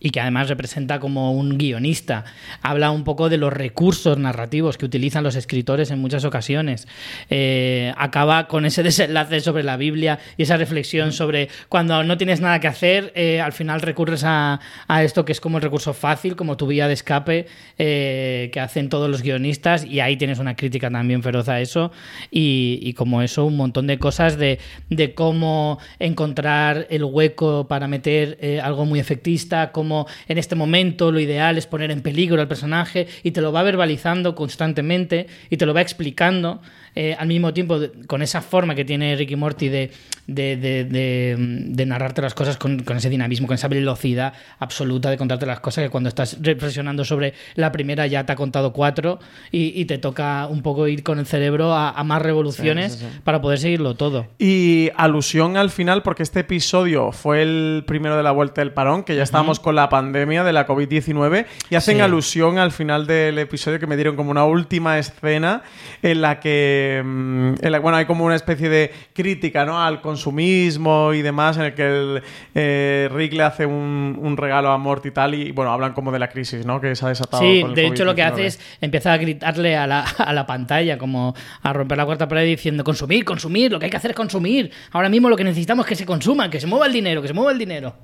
y 0.00 0.10
que 0.10 0.20
además 0.20 0.48
representa 0.48 1.00
como 1.00 1.32
un 1.32 1.58
guionista. 1.58 2.24
Habla 2.62 2.90
un 2.90 3.04
poco 3.04 3.28
de 3.28 3.38
los 3.38 3.52
recursos 3.52 4.18
narrativos 4.18 4.78
que 4.78 4.86
utilizan 4.86 5.24
los 5.24 5.36
escritores 5.36 5.90
en 5.90 5.98
muchas 5.98 6.24
ocasiones. 6.24 6.86
Eh, 7.30 7.92
acaba 7.96 8.48
con 8.48 8.64
ese 8.64 8.82
desenlace 8.88 9.40
sobre 9.40 9.62
la 9.62 9.76
Biblia 9.76 10.18
y 10.36 10.42
esa 10.42 10.56
reflexión 10.56 11.12
sobre 11.12 11.48
cuando 11.68 12.02
no 12.04 12.16
tienes 12.16 12.40
nada 12.40 12.60
que 12.60 12.68
hacer, 12.68 13.12
eh, 13.14 13.40
al 13.40 13.52
final 13.52 13.80
recurres 13.80 14.24
a, 14.24 14.60
a 14.86 15.02
esto 15.02 15.24
que 15.24 15.32
es 15.32 15.40
como 15.40 15.58
el 15.58 15.62
recurso 15.62 15.94
fácil, 15.94 16.36
como 16.36 16.56
tu 16.56 16.66
vía 16.66 16.88
de 16.88 16.94
escape 16.94 17.46
eh, 17.78 18.50
que 18.52 18.60
hacen 18.60 18.88
todos 18.88 19.10
los 19.10 19.22
guionistas 19.22 19.84
y 19.84 20.00
ahí 20.00 20.16
tienes 20.16 20.38
una 20.38 20.56
crítica 20.56 20.90
también 20.90 21.22
feroz 21.22 21.48
a 21.48 21.60
eso 21.60 21.92
y, 22.30 22.78
y 22.82 22.94
como 22.94 23.22
eso 23.22 23.44
un 23.44 23.56
montón 23.56 23.86
de 23.86 23.98
cosas 23.98 24.36
de, 24.36 24.58
de 24.90 25.14
cómo 25.14 25.78
encontrar 25.98 26.86
el 26.90 27.04
hueco 27.04 27.66
para 27.68 27.88
meter 27.88 28.38
algo 28.62 28.84
muy 28.84 29.00
efectista, 29.00 29.72
cómo 29.72 29.87
en 30.28 30.38
este 30.38 30.54
momento 30.54 31.12
lo 31.12 31.20
ideal 31.20 31.58
es 31.58 31.66
poner 31.66 31.90
en 31.90 32.02
peligro 32.02 32.40
al 32.40 32.48
personaje 32.48 33.06
y 33.22 33.32
te 33.32 33.40
lo 33.40 33.52
va 33.52 33.62
verbalizando 33.62 34.34
constantemente 34.34 35.26
y 35.50 35.56
te 35.56 35.66
lo 35.66 35.74
va 35.74 35.80
explicando 35.80 36.60
eh, 37.00 37.14
al 37.16 37.28
mismo 37.28 37.52
tiempo 37.54 37.78
de- 37.78 37.92
con 38.08 38.22
esa 38.22 38.40
forma 38.42 38.74
que 38.74 38.84
tiene 38.84 39.14
Ricky 39.14 39.36
Morty 39.36 39.68
de, 39.68 39.90
de, 40.26 40.56
de- 40.56 40.84
de- 40.84 41.36
de 41.38 41.86
narrarte 41.86 42.20
las 42.22 42.34
cosas 42.34 42.56
con, 42.56 42.80
con 42.80 42.96
ese 42.96 43.08
dinamismo, 43.08 43.46
con 43.46 43.54
esa 43.54 43.68
velocidad 43.68 44.32
absoluta 44.58 45.08
de 45.08 45.16
contarte 45.16 45.46
las 45.46 45.60
cosas 45.60 45.84
que 45.84 45.90
cuando 45.90 46.08
estás 46.08 46.38
reflexionando 46.42 47.04
sobre 47.04 47.34
la 47.54 47.70
primera 47.70 48.06
ya 48.08 48.26
te 48.26 48.32
ha 48.32 48.36
contado 48.36 48.72
cuatro 48.72 49.20
y, 49.52 49.80
y 49.80 49.84
te 49.84 49.98
toca 49.98 50.48
un 50.48 50.62
poco 50.62 50.88
ir 50.88 51.04
con 51.04 51.20
el 51.20 51.26
cerebro 51.26 51.72
a, 51.72 51.90
a 51.90 52.02
más 52.02 52.20
revoluciones 52.20 52.94
Sí, 52.94 52.98
sí, 52.98 53.06
sí. 53.12 53.20
para 53.22 53.40
poder 53.40 53.58
seguirlo 53.60 53.94
todo. 53.94 54.26
Y 54.38 54.90
alusión 54.96 55.56
al 55.56 55.70
final, 55.70 56.02
porque 56.02 56.24
este 56.24 56.40
episodio 56.40 57.12
fue 57.12 57.42
el 57.42 57.84
primero 57.86 58.16
de 58.16 58.22
la 58.24 58.32
vuelta 58.32 58.60
del 58.60 58.72
parón, 58.72 59.04
que 59.04 59.14
ya 59.14 59.22
estábamos 59.22 59.60
con 59.60 59.76
la 59.76 59.88
pandemia 59.88 60.42
de 60.42 60.52
la 60.52 60.66
COVID-19, 60.66 61.46
y 61.70 61.74
hacen 61.76 61.96
Sí. 61.98 62.00
alusión 62.02 62.58
al 62.58 62.72
final 62.72 63.06
del 63.06 63.38
episodio 63.38 63.78
que 63.78 63.86
me 63.86 63.94
dieron 63.96 64.16
como 64.16 64.30
una 64.32 64.44
última 64.44 64.98
escena 64.98 65.62
en 66.02 66.20
la 66.22 66.40
que, 66.40 66.87
mm, 67.04 67.54
en 67.64 67.72
la- 67.72 67.78
bueno, 67.80 67.98
hay 67.98 68.04
como 68.06 68.24
una 68.24 68.34
especie 68.36 68.68
de 68.68 68.92
crítica, 69.12 69.64
¿no? 69.64 69.82
Al 69.82 70.00
consumismo 70.00 71.12
y 71.14 71.22
demás, 71.22 71.56
en 71.56 71.64
el 71.64 71.74
que 71.74 71.82
el, 71.86 72.22
eh, 72.54 73.08
Rick 73.12 73.32
le 73.34 73.42
hace 73.42 73.66
un, 73.66 74.18
un 74.20 74.36
regalo 74.36 74.70
a 74.70 74.78
Mort 74.78 75.04
y 75.06 75.10
tal, 75.10 75.34
y 75.34 75.52
bueno, 75.52 75.72
hablan 75.72 75.92
como 75.92 76.10
de 76.12 76.18
la 76.18 76.28
crisis, 76.28 76.64
¿no? 76.66 76.80
Que 76.80 76.94
se 76.96 77.04
ha 77.04 77.08
desatado. 77.08 77.42
Sí, 77.42 77.60
con 77.60 77.70
el 77.70 77.76
de 77.76 77.86
hecho 77.86 78.04
lo 78.04 78.14
que 78.14 78.22
COVID-19. 78.22 78.32
hace 78.32 78.46
es 78.46 78.60
empieza 78.80 79.12
a 79.12 79.16
gritarle 79.18 79.76
a 79.76 79.86
la, 79.86 80.00
a 80.18 80.32
la 80.32 80.46
pantalla, 80.46 80.98
como 80.98 81.34
a 81.62 81.72
romper 81.72 81.98
la 81.98 82.04
cuarta 82.06 82.28
pared 82.28 82.44
diciendo 82.46 82.84
consumir, 82.84 83.24
consumir, 83.24 83.70
lo 83.72 83.78
que 83.78 83.86
hay 83.86 83.90
que 83.90 83.96
hacer 83.96 84.10
es 84.12 84.16
consumir. 84.16 84.70
Ahora 84.92 85.08
mismo 85.08 85.28
lo 85.28 85.36
que 85.36 85.44
necesitamos 85.44 85.84
es 85.86 85.88
que 85.90 85.96
se 85.96 86.06
consuma, 86.06 86.50
que 86.50 86.60
se 86.60 86.66
mueva 86.66 86.86
el 86.86 86.92
dinero, 86.92 87.22
que 87.22 87.28
se 87.28 87.34
mueva 87.34 87.52
el 87.52 87.58
dinero. 87.58 87.94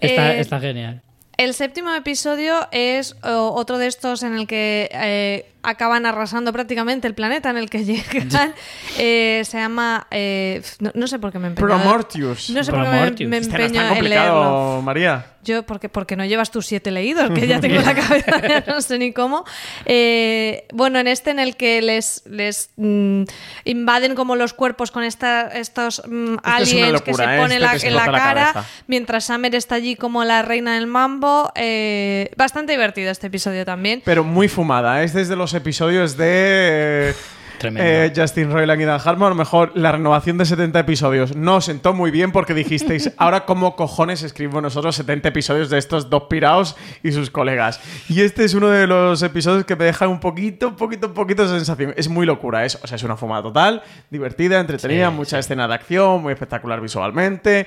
Está, 0.00 0.34
Eh, 0.36 0.40
está 0.40 0.60
genial. 0.60 1.02
El 1.36 1.54
séptimo 1.54 1.94
episodio 1.94 2.68
es 2.70 3.16
otro 3.22 3.78
de 3.78 3.86
estos 3.86 4.22
en 4.22 4.34
el 4.34 4.46
que 4.46 4.90
eh, 4.92 5.46
acaban 5.62 6.06
arrasando 6.06 6.52
prácticamente 6.52 7.06
el 7.06 7.14
planeta 7.14 7.50
en 7.50 7.56
el 7.56 7.68
que 7.70 7.84
llegan. 7.84 8.54
Eh, 8.98 9.42
se 9.44 9.58
llama. 9.58 10.06
eh, 10.10 10.62
no, 10.80 10.90
no 10.94 11.06
sé 11.06 11.18
por 11.18 11.32
qué 11.32 11.38
me 11.38 11.48
empeño. 11.48 11.66
Promortius. 11.68 12.50
No 12.50 12.64
sé 12.64 12.70
por 12.72 12.82
qué 12.84 12.88
me, 12.90 13.00
me 13.00 13.06
Este 13.08 13.24
no 13.26 13.36
es 13.36 13.46
empeño 13.46 14.78
en 14.78 14.84
María. 14.84 15.26
Yo, 15.42 15.62
porque, 15.62 15.88
porque 15.88 16.16
no 16.16 16.24
llevas 16.26 16.50
tus 16.50 16.66
siete 16.66 16.90
leídos, 16.90 17.30
que 17.30 17.46
ya 17.46 17.60
tengo 17.60 17.76
en 17.76 17.86
la 17.86 17.94
cabeza, 17.94 18.40
ya 18.46 18.64
no 18.66 18.80
sé 18.82 18.98
ni 18.98 19.12
cómo. 19.14 19.44
Eh, 19.86 20.66
bueno, 20.72 20.98
en 20.98 21.06
este 21.08 21.30
en 21.30 21.38
el 21.38 21.56
que 21.56 21.80
les, 21.80 22.22
les 22.26 22.70
mm, 22.76 23.22
invaden 23.64 24.14
como 24.14 24.36
los 24.36 24.52
cuerpos 24.52 24.90
con 24.90 25.02
esta, 25.02 25.48
estos 25.48 26.02
mm, 26.06 26.36
aliens 26.42 27.00
que 27.02 27.14
se 27.14 27.22
Este 27.22 27.26
la- 27.26 27.48
te 27.48 27.54
en 27.54 27.60
la 27.62 27.72
explota 27.72 28.10
la 28.12 28.18
cara, 28.18 28.64
mientras 28.86 29.24
Summer 29.24 29.54
está 29.54 29.76
allí 29.76 29.96
como 29.96 30.24
la 30.24 30.42
reina 30.42 30.74
del 30.74 30.86
mambo. 30.86 31.50
Eh, 31.54 32.30
bastante 32.36 32.72
divertido 32.72 33.10
este 33.10 33.28
episodio 33.28 33.64
también. 33.64 34.02
Pero 34.04 34.24
muy 34.24 34.46
fumada. 34.48 35.02
Es 35.02 35.14
desde 35.14 35.36
los 35.36 35.49
episodios 35.54 36.16
de. 36.16 37.10
eh, 37.10 37.14
eh, 37.62 38.12
Justin 38.16 38.50
Roiland 38.50 38.80
y 38.80 38.84
Dan 38.86 39.00
Harmon. 39.04 39.26
A 39.26 39.30
lo 39.30 39.34
mejor 39.34 39.72
la 39.74 39.92
renovación 39.92 40.38
de 40.38 40.46
70 40.46 40.78
episodios 40.78 41.36
no 41.36 41.56
os 41.56 41.66
sentó 41.66 41.92
muy 41.92 42.10
bien 42.10 42.32
porque 42.32 42.54
dijisteis, 42.54 43.12
ahora 43.18 43.44
cómo 43.44 43.76
cojones 43.76 44.22
escribimos 44.22 44.62
nosotros 44.62 44.96
70 44.96 45.28
episodios 45.28 45.68
de 45.68 45.76
estos 45.78 46.08
dos 46.08 46.22
piraos 46.30 46.74
y 47.02 47.12
sus 47.12 47.30
colegas. 47.30 47.78
Y 48.08 48.22
este 48.22 48.44
es 48.44 48.54
uno 48.54 48.68
de 48.68 48.86
los 48.86 49.22
episodios 49.22 49.64
que 49.66 49.76
me 49.76 49.84
deja 49.84 50.08
un 50.08 50.20
poquito, 50.20 50.68
un 50.68 50.76
poquito, 50.76 51.08
un 51.08 51.14
poquito 51.14 51.42
de 51.42 51.50
sensación. 51.58 51.92
Es 51.96 52.08
muy 52.08 52.24
locura, 52.24 52.64
es, 52.64 52.78
o 52.82 52.86
sea, 52.86 52.96
es 52.96 53.02
una 53.02 53.16
fumada 53.18 53.42
total, 53.42 53.82
divertida, 54.10 54.58
entretenida, 54.60 55.10
Sí, 55.10 55.14
mucha 55.16 55.36
sí. 55.36 55.40
escena 55.40 55.68
de 55.68 55.74
acción, 55.74 56.22
muy 56.22 56.32
espectacular 56.32 56.80
visualmente. 56.80 57.66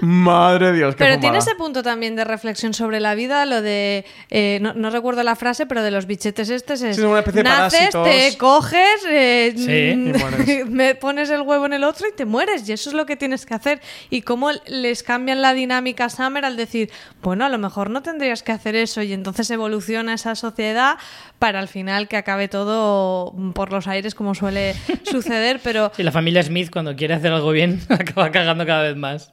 Madre 0.00 0.66
de 0.66 0.72
Dios, 0.74 0.94
qué 0.94 0.98
Pero 0.98 1.14
fumada. 1.14 1.20
tiene 1.20 1.38
ese 1.38 1.54
punto 1.54 1.82
también 1.82 2.16
de 2.16 2.24
reflexión 2.24 2.74
sobre 2.74 3.00
la 3.00 3.14
vida, 3.14 3.46
lo 3.46 3.62
de. 3.62 4.04
eh, 4.30 4.58
no, 4.60 4.74
no 4.74 4.90
recuerdo 4.90 5.22
la 5.22 5.36
frase, 5.36 5.66
pero 5.66 5.82
de 5.82 5.90
los 5.90 6.06
bichetes 6.06 6.50
estos 6.50 6.82
es. 6.82 6.96
Sí, 6.96 7.02
es 7.02 7.08
una 7.08 7.20
especie 7.20 7.42
de 7.42 7.48
naces, 7.48 7.90
parásitos. 7.94 8.04
te 8.32 8.38
coges, 8.38 9.06
eh, 9.08 9.54
Sí. 9.56 9.96
mm, 9.96 10.50
Y 10.66 10.70
me 10.70 10.94
pones 10.94 11.30
el 11.30 11.42
huevo 11.42 11.66
en 11.66 11.72
el 11.72 11.84
otro 11.84 12.06
y 12.08 12.14
te 12.14 12.24
mueres. 12.24 12.68
Y 12.68 12.72
eso 12.72 12.90
es 12.90 12.94
lo 12.94 13.06
que 13.06 13.16
tienes 13.16 13.46
que 13.46 13.54
hacer. 13.54 13.80
Y 14.10 14.22
cómo 14.22 14.50
les 14.66 15.02
cambian 15.02 15.40
la 15.42 15.54
dinámica 15.54 16.06
a 16.06 16.08
Summer 16.10 16.44
al 16.44 16.56
decir, 16.56 16.90
bueno, 17.22 17.44
a 17.44 17.48
lo 17.48 17.58
mejor 17.58 17.90
no 17.90 18.02
tendrías 18.02 18.42
que 18.42 18.52
hacer 18.52 18.76
eso. 18.76 19.02
Y 19.02 19.12
entonces 19.12 19.50
evoluciona 19.50 20.14
esa 20.14 20.34
sociedad 20.34 20.96
para 21.38 21.58
al 21.58 21.68
final 21.68 22.08
que 22.08 22.16
acabe 22.16 22.48
todo 22.48 23.34
por 23.54 23.72
los 23.72 23.86
aires, 23.86 24.14
como 24.14 24.34
suele 24.34 24.74
suceder. 25.10 25.60
Pero 25.62 25.90
Sí, 25.96 26.02
la 26.02 26.12
familia 26.12 26.42
Smith 26.42 26.70
cuando 26.70 26.94
quiere 26.96 27.14
hacer 27.14 27.32
algo 27.32 27.50
bien 27.50 27.80
acaba 27.88 28.30
cagando 28.30 28.66
cada 28.66 28.82
vez 28.82 28.96
más. 28.96 29.32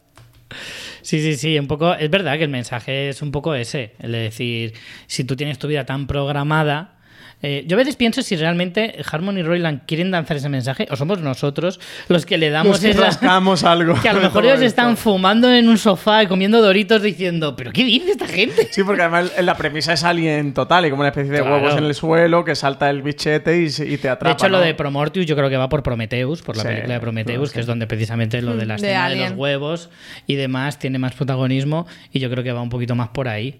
Sí, 1.01 1.21
sí, 1.21 1.35
sí, 1.35 1.59
un 1.59 1.67
poco. 1.67 1.93
Es 1.93 2.09
verdad 2.09 2.37
que 2.37 2.43
el 2.43 2.49
mensaje 2.49 3.09
es 3.09 3.21
un 3.21 3.31
poco 3.31 3.55
ese, 3.55 3.93
el 3.99 4.11
de 4.11 4.17
decir, 4.19 4.73
si 5.07 5.23
tú 5.23 5.35
tienes 5.35 5.59
tu 5.59 5.67
vida 5.67 5.85
tan 5.85 6.07
programada. 6.07 6.99
Eh, 7.45 7.65
yo 7.67 7.75
a 7.75 7.77
veces 7.77 7.95
pienso 7.97 8.21
si 8.23 8.35
realmente 8.37 8.95
Harmon 9.11 9.37
y 9.37 9.43
Royland 9.43 9.81
quieren 9.85 10.09
lanzar 10.11 10.37
ese 10.37 10.47
mensaje 10.49 10.87
o 10.89 10.95
somos 10.95 11.19
nosotros 11.19 11.79
los 12.07 12.25
que 12.25 12.37
le 12.37 12.49
damos 12.49 12.71
Los 12.71 12.79
que 12.79 12.89
esa- 12.91 13.01
rascamos 13.01 13.63
algo. 13.65 13.93
Que 14.01 14.09
a 14.09 14.13
lo 14.13 14.21
mejor 14.21 14.45
ellos 14.45 14.55
esto. 14.61 14.65
están 14.65 14.97
fumando 14.97 15.51
en 15.53 15.67
un 15.69 15.77
sofá 15.77 16.23
y 16.23 16.27
comiendo 16.27 16.61
doritos 16.61 17.01
diciendo, 17.01 17.55
¿pero 17.55 17.71
qué 17.71 17.83
dice 17.83 18.11
esta 18.11 18.27
gente? 18.27 18.69
Sí, 18.71 18.83
porque 18.83 19.01
además 19.01 19.31
la 19.41 19.55
premisa 19.55 19.93
es 19.93 20.03
alien 20.03 20.53
total 20.53 20.85
y 20.85 20.89
como 20.89 21.01
una 21.01 21.09
especie 21.09 21.31
de 21.31 21.39
Claro. 21.41 21.55
huevos 21.57 21.77
en 21.77 21.83
el 21.83 21.93
suelo 21.93 22.45
que 22.45 22.55
salta 22.55 22.89
el 22.89 23.01
bichete 23.01 23.61
y, 23.61 23.65
y 23.65 23.97
te 23.97 24.07
atrapa. 24.09 24.27
de 24.29 24.31
hecho, 24.33 24.47
lo 24.49 24.59
de 24.61 24.73
Promortius 24.73 25.25
yo 25.25 25.35
creo 25.35 25.49
que 25.49 25.57
va 25.57 25.67
por 25.67 25.83
Prometheus, 25.83 26.41
por 26.41 26.55
la 26.55 26.63
Sí, 26.63 26.69
película 26.69 26.93
de 26.93 26.99
Prometheus, 27.01 27.51
que 27.51 27.59
es 27.59 27.65
donde 27.65 27.87
precisamente 27.87 28.41
lo 28.41 28.55
de 28.55 28.65
la 28.65 28.75
De 28.77 28.87
escena 28.87 29.09
de, 29.09 29.15
los 29.17 29.31
huevos 29.33 29.89
y 30.27 30.35
demás 30.35 30.79
tiene 30.79 30.97
más 30.97 31.13
protagonismo 31.13 31.87
y 32.13 32.19
yo 32.19 32.29
creo 32.29 32.41
que 32.43 32.53
va 32.53 32.61
un 32.61 32.69
poquito 32.69 32.95
más 32.95 33.09
por 33.09 33.27
ahí, 33.27 33.59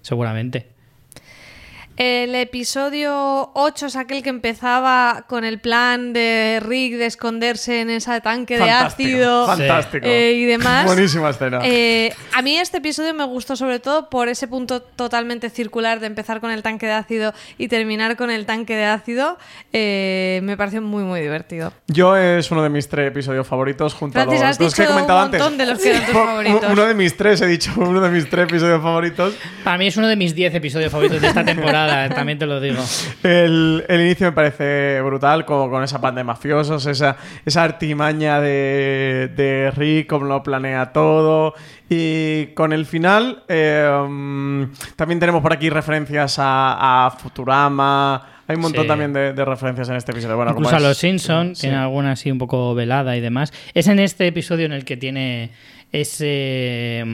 seguramente. 0.00 0.66
El 1.98 2.34
episodio 2.34 3.50
8 3.54 3.86
es 3.86 3.96
aquel 3.96 4.22
que 4.22 4.30
empezaba 4.30 5.24
con 5.28 5.44
el 5.44 5.60
plan 5.60 6.14
de 6.14 6.58
Rick 6.64 6.94
de 6.96 7.04
esconderse 7.06 7.80
en 7.82 7.90
ese 7.90 8.20
tanque 8.22 8.56
de 8.58 8.70
ácido 8.70 9.46
Fantástico. 9.46 10.06
eh, 10.06 10.32
y 10.32 10.44
demás. 10.46 10.86
Buenísima 10.86 11.30
escena. 11.30 11.60
Eh, 11.62 12.12
a 12.34 12.40
mí 12.40 12.56
este 12.56 12.78
episodio 12.78 13.12
me 13.12 13.24
gustó 13.24 13.56
sobre 13.56 13.78
todo 13.78 14.08
por 14.08 14.28
ese 14.28 14.48
punto 14.48 14.80
totalmente 14.82 15.50
circular 15.50 16.00
de 16.00 16.06
empezar 16.06 16.40
con 16.40 16.50
el 16.50 16.62
tanque 16.62 16.86
de 16.86 16.92
ácido 16.92 17.34
y 17.58 17.68
terminar 17.68 18.16
con 18.16 18.30
el 18.30 18.46
tanque 18.46 18.74
de 18.74 18.86
ácido. 18.86 19.36
Eh, 19.72 20.40
me 20.44 20.56
pareció 20.56 20.80
muy, 20.80 21.04
muy 21.04 21.20
divertido. 21.20 21.72
Yo 21.88 22.16
es 22.16 22.50
uno 22.50 22.62
de 22.62 22.70
mis 22.70 22.88
tres 22.88 23.08
episodios 23.08 23.46
favoritos 23.46 23.92
junto 23.94 24.14
Francis, 24.18 24.40
a 24.42 24.48
has 24.48 24.58
los, 24.58 24.66
los 24.68 24.74
que 24.74 24.82
he 24.82 24.84
dicho 24.86 24.94
comentado 24.94 25.24
un 25.26 25.30
montón 25.30 25.52
antes. 25.52 25.58
de 25.58 25.72
los 25.72 25.78
que 25.82 25.90
eran 25.90 26.04
tus 26.06 26.14
Uno- 26.14 26.24
favoritos. 26.24 26.64
Uno 26.72 26.86
de 26.86 26.94
mis 26.94 27.16
tres, 27.16 27.40
he 27.42 27.46
dicho, 27.46 27.70
uno 27.76 28.00
de 28.00 28.08
mis 28.10 28.28
tres 28.30 28.44
episodios 28.48 28.82
favoritos. 28.82 29.34
Para 29.62 29.76
mí 29.78 29.88
es 29.88 29.96
uno 29.98 30.08
de 30.08 30.16
mis 30.16 30.34
10 30.34 30.54
episodios 30.54 30.90
favoritos 30.90 31.20
de 31.20 31.28
esta 31.28 31.44
temporada, 31.44 31.81
también 32.14 32.38
te 32.38 32.46
lo 32.46 32.60
digo. 32.60 32.82
El, 33.22 33.84
el 33.88 34.00
inicio 34.00 34.26
me 34.26 34.32
parece 34.32 35.00
brutal, 35.02 35.44
como 35.44 35.70
con 35.70 35.82
esa 35.84 35.98
banda 35.98 36.20
de 36.20 36.24
mafiosos, 36.24 36.86
esa, 36.86 37.16
esa 37.44 37.62
artimaña 37.64 38.40
de, 38.40 39.30
de 39.36 39.70
Rick, 39.74 40.08
cómo 40.08 40.26
lo 40.26 40.42
planea 40.42 40.92
todo. 40.92 41.54
Y 41.88 42.46
con 42.54 42.72
el 42.72 42.86
final, 42.86 43.42
eh, 43.48 44.66
también 44.96 45.20
tenemos 45.20 45.42
por 45.42 45.52
aquí 45.52 45.68
referencias 45.70 46.38
a, 46.38 47.06
a 47.06 47.10
Futurama. 47.10 48.28
Hay 48.48 48.56
un 48.56 48.62
montón 48.62 48.82
Sí. 48.82 48.88
también 48.88 49.12
de, 49.12 49.32
de 49.34 49.44
referencias 49.44 49.88
en 49.88 49.96
este 49.96 50.12
episodio. 50.12 50.36
Bueno, 50.36 50.52
como 50.54 50.66
Incluso 50.66 50.76
a 50.76 50.78
es- 50.78 50.84
los 50.84 50.98
Simpsons, 50.98 51.58
sí. 51.58 51.62
tiene 51.68 51.76
alguna 51.76 52.12
así 52.12 52.30
un 52.30 52.38
poco 52.38 52.74
velada 52.74 53.16
y 53.16 53.20
demás. 53.20 53.52
Es 53.74 53.86
en 53.86 53.98
este 53.98 54.26
episodio 54.26 54.66
en 54.66 54.72
el 54.72 54.84
que 54.84 54.96
tiene 54.96 55.50
ese 55.92 57.04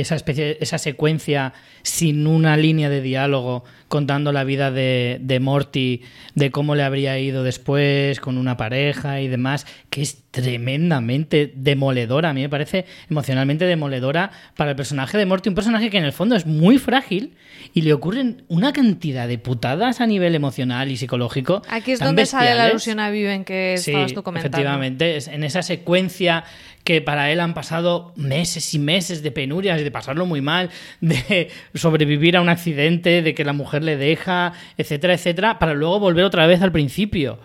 esa 0.00 0.14
especie, 0.16 0.58
esa 0.60 0.78
secuencia 0.78 1.52
sin 1.82 2.26
una 2.26 2.56
línea 2.56 2.88
de 2.90 3.00
diálogo 3.00 3.64
contando 3.88 4.32
la 4.32 4.44
vida 4.44 4.70
de, 4.70 5.18
de 5.20 5.40
Morty, 5.40 6.02
de 6.34 6.50
cómo 6.50 6.74
le 6.74 6.82
habría 6.82 7.18
ido 7.18 7.42
después 7.42 8.20
con 8.20 8.36
una 8.36 8.56
pareja 8.56 9.20
y 9.20 9.28
demás, 9.28 9.66
que 9.90 10.02
es 10.02 10.22
tremendamente 10.68 11.52
demoledora. 11.56 12.30
A 12.30 12.34
mí 12.34 12.42
me 12.42 12.48
parece 12.48 12.84
emocionalmente 13.10 13.64
demoledora 13.64 14.30
para 14.56 14.70
el 14.70 14.76
personaje 14.76 15.16
de 15.16 15.24
Morty, 15.26 15.48
un 15.48 15.54
personaje 15.54 15.88
que 15.90 15.98
en 15.98 16.04
el 16.04 16.12
fondo 16.12 16.36
es 16.36 16.44
muy 16.46 16.78
frágil 16.78 17.34
y 17.72 17.82
le 17.82 17.92
ocurren 17.92 18.44
una 18.48 18.72
cantidad 18.72 19.26
de 19.26 19.38
putadas 19.38 20.00
a 20.00 20.06
nivel 20.06 20.34
emocional 20.34 20.90
y 20.90 20.96
psicológico. 20.96 21.62
Aquí 21.70 21.92
es 21.92 22.00
donde 22.00 22.26
sale 22.26 22.54
la 22.54 22.64
alusión 22.64 23.00
a 23.00 23.10
Viven 23.10 23.44
que 23.44 23.76
Sí, 23.78 23.90
estabas 23.90 24.12
tú 24.12 24.22
comentando. 24.22 24.56
efectivamente, 24.56 25.16
es 25.16 25.28
en 25.28 25.44
esa 25.44 25.62
secuencia 25.62 26.44
que 26.88 27.02
para 27.02 27.30
él 27.30 27.40
han 27.40 27.52
pasado 27.52 28.14
meses 28.16 28.72
y 28.72 28.78
meses 28.78 29.22
de 29.22 29.30
penurias, 29.30 29.78
de 29.78 29.90
pasarlo 29.90 30.24
muy 30.24 30.40
mal, 30.40 30.70
de 31.02 31.50
sobrevivir 31.74 32.34
a 32.34 32.40
un 32.40 32.48
accidente, 32.48 33.20
de 33.20 33.34
que 33.34 33.44
la 33.44 33.52
mujer 33.52 33.84
le 33.84 33.98
deja, 33.98 34.54
etcétera, 34.78 35.12
etcétera, 35.12 35.58
para 35.58 35.74
luego 35.74 36.00
volver 36.00 36.24
otra 36.24 36.46
vez 36.46 36.62
al 36.62 36.72
principio. 36.72 37.40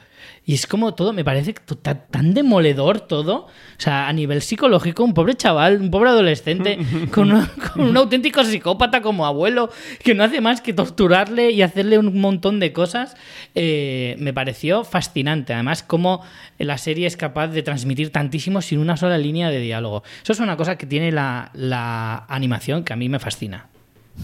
Y 0.45 0.55
es 0.55 0.67
como 0.67 0.93
todo, 0.93 1.13
me 1.13 1.23
parece 1.23 1.53
to- 1.53 1.77
ta- 1.77 2.05
tan 2.07 2.33
demoledor 2.33 2.99
todo. 2.99 3.45
O 3.45 3.49
sea, 3.77 4.09
a 4.09 4.13
nivel 4.13 4.41
psicológico, 4.41 5.03
un 5.05 5.13
pobre 5.13 5.35
chaval, 5.35 5.79
un 5.79 5.89
pobre 5.89 6.09
adolescente, 6.09 6.77
con, 7.13 7.31
un- 7.31 7.45
con 7.45 7.81
un 7.87 7.95
auténtico 7.95 8.43
psicópata 8.43 9.01
como 9.01 9.25
abuelo, 9.25 9.69
que 10.03 10.13
no 10.13 10.23
hace 10.25 10.41
más 10.41 10.59
que 10.59 10.73
torturarle 10.73 11.51
y 11.51 11.61
hacerle 11.61 11.97
un 11.97 12.19
montón 12.19 12.59
de 12.59 12.73
cosas, 12.73 13.15
eh, 13.55 14.15
me 14.19 14.33
pareció 14.33 14.83
fascinante. 14.83 15.53
Además, 15.53 15.81
cómo 15.81 16.21
la 16.57 16.77
serie 16.77 17.07
es 17.07 17.15
capaz 17.15 17.47
de 17.47 17.63
transmitir 17.63 18.11
tantísimo 18.11 18.61
sin 18.61 18.79
una 18.79 18.97
sola 18.97 19.17
línea 19.17 19.49
de 19.49 19.59
diálogo. 19.59 20.03
Eso 20.23 20.33
es 20.33 20.39
una 20.41 20.57
cosa 20.57 20.77
que 20.77 20.85
tiene 20.85 21.13
la, 21.13 21.51
la 21.53 22.25
animación 22.27 22.83
que 22.83 22.91
a 22.91 22.95
mí 22.97 23.07
me 23.07 23.19
fascina. 23.19 23.67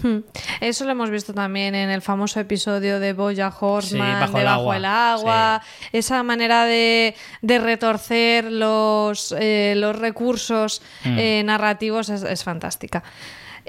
Hmm. 0.03 0.19
Eso 0.61 0.85
lo 0.85 0.91
hemos 0.91 1.09
visto 1.09 1.33
también 1.33 1.73
en 1.73 1.89
el 1.89 2.01
famoso 2.01 2.39
episodio 2.39 2.99
de 2.99 3.13
Boya 3.13 3.51
Horseman, 3.59 4.15
Sí, 4.15 4.21
Bajo 4.21 4.33
de 4.33 4.39
el 4.39 4.45
Bajo 4.45 4.59
agua. 4.61 4.77
el 4.77 4.85
agua. 4.85 5.61
Esa 5.91 6.21
manera 6.23 6.65
de, 6.65 7.15
de 7.41 7.59
retorcer 7.59 8.45
los, 8.51 9.33
eh, 9.39 9.73
los 9.77 9.95
recursos 9.97 10.81
Mm. 11.05 11.17
eh, 11.17 11.43
narrativos 11.43 12.09
es, 12.09 12.21
es 12.23 12.43
fantástica. 12.43 13.03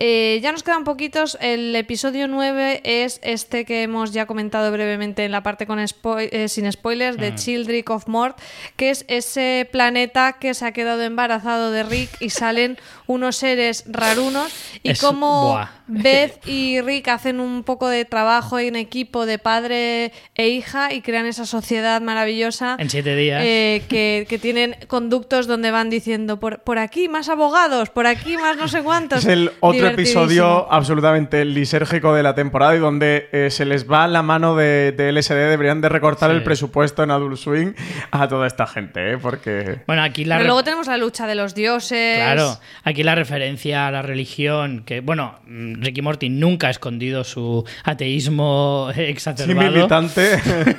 Eh, 0.03 0.40
ya 0.42 0.51
nos 0.51 0.62
quedan 0.62 0.84
poquitos. 0.84 1.36
El 1.42 1.76
episodio 1.76 2.26
9 2.26 2.80
es 2.84 3.20
este 3.22 3.66
que 3.66 3.82
hemos 3.82 4.12
ya 4.12 4.24
comentado 4.24 4.72
brevemente 4.72 5.26
en 5.26 5.30
la 5.30 5.42
parte 5.42 5.66
con 5.66 5.78
spo- 5.80 6.16
eh, 6.32 6.48
sin 6.48 6.72
spoilers 6.72 7.18
de 7.18 7.32
Mm. 7.32 7.34
Childrick 7.34 7.90
of 7.90 8.07
Mort, 8.09 8.38
que 8.76 8.88
es 8.88 9.05
ese 9.09 9.68
planeta 9.70 10.38
que 10.40 10.55
se 10.55 10.64
ha 10.64 10.72
quedado 10.72 11.03
embarazado 11.03 11.70
de 11.70 11.82
Rick 11.82 12.09
y 12.18 12.30
salen 12.30 12.78
unos 13.07 13.36
seres 13.36 13.84
rarunos 13.86 14.51
y 14.82 14.92
Es- 14.92 15.01
como 15.03 15.51
buah. 15.53 15.68
Beth 15.92 16.46
y 16.46 16.80
Rick 16.80 17.09
hacen 17.09 17.38
un 17.40 17.62
poco 17.64 17.88
de 17.88 18.05
trabajo 18.07 18.59
en 18.61 18.76
equipo 18.76 19.26
de 19.26 19.38
padre 19.38 20.12
e 20.36 20.48
hija 20.48 20.94
y 20.94 21.03
crean 21.03 21.26
esa 21.26 21.44
sociedad 21.44 22.01
maravillosa 22.01 22.76
En 22.78 22.88
siete 22.88 23.16
días. 23.16 23.42
eh, 23.44 23.82
que, 23.88 24.24
que 24.28 24.38
tienen 24.38 24.76
conductos 24.86 25.46
donde 25.48 25.72
van 25.72 25.90
diciendo 25.90 26.38
por, 26.40 26.61
por 26.61 26.78
aquí 26.78 27.09
más 27.09 27.28
abogados, 27.28 27.90
por 27.90 28.07
aquí 28.07 28.36
más 28.38 28.57
no 28.57 28.68
sé 28.68 28.82
cuántos. 28.82 29.24
Es 29.24 29.26
el 29.26 29.51
otro. 29.61 29.89
Episodio 29.91 30.72
absolutamente 30.72 31.45
lisérgico 31.45 32.14
de 32.14 32.22
la 32.22 32.34
temporada 32.34 32.76
y 32.76 32.78
donde 32.78 33.28
eh, 33.32 33.51
se 33.51 33.64
les 33.64 33.91
va 33.91 34.07
la 34.09 34.22
mano 34.22 34.55
de, 34.57 34.93
de 34.93 35.12
LSD. 35.12 35.34
Deberían 35.51 35.80
de 35.80 35.88
recortar 35.88 36.30
Sí. 36.30 36.36
el 36.36 36.43
presupuesto 36.43 37.03
en 37.03 37.11
Adult 37.11 37.36
Swing 37.36 37.72
a 38.11 38.28
toda 38.28 38.47
esta 38.47 38.66
gente, 38.66 39.12
¿eh? 39.12 39.18
Porque... 39.18 39.80
Bueno, 39.86 40.03
aquí 40.03 40.24
la 40.24 40.36
Pero 40.36 40.47
luego 40.49 40.64
tenemos 40.64 40.86
la 40.86 40.97
lucha 40.97 41.26
de 41.26 41.34
los 41.34 41.55
dioses. 41.55 42.16
Claro, 42.16 42.59
aquí 42.84 43.03
la 43.03 43.14
referencia 43.14 43.86
a 43.86 43.91
la 43.91 44.03
religión, 44.03 44.82
que 44.84 45.01
bueno, 45.01 45.38
mm, 45.47 45.82
Ricky 45.82 46.03
Morty 46.03 46.28
nunca 46.28 46.68
ha 46.68 46.70
escondido 46.70 47.24
su 47.24 47.64
ateísmo 47.84 48.91
Sí, 48.95 49.01
exacerbado. 49.03 49.70
militante. 49.70 50.38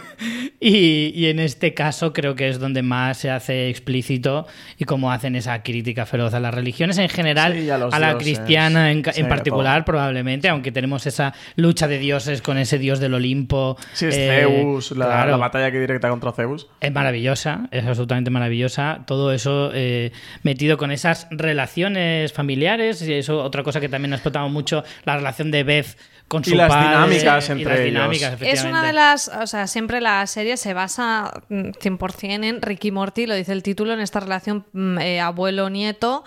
Y, 0.64 1.12
y 1.16 1.26
en 1.30 1.39
este 1.39 1.74
caso 1.74 2.14
creo 2.14 2.36
que 2.36 2.47
es 2.47 2.59
donde 2.59 2.84
más 2.84 3.18
se 3.18 3.32
hace 3.32 3.70
explícito 3.70 4.45
y 4.78 4.84
cómo 4.86 5.12
hacen 5.12 5.36
esa 5.36 5.64
crítica 5.64 6.05
feroz 6.05 6.36
a 6.36 6.39
las 6.39 6.53
religiones 6.53 6.99
en 6.99 7.09
general, 7.09 7.53
Sí, 7.53 7.68
a 7.72 7.80
la 7.80 7.88
dioses. 7.88 8.16
cristiana 8.20 8.91
en, 8.91 9.01
en 9.16 9.26
a 9.26 9.30
particular 9.30 9.86
probablemente, 9.86 10.49
aunque 10.49 10.72
tenemos 10.72 11.06
esa 11.08 11.34
lucha 11.56 11.88
de 11.88 11.97
dioses 11.97 12.41
con 12.41 12.58
ese 12.58 12.78
dios 12.78 12.99
del 12.99 13.14
Olimpo. 13.14 13.78
Sí, 13.93 14.06
es 14.08 14.16
eh, 14.18 14.41
Zeus, 14.41 14.91
la, 14.91 15.06
claro. 15.06 15.32
la 15.32 15.38
batalla 15.38 15.72
que 15.72 15.80
directa 15.80 16.10
contra 16.10 16.32
Zeus. 16.32 16.68
Es 16.80 16.91
maravillosa, 16.91 17.68
es 17.72 17.86
absolutamente 17.86 18.30
maravillosa. 18.30 19.02
Todo 19.08 19.32
eso 19.32 19.72
eh, 19.74 20.12
metido 20.43 20.78
con 20.78 20.91
esas 20.91 21.28
relaciones 21.32 22.34
familiares. 22.34 23.02
Y 23.02 23.14
eso, 23.14 23.41
otra 23.43 23.64
cosa 23.64 23.80
que 23.80 23.89
también 23.89 24.14
ha 24.14 24.18
explotado 24.18 24.49
mucho, 24.49 24.84
la 25.06 25.18
relación 25.18 25.52
de 25.52 25.64
Beth 25.64 25.97
con 26.28 26.43
Y 26.45 26.52
su 26.52 26.56
las 26.56 26.70
padre. 26.70 26.88
dinámicas 26.88 27.49
y 27.49 27.52
entre 27.52 27.66
las 27.66 27.80
ellos. 27.80 27.86
dinámicas, 27.93 28.38
Es 28.41 28.64
una 28.64 28.86
de 28.86 28.93
las, 28.93 29.28
o 29.28 29.45
sea, 29.47 29.68
siempre 29.68 29.99
la 29.99 30.26
serie 30.28 30.56
se 30.56 30.74
basa 30.74 31.34
mm, 31.49 31.72
100% 31.72 32.45
en 32.45 32.62
Ricky 32.62 32.88
y 32.88 32.91
Morty, 32.91 33.28
lo 33.28 33.36
dice 33.36 33.52
el 33.52 33.64
título, 33.64 33.91
en 33.93 33.99
esta 33.99 34.22
relación 34.22 34.66
mm, 34.72 34.97
eh, 34.99 35.20
abuelo-nieto, 35.20 36.24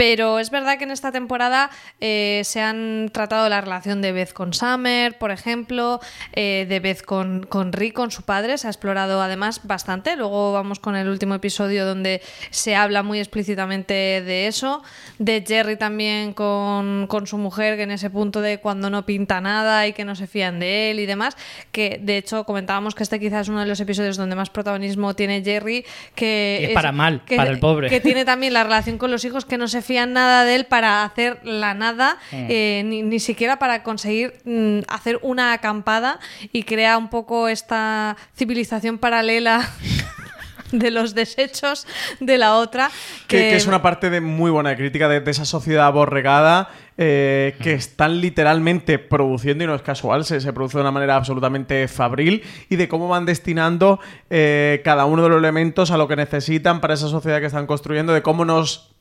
pero 0.00 0.38
es 0.38 0.50
verdad 0.50 0.78
que 0.78 0.84
en 0.84 0.92
esta 0.92 1.12
temporada 1.12 1.68
eh, 2.00 2.40
se 2.44 2.62
han 2.62 3.10
tratado 3.12 3.50
la 3.50 3.60
relación 3.60 4.00
de 4.00 4.12
Beth 4.12 4.32
con 4.32 4.54
Summer, 4.54 5.18
por 5.18 5.30
ejemplo, 5.30 6.00
eh, 6.32 6.64
de 6.66 6.80
Beth 6.80 7.02
con, 7.02 7.42
con 7.44 7.70
Rick, 7.74 7.92
con 7.92 8.10
su 8.10 8.22
padre, 8.22 8.56
se 8.56 8.66
ha 8.66 8.70
explorado 8.70 9.20
además 9.20 9.60
bastante, 9.64 10.16
luego 10.16 10.54
vamos 10.54 10.80
con 10.80 10.96
el 10.96 11.06
último 11.06 11.34
episodio 11.34 11.84
donde 11.84 12.22
se 12.48 12.74
habla 12.74 13.02
muy 13.02 13.18
explícitamente 13.18 13.92
de 13.92 14.46
eso, 14.46 14.82
de 15.18 15.44
Jerry 15.46 15.76
también 15.76 16.32
con, 16.32 17.06
con 17.06 17.26
su 17.26 17.36
mujer, 17.36 17.76
que 17.76 17.82
en 17.82 17.90
ese 17.90 18.08
punto 18.08 18.40
de 18.40 18.56
cuando 18.56 18.88
no 18.88 19.04
pinta 19.04 19.42
nada 19.42 19.86
y 19.86 19.92
que 19.92 20.06
no 20.06 20.14
se 20.16 20.26
fían 20.26 20.60
de 20.60 20.92
él 20.92 21.00
y 21.00 21.04
demás, 21.04 21.36
que 21.72 22.00
de 22.02 22.16
hecho 22.16 22.44
comentábamos 22.44 22.94
que 22.94 23.02
este 23.02 23.20
quizás 23.20 23.42
es 23.42 23.48
uno 23.50 23.60
de 23.60 23.66
los 23.66 23.78
episodios 23.80 24.16
donde 24.16 24.34
más 24.34 24.48
protagonismo 24.48 25.12
tiene 25.12 25.44
Jerry, 25.44 25.84
que 26.14 26.60
Y 26.62 26.64
es 26.68 26.72
para 26.72 26.90
mal, 26.90 27.22
que- 27.26 27.36
para 27.36 27.50
el 27.50 27.58
pobre. 27.60 27.90
Que 27.90 28.00
tiene 28.00 28.24
también 28.24 28.54
la 28.54 28.64
relación 28.64 28.96
con 28.96 29.10
los 29.10 29.26
hijos 29.26 29.44
que 29.44 29.58
no 29.58 29.68
se 29.68 29.82
fían 29.82 29.89
nada 29.96 30.44
de 30.44 30.54
él 30.54 30.66
para 30.66 31.04
hacer 31.04 31.40
la 31.44 31.74
nada, 31.74 32.16
Mm. 32.32 32.46
eh, 32.48 32.82
ni, 32.86 33.02
ni 33.02 33.20
siquiera 33.20 33.58
para 33.58 33.82
conseguir 33.82 34.34
mm, 34.44 34.80
hacer 34.88 35.18
una 35.22 35.52
acampada 35.52 36.18
y 36.52 36.62
crea 36.64 36.96
un 36.98 37.08
poco 37.08 37.48
esta 37.48 38.16
civilización 38.36 38.98
paralela 38.98 39.68
de 40.72 40.90
los 40.90 41.14
desechos 41.14 41.86
de 42.20 42.38
la 42.38 42.54
otra. 42.56 42.90
Que, 43.26 43.36
Que, 43.38 43.50
que 43.50 43.56
es 43.56 43.66
una 43.66 43.82
parte 43.82 44.08
de 44.10 44.20
muy 44.20 44.50
buena 44.50 44.76
crítica 44.76 45.08
de, 45.08 45.20
de 45.20 45.30
esa 45.30 45.44
sociedad 45.44 45.86
aborregada 45.86 46.68
eh, 47.02 47.56
que 47.62 47.72
están 47.72 48.20
literalmente 48.20 48.98
produciendo, 48.98 49.64
y 49.64 49.66
no 49.66 49.74
es 49.74 49.80
casual, 49.80 50.24
se, 50.26 50.38
se 50.40 50.52
produce 50.52 50.76
de 50.76 50.82
una 50.82 50.90
manera 50.90 51.16
absolutamente 51.16 51.88
fabril, 51.88 52.42
y 52.68 52.76
de 52.76 52.88
cómo 52.88 53.08
van 53.08 53.24
destinando 53.24 54.00
eh, 54.28 54.82
cada 54.84 55.06
uno 55.06 55.22
de 55.22 55.30
los 55.30 55.38
elementos 55.38 55.90
a 55.90 55.96
lo 55.96 56.06
que 56.08 56.14
necesitan 56.16 56.80
para 56.82 56.92
esa 56.94 57.08
sociedad 57.08 57.40
que 57.40 57.46
están 57.46 57.66
construyendo, 57.66 58.12
de 58.12 58.20
cómo 58.20 58.44
nos 58.44 58.94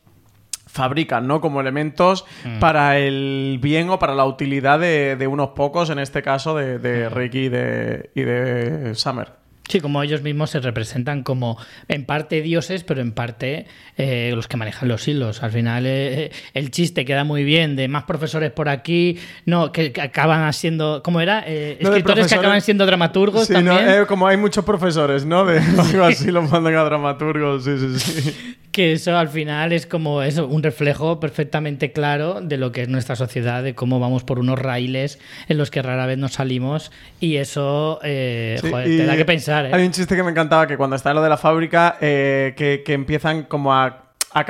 fabrican, 0.71 1.27
¿no? 1.27 1.41
Como 1.41 1.59
elementos 1.61 2.25
Mm. 2.45 2.59
para 2.59 2.97
el 2.99 3.57
bien 3.61 3.89
o 3.89 3.97
para 3.99 4.13
la 4.13 4.25
utilidad 4.25 4.79
de, 4.79 5.15
de 5.15 5.27
unos 5.27 5.49
pocos, 5.49 5.89
en 5.89 5.99
este 5.99 6.21
caso 6.21 6.55
de, 6.55 6.77
Mm. 6.77 6.81
de 6.81 7.09
Ricky 7.09 7.39
y 7.45 7.49
de, 7.49 8.09
y 8.15 8.21
de 8.21 8.95
Summer. 8.95 9.38
Sí, 9.69 9.79
como 9.81 10.01
ellos 10.01 10.23
mismos 10.23 10.49
se 10.49 10.59
representan 10.59 11.21
como 11.21 11.57
en 11.87 12.03
parte 12.03 12.41
dioses, 12.41 12.83
pero 12.83 13.01
en 13.01 13.11
parte 13.11 13.67
eh, 13.97 14.31
los 14.33 14.47
que 14.47 14.57
manejan 14.57 14.89
los 14.89 15.07
hilos. 15.07 15.43
Al 15.43 15.51
final 15.51 15.83
eh, 15.85 16.31
el 16.55 16.71
chiste 16.71 17.05
queda 17.05 17.23
muy 17.23 17.43
bien 17.43 17.75
de 17.75 17.87
más 17.87 18.03
profesores 18.05 18.49
por 18.51 18.67
aquí, 18.67 19.19
no, 19.45 19.71
que, 19.71 19.91
que 19.91 20.01
acaban 20.01 20.51
siendo, 20.53 21.01
¿cómo 21.03 21.21
era? 21.21 21.43
Eh, 21.45 21.77
Lo 21.81 21.89
escritores 21.89 22.27
que 22.27 22.35
acaban 22.35 22.61
siendo 22.61 22.87
dramaturgos 22.87 23.45
Sí, 23.45 23.53
también. 23.53 23.85
¿no? 23.85 23.91
Eh, 23.91 24.05
como 24.07 24.25
hay 24.27 24.37
muchos 24.37 24.65
profesores, 24.65 25.23
¿no? 25.25 25.45
De 25.45 25.59
algo 25.77 26.03
así 26.03 26.31
los 26.31 26.49
mandan 26.49 26.73
a 26.75 26.83
dramaturgos, 26.83 27.63
sí, 27.63 27.77
sí, 27.77 27.99
sí. 27.99 28.55
Que 28.71 28.93
eso 28.93 29.17
al 29.17 29.29
final 29.29 29.73
es 29.73 29.87
como 29.87 30.21
eso, 30.21 30.45
un 30.45 30.61
reflejo 30.61 31.19
perfectamente 31.19 31.91
claro 31.91 32.39
de 32.39 32.55
lo 32.57 32.71
que 32.71 32.83
es 32.83 32.87
nuestra 32.87 33.15
sociedad, 33.15 33.63
de 33.63 33.73
cómo 33.73 33.99
vamos 33.99 34.23
por 34.23 34.37
unos 34.37 34.59
raíles 34.59 35.19
en 35.47 35.57
los 35.57 35.71
que 35.71 35.81
rara 35.81 36.05
vez 36.05 36.19
nos 36.19 36.33
salimos 36.33 36.91
y 37.19 37.37
eso 37.37 37.99
eh, 38.03 38.59
Sí, 38.61 38.69
joder, 38.69 38.87
y 38.87 38.97
te 38.97 39.05
da 39.07 39.17
que 39.17 39.25
pensar. 39.25 39.58
¿Eh? 39.65 39.71
Hay 39.73 39.85
un 39.85 39.91
chiste 39.91 40.15
que 40.15 40.23
me 40.23 40.31
encantaba 40.31 40.67
que 40.67 40.77
cuando 40.77 40.95
está 40.95 41.09
en 41.11 41.15
lo 41.17 41.21
de 41.21 41.29
la 41.29 41.37
fábrica, 41.37 41.97
eh, 42.01 42.53
que, 42.57 42.83
que 42.85 42.93
empiezan 42.93 43.43
como 43.43 43.73
a 43.73 44.05
a 44.31 44.45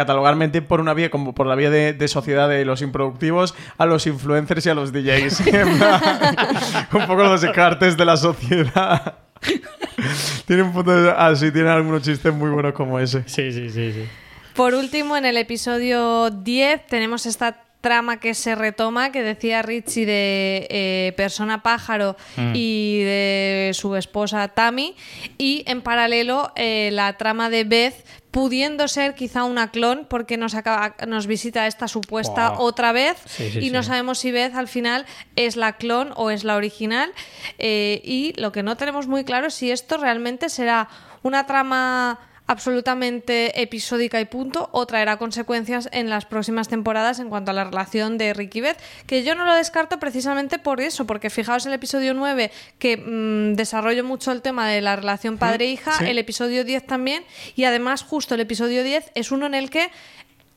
por 0.67 0.81
una 0.81 0.93
vía 0.93 1.09
como 1.09 1.33
por 1.33 1.47
la 1.47 1.55
vía 1.55 1.69
de, 1.69 1.93
de 1.93 2.07
sociedad 2.09 2.49
de 2.49 2.65
los 2.65 2.81
improductivos 2.81 3.55
a 3.77 3.85
los 3.85 4.07
influencers 4.07 4.65
y 4.65 4.69
a 4.69 4.73
los 4.73 4.91
DJs 4.91 5.39
un 6.93 7.07
poco 7.07 7.23
los 7.23 7.39
descartes 7.41 7.95
de 7.95 8.03
la 8.03 8.17
sociedad 8.17 9.15
tiene 10.45 10.63
un 10.63 10.73
punto 10.73 10.91
de- 10.91 11.11
así 11.11 11.49
tiene 11.51 11.69
algunos 11.69 12.01
chistes 12.01 12.33
muy 12.33 12.49
buenos 12.49 12.73
como 12.73 12.99
ese 12.99 13.23
Sí, 13.25 13.53
sí, 13.53 13.69
sí, 13.69 13.93
sí. 13.93 14.05
Por 14.53 14.73
último, 14.73 15.15
en 15.15 15.23
el 15.25 15.37
episodio 15.37 16.29
10 16.29 16.87
tenemos 16.87 17.25
esta 17.25 17.61
trama 17.81 18.19
que 18.19 18.33
se 18.33 18.55
retoma, 18.55 19.11
que 19.11 19.23
decía 19.23 19.61
Richie 19.61 20.05
de 20.05 20.67
eh, 20.69 21.13
persona 21.15 21.63
pájaro 21.63 22.17
Mm. 22.35 22.51
y 22.53 22.99
de 23.03 23.71
su 23.73 23.95
esposa 23.95 24.47
Tammy, 24.49 24.95
y 25.37 25.63
en 25.65 25.81
paralelo 25.81 26.51
eh, 26.55 26.89
la 26.91 27.13
trama 27.17 27.49
de 27.49 27.63
Beth 27.63 28.05
pudiendo 28.31 28.87
ser 28.87 29.15
quizá 29.15 29.43
una 29.45 29.71
clon 29.71 30.05
porque 30.09 30.37
nos 30.37 30.53
acaba, 30.55 30.95
nos 31.07 31.25
visita 31.25 31.65
esta 31.67 31.87
supuesta 31.87 32.59
otra 32.59 32.91
vez 32.91 33.17
Sí, 33.25 33.49
sí, 33.51 33.59
y 33.59 33.69
no 33.71 33.81
sabemos 33.81 34.19
si 34.19 34.31
Beth 34.31 34.53
al 34.55 34.67
final 34.67 35.05
es 35.35 35.55
la 35.55 35.77
clon 35.77 36.11
o 36.15 36.29
es 36.29 36.43
la 36.43 36.55
original 36.57 37.11
Eh, 37.57 38.01
y 38.03 38.33
lo 38.39 38.51
que 38.51 38.61
no 38.61 38.77
tenemos 38.77 39.07
muy 39.07 39.23
claro 39.23 39.47
es 39.47 39.53
si 39.55 39.71
esto 39.71 39.97
realmente 39.97 40.49
será 40.49 40.89
una 41.23 41.45
trama 41.47 42.19
absolutamente 42.49 43.61
episódica 43.61 44.19
y 44.19 44.25
punto 44.25 44.69
o 44.71 44.87
traerá 44.87 45.17
consecuencias 45.17 45.87
en 45.91 46.09
las 46.09 46.25
próximas 46.25 46.67
temporadas 46.67 47.19
en 47.19 47.29
cuanto 47.29 47.51
a 47.51 47.53
la 47.53 47.65
relación 47.65 48.17
de 48.17 48.33
Rick 48.33 48.55
y 48.55 48.61
Beth, 48.61 48.77
que 49.05 49.23
yo 49.23 49.35
no 49.35 49.45
lo 49.45 49.53
descarto 49.53 49.99
precisamente 49.99 50.57
por 50.57 50.81
eso, 50.81 51.05
porque 51.05 51.29
fijaos 51.29 51.67
el 51.67 51.73
episodio 51.73 52.15
9 52.15 52.49
que 52.79 52.97
mm, 52.97 53.53
desarrollo 53.53 54.03
mucho 54.03 54.31
el 54.31 54.41
tema 54.41 54.67
de 54.67 54.81
la 54.81 54.95
relación 54.95 55.37
padre-hija, 55.37 55.93
sí. 55.99 56.05
el 56.05 56.17
episodio 56.17 56.65
10 56.65 56.87
también, 56.87 57.23
y 57.55 57.65
además 57.65 58.01
justo 58.01 58.33
el 58.33 58.41
episodio 58.41 58.83
10 58.83 59.11
es 59.13 59.31
uno 59.31 59.45
en 59.45 59.53
el 59.53 59.69
que 59.69 59.91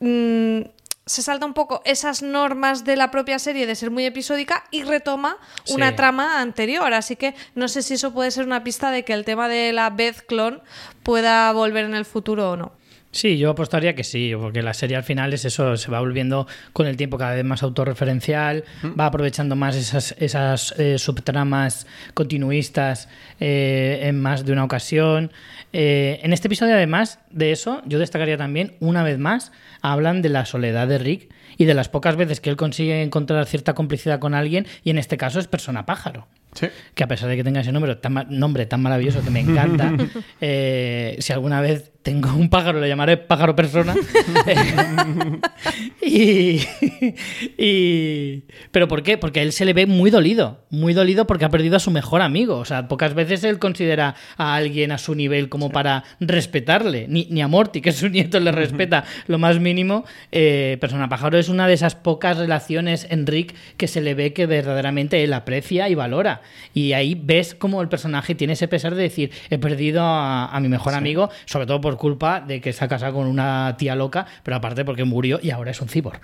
mm, 0.01 0.63
se 1.05 1.23
salta 1.23 1.47
un 1.47 1.55
poco 1.55 1.83
esas 1.85 2.23
normas 2.23 2.85
de 2.85 2.97
la 2.97 3.11
propia 3.11 3.39
serie 3.39 3.67
de 3.67 3.75
ser 3.75 3.91
muy 3.91 4.05
episódica 4.05 4.65
y 4.71 4.85
retoma 4.85 5.37
una 5.71 5.91
Sí. 5.91 5.97
trama 5.97 6.41
anterior. 6.41 6.93
Así 6.95 7.17
que 7.17 7.35
no 7.55 7.67
sé 7.69 7.83
si 7.83 7.95
eso 7.95 8.13
puede 8.13 8.31
ser 8.31 8.45
una 8.47 8.63
pista 8.63 8.91
de 8.91 9.05
que 9.05 9.13
el 9.13 9.25
tema 9.25 9.49
de 9.49 9.73
la 9.73 9.91
Beth 9.91 10.25
clon 10.27 10.63
pueda 11.03 11.51
volver 11.53 11.85
en 11.85 11.95
el 11.95 12.05
futuro 12.05 12.53
o 12.53 12.57
no. 12.57 12.73
Sí, 13.13 13.37
yo 13.37 13.51
apostaría 13.51 13.95
que 13.95 14.05
sí, 14.05 14.33
porque 14.41 14.63
la 14.63 14.73
serie 14.73 14.97
al 14.97 15.03
final 15.05 15.35
es 15.35 15.45
eso, 15.45 15.77
se 15.77 15.91
va 15.91 16.01
volviendo 16.01 16.47
con 16.73 16.87
el 16.87 16.97
tiempo 16.97 17.19
cada 17.19 17.35
vez 17.35 17.45
más 17.45 17.63
autorreferencial, 17.63 18.65
va 18.99 19.05
aprovechando 19.05 19.55
más 19.55 19.77
esas, 19.77 20.15
esas 20.19 20.75
eh, 20.79 20.97
subtramas 20.99 21.87
continuistas 22.15 23.11
eh, 23.39 24.01
en 24.05 24.19
más 24.21 24.47
de 24.47 24.53
una 24.53 24.65
ocasión. 24.65 25.31
Eh, 25.75 26.21
en 26.23 26.33
este 26.33 26.49
episodio, 26.49 26.75
además 26.75 27.19
de 27.31 27.53
eso, 27.53 27.83
yo 27.85 27.99
destacaría 27.99 28.39
también, 28.39 28.77
una 28.81 29.03
vez 29.03 29.19
más, 29.19 29.53
hablan 29.83 30.23
de 30.23 30.31
la 30.31 30.47
soledad 30.47 30.89
de 30.89 30.97
Rick 30.97 31.29
y 31.59 31.67
de 31.67 31.75
las 31.75 31.91
pocas 31.91 32.17
veces 32.17 32.41
que 32.41 32.49
él 32.49 32.57
consigue 32.57 33.03
encontrar 33.03 33.45
cierta 33.45 33.75
complicidad 33.75 34.21
con 34.21 34.33
alguien, 34.35 34.67
y 34.85 34.91
en 34.91 34.97
este 34.97 35.19
caso 35.19 35.39
es 35.39 35.47
persona 35.49 35.85
pájaro 35.85 36.27
Sí. 36.55 36.67
que 36.95 37.03
a 37.05 37.09
pesar 37.09 37.31
de 37.31 37.37
que 37.37 37.45
tenga 37.45 37.61
ese 37.63 37.73
número 37.73 37.97
tan, 37.97 38.27
nombre 38.29 38.67
tan 38.67 38.83
maravilloso 38.83 39.23
que 39.23 39.31
me 39.31 39.41
encanta, 39.41 39.91
eh, 40.43 41.17
si 41.19 41.33
alguna 41.33 41.63
vez 41.63 41.92
tengo 42.03 42.33
un 42.35 42.49
pájaro, 42.51 42.81
le 42.81 42.89
llamaré 42.89 43.17
pájaro 43.17 43.55
persona. 43.55 43.95
y, 46.03 46.61
y- 47.59 48.45
¿Pero 48.71 48.89
por 48.89 49.03
qué? 49.03 49.19
Porque 49.19 49.41
a 49.41 49.43
él 49.43 49.53
se 49.53 49.65
le 49.65 49.73
ve 49.73 49.87
muy 49.87 50.11
dolido, 50.11 50.65
muy 50.71 50.95
dolido 50.95 51.27
porque 51.27 51.45
ha 51.45 51.49
perdido 51.51 51.77
a 51.77 51.81
su 51.81 51.91
mejor 51.91 52.23
amigo. 52.23 52.57
O 52.57 52.65
sea, 52.65 52.89
pocas 52.89 53.15
veces 53.15 53.45
él 53.45 53.59
considera 53.59 54.15
a 54.37 54.55
alguien 54.55 54.93
a 54.93 54.99
su 54.99 55.15
nivel 55.15 55.49
como 55.49 55.71
para 55.71 56.05
respetarle. 56.21 57.07
Ni, 57.09 57.27
ni 57.31 57.43
a 57.43 57.49
Morty, 57.49 57.81
que 57.81 57.91
es 57.91 57.97
su 57.97 58.09
nieto, 58.09 58.41
le 58.41 58.53
respeta 58.53 59.05
lo 59.27 59.39
más 59.39 59.61
mínimo. 59.61 60.05
Eh, 60.33 60.79
persona 60.81 61.09
pájaro 61.09 61.39
es 61.39 61.49
una 61.49 61.67
de 61.69 61.75
esas 61.75 61.95
pocas 61.95 62.37
relaciones 62.39 63.07
en 63.11 63.27
Rick 63.27 63.55
que 63.77 63.89
se 63.89 64.01
le 64.01 64.15
ve 64.15 64.33
que 64.33 64.47
verdaderamente 64.47 65.23
él 65.23 65.33
aprecia 65.33 65.89
y 65.89 65.95
valora. 65.95 66.43
Y 66.75 66.93
ahí 66.95 67.15
ves 67.21 67.55
cómo 67.55 67.83
el 67.83 67.89
personaje 67.89 68.35
tiene 68.35 68.55
ese 68.55 68.69
pesar 68.69 68.95
de 68.95 69.03
decir, 69.03 69.31
he 69.51 69.59
perdido 69.59 70.03
a, 70.03 70.47
a 70.47 70.61
mi 70.61 70.69
mejor 70.69 70.95
amigo, 70.95 71.31
sobre 71.47 71.67
todo 71.67 71.81
por 71.81 71.92
culpa 71.97 72.41
de 72.41 72.61
que 72.61 72.73
se 72.73 72.85
ha 72.85 72.89
casado 72.89 73.15
con 73.15 73.27
una 73.27 73.75
tía 73.79 73.95
loca, 73.95 74.27
pero 74.43 74.57
aparte 74.57 74.85
porque 74.85 75.05
murió 75.05 75.39
y 75.43 75.51
ahora 75.51 75.71
es 75.71 75.81
un 75.81 75.89
cibor. 75.89 76.21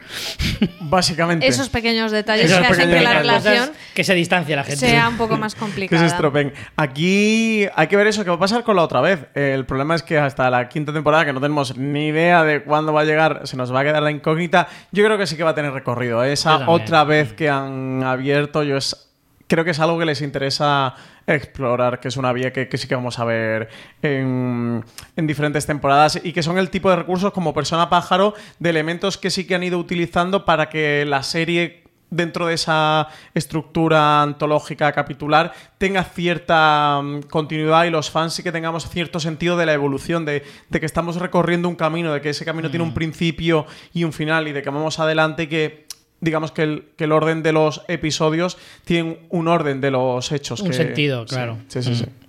Básicamente. 0.81 1.47
Esos 1.47 1.69
pequeños 1.69 2.13
detalles 2.13 2.47
Esos 2.47 2.61
que 2.61 2.67
hacen 2.67 2.89
que 2.89 2.95
la 3.01 3.11
detalles. 3.11 3.19
relación 3.45 3.71
que 3.95 4.05
se 4.05 4.15
distancia 4.15 4.57
la 4.57 4.65
gente. 4.65 4.79
sea 4.79 5.09
un 5.09 5.17
poco 5.17 5.37
más 5.37 5.55
que 5.55 5.59
se 5.61 5.65
complicada. 5.65 6.07
estropen. 6.07 6.53
Aquí 6.77 7.67
hay 7.75 7.87
que 7.87 7.97
ver 7.97 8.07
eso 8.07 8.25
que 8.25 8.31
va 8.31 8.37
a 8.37 8.41
pasar 8.41 8.65
con 8.65 8.77
la 8.77 8.83
otra 8.83 9.01
vez. 9.01 9.27
El 9.35 9.65
problema 9.67 9.95
es 9.95 10.03
que 10.03 10.19
hasta 10.19 10.51
la 10.51 10.69
quinta 10.69 10.93
temporada, 10.93 11.25
que 11.25 11.33
no 11.33 11.41
tenemos 11.41 11.77
ni 11.77 12.09
idea 12.09 12.45
de 12.45 12.63
cuándo 12.63 12.93
va 12.93 13.03
a 13.03 13.05
llegar, 13.05 13.43
se 13.45 13.57
nos 13.57 13.75
va 13.75 13.81
a 13.81 13.85
quedar 13.85 14.03
la 14.03 14.11
incógnita. 14.11 14.69
Yo 14.93 15.05
creo 15.05 15.19
que 15.19 15.27
sí 15.27 15.37
que 15.37 15.45
va 15.45 15.51
a 15.51 15.55
tener 15.55 15.73
recorrido. 15.73 16.23
Esa 16.25 16.69
otra 16.69 17.05
vez 17.05 17.33
que 17.33 17.49
han 17.49 18.03
abierto, 18.03 18.63
yo 18.63 18.77
es, 18.77 19.09
creo 19.47 19.65
que 19.65 19.71
es 19.73 19.81
algo 19.81 19.99
que 19.99 20.05
les 20.05 20.23
interesa 20.23 20.95
explorar, 21.29 22.01
que 22.01 22.09
es 22.09 22.17
una 22.17 22.33
vía 22.33 22.53
que, 22.53 22.69
que 22.69 22.79
sí 22.79 22.89
que 22.89 22.95
vamos 22.95 23.19
a 23.19 23.25
ver 23.25 23.69
en, 24.03 24.85
en 25.17 25.27
diferentes 25.27 25.67
temporadas 25.67 26.21
y 26.23 26.33
que 26.33 26.43
son 26.43 26.59
el 26.59 26.71
tipo 26.71 26.91
de 26.91 26.97
recursos 26.97 27.33
como 27.33 27.55
persona 27.55 27.91
pájaro 27.91 28.35
de 28.59 28.71
elementos 28.71 29.19
que 29.19 29.31
sí 29.31 29.47
que 29.47 29.55
han 29.55 29.63
ido 29.63 29.79
utilizando 29.79 30.45
para 30.45 30.69
que 30.69 31.05
la 31.05 31.23
serie 31.23 31.89
dentro 32.11 32.47
de 32.47 32.55
esa 32.55 33.09
estructura 33.35 34.23
antológica 34.23 34.93
capitular 34.93 35.53
tenga 35.77 36.05
cierta 36.05 37.01
mm, 37.03 37.23
continuidad 37.23 37.85
y 37.85 37.91
los 37.91 38.11
fans 38.11 38.35
sí 38.35 38.43
que 38.43 38.53
tengamos 38.53 38.89
cierto 38.89 39.21
sentido 39.21 39.57
de 39.57 39.67
la 39.67 39.75
evolución, 39.75 40.25
de, 40.25 40.43
de 40.69 40.81
que 40.81 40.87
estamos 40.87 41.17
recorriendo 41.17 41.69
un 41.69 41.77
camino, 41.77 42.13
de 42.13 42.21
que 42.21 42.31
ese 42.31 42.45
camino 42.45 42.71
tiene 42.71 42.85
un 42.85 42.95
principio 42.95 43.67
y 43.93 44.05
un 44.05 44.13
final 44.13 44.49
y 44.49 44.53
de 44.53 44.63
que 44.63 44.71
vamos 44.71 44.99
adelante 44.99 45.45
y 45.45 45.47
que 45.49 45.88
digamos 46.21 46.53
que 46.53 46.63
el, 46.63 46.85
que 46.97 47.05
el 47.05 47.13
orden 47.13 47.43
de 47.43 47.53
los 47.53 47.83
episodios 47.89 48.59
tiene 48.85 49.19
un 49.31 49.49
orden 49.49 49.81
de 49.81 49.91
los 49.91 50.33
hechos. 50.33 50.61
Un 50.61 50.69
que- 50.69 50.77
sentido, 50.77 51.23
sí, 51.27 51.35
claro. 51.35 51.59
Sí, 51.69 51.83
sí, 51.83 51.91
Mm. 52.05 52.28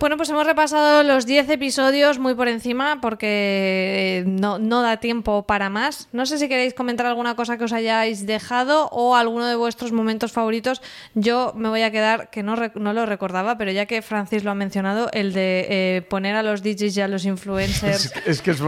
Bueno, 0.00 0.16
pues 0.16 0.30
hemos 0.30 0.46
repasado 0.46 1.02
los 1.02 1.26
10 1.26 1.50
episodios 1.50 2.18
muy 2.18 2.34
por 2.34 2.48
encima 2.48 3.02
porque 3.02 4.20
eh, 4.20 4.24
no, 4.26 4.58
no 4.58 4.80
da 4.80 4.96
tiempo 4.96 5.42
para 5.46 5.68
más. 5.68 6.08
No 6.12 6.24
sé 6.24 6.38
si 6.38 6.48
queréis 6.48 6.72
comentar 6.72 7.04
alguna 7.04 7.36
cosa 7.36 7.58
que 7.58 7.64
os 7.64 7.72
hayáis 7.74 8.24
dejado 8.26 8.88
o 8.92 9.14
alguno 9.14 9.46
de 9.46 9.56
vuestros 9.56 9.92
momentos 9.92 10.32
favoritos. 10.32 10.80
Yo 11.14 11.52
me 11.54 11.68
voy 11.68 11.82
a 11.82 11.90
quedar, 11.90 12.30
que 12.30 12.42
no, 12.42 12.56
no 12.76 12.92
lo 12.94 13.04
recordaba, 13.04 13.58
pero 13.58 13.72
ya 13.72 13.84
que 13.84 14.00
Francis 14.00 14.42
lo 14.42 14.50
ha 14.50 14.54
mencionado, 14.54 15.10
el 15.12 15.34
de 15.34 15.66
eh, 15.68 16.02
poner 16.08 16.34
a 16.34 16.42
los 16.42 16.62
DJs 16.62 16.96
y 16.96 17.00
a 17.02 17.06
los 17.08 17.26
influencers 17.26 18.06
Es 18.10 18.10
que- 18.10 18.30
es 18.30 18.40
que 18.42 18.50
es 18.52 18.60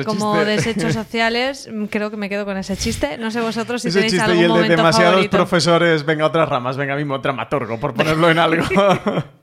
eh, 0.00 0.04
como 0.04 0.34
chiste. 0.34 0.50
desechos 0.50 0.92
sociales. 0.94 1.68
Mm, 1.72 1.84
Creo 1.84 2.10
que 2.10 2.16
me 2.16 2.28
quedo 2.28 2.44
con 2.44 2.56
ese 2.56 2.76
chiste. 2.76 3.16
No 3.16 3.30
sé 3.30 3.40
vosotros 3.40 3.80
si 3.82 3.88
Ese 3.88 3.98
tenéis 3.98 4.12
chiste 4.14 4.24
algún 4.24 4.38
y 4.38 4.42
el 4.42 4.48
de 4.48 4.54
momento 4.54 4.76
demasiados 4.76 5.12
favorito. 5.14 5.36
profesores, 5.36 6.04
venga, 6.04 6.26
otras 6.26 6.48
ramas, 6.48 6.76
venga, 6.76 6.96
mismo 6.96 7.16
dramaturgo, 7.20 7.78
por 7.78 7.94
ponerlo 7.94 8.28
en 8.28 8.38
algo. 8.40 8.64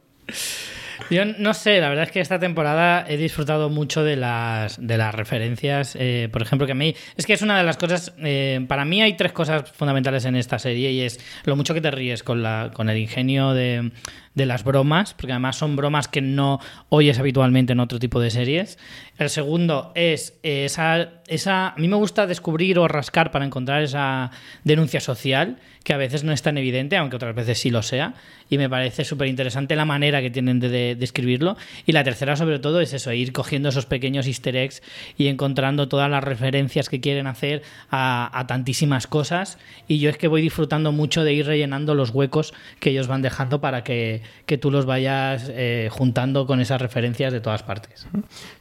Yo 1.10 1.26
no 1.26 1.54
sé, 1.54 1.80
la 1.80 1.90
verdad 1.90 2.06
es 2.06 2.12
que 2.12 2.20
esta 2.20 2.40
temporada 2.40 3.06
he 3.08 3.18
disfrutado 3.18 3.70
mucho 3.70 4.04
de 4.04 4.16
las, 4.16 4.86
de 4.86 4.98
las 4.98 5.14
referencias. 5.14 5.96
eh, 6.00 6.30
por 6.32 6.42
ejemplo, 6.42 6.66
que 6.66 6.74
a 6.74 6.76
mí. 6.76 6.96
Es 7.16 7.26
que 7.26 7.34
es 7.34 7.42
una 7.42 7.58
de 7.58 7.64
las 7.64 7.78
cosas. 7.78 8.14
eh, 8.20 8.66
para 8.68 8.86
mí 8.86 9.02
hay 9.02 9.14
tres 9.16 9.32
cosas 9.32 9.70
fundamentales 9.72 10.26
en 10.26 10.36
esta 10.36 10.60
serie 10.60 10.92
y 10.92 11.02
es 11.02 11.20
lo 11.46 11.56
mucho 11.56 11.74
que 11.74 11.82
te 11.82 11.92
ríes 11.92 12.24
con, 12.24 12.44
la, 12.44 12.72
con 12.74 12.90
el 12.90 12.98
ingenio 12.98 13.54
de, 13.54 13.92
de 14.38 14.46
las 14.46 14.64
bromas, 14.64 15.14
porque 15.16 15.34
además 15.34 15.56
son 15.58 15.76
bromas 15.76 16.08
que 16.08 16.22
no 16.22 16.60
oyes 16.90 17.18
habitualmente 17.20 17.74
en 17.74 17.80
otro 17.80 17.98
tipo 18.00 18.22
de 18.22 18.30
series. 18.30 18.78
El 19.18 19.30
segundo 19.30 19.92
es 19.96 20.38
eh, 20.44 20.66
esa, 20.66 21.10
esa. 21.28 21.70
A 21.70 21.76
mí 21.78 21.88
me 21.88 21.96
gusta 21.96 22.28
descubrir 22.28 22.78
o 22.78 22.88
rascar 22.88 23.32
para 23.32 23.46
encontrar 23.46 23.82
esa 23.82 24.30
denuncia 24.64 25.00
social 25.02 25.58
que 25.84 25.94
a 25.94 25.98
veces 25.98 26.24
no 26.26 26.34
es 26.34 26.42
tan 26.42 26.58
evidente, 26.58 26.98
aunque 26.98 27.16
otras 27.16 27.34
veces 27.34 27.60
sí 27.60 27.70
lo 27.72 27.82
sea. 27.82 28.14
Y 28.50 28.58
me 28.58 28.70
parece 28.70 29.06
súper 29.06 29.28
interesante 29.28 29.76
la 29.76 29.86
manera 29.86 30.22
que 30.22 30.30
tienen 30.30 30.60
de, 30.60 30.70
de- 30.70 30.96
de 30.96 31.04
escribirlo. 31.06 31.58
Y 31.86 31.94
la 31.94 32.04
tercera, 32.04 32.36
sobre 32.36 32.60
todo, 32.60 32.80
es 32.82 32.94
eso, 32.94 33.12
ir 33.14 33.32
cogiendo 33.34 33.70
esos 33.70 33.86
pequeños 33.86 34.28
easter 34.28 34.56
eggs 34.56 34.84
y 35.18 35.28
encontrando 35.28 35.88
todas 35.88 36.10
las 36.12 36.24
referencias 36.24 36.90
que 36.90 37.00
quieren 37.02 37.26
hacer 37.26 37.64
a 37.90 38.46
tantísimas 38.48 39.08
cosas. 39.08 39.58
Y 39.88 40.00
yo 40.00 40.10
es 40.10 40.18
que 40.18 40.28
voy 40.28 40.42
disfrutando 40.42 40.92
mucho 40.92 41.24
de 41.24 41.34
ir 41.34 41.46
rellenando 41.48 41.96
los 41.96 42.10
huecos 42.12 42.54
que 42.80 42.90
ellos 42.92 43.08
van 43.08 43.22
dejando 43.22 43.62
para 43.62 43.84
que, 43.84 44.22
que 44.46 44.58
tú 44.58 44.72
los 44.72 44.86
vayas 44.86 45.50
eh, 45.50 45.90
juntando 45.92 46.46
con 46.46 46.62
esas 46.62 46.82
referencias 46.82 47.34
de 47.34 47.42
todas 47.42 47.64
partes. 47.64 48.08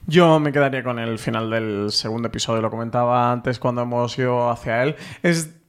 Yo 0.07 0.41
me 0.41 0.53
quedaría 0.53 0.83
con 0.83 0.99
el 0.99 1.19
final 1.19 1.51
del 1.51 1.91
segundo 1.91 2.29
episodio, 2.29 2.61
lo 2.61 2.71
comentaba 2.71 3.33
antes 3.33 3.59
cuando 3.59 3.83
hemos 3.83 4.19
ido 4.19 4.51
hacia 4.51 4.83
él. 4.83 4.97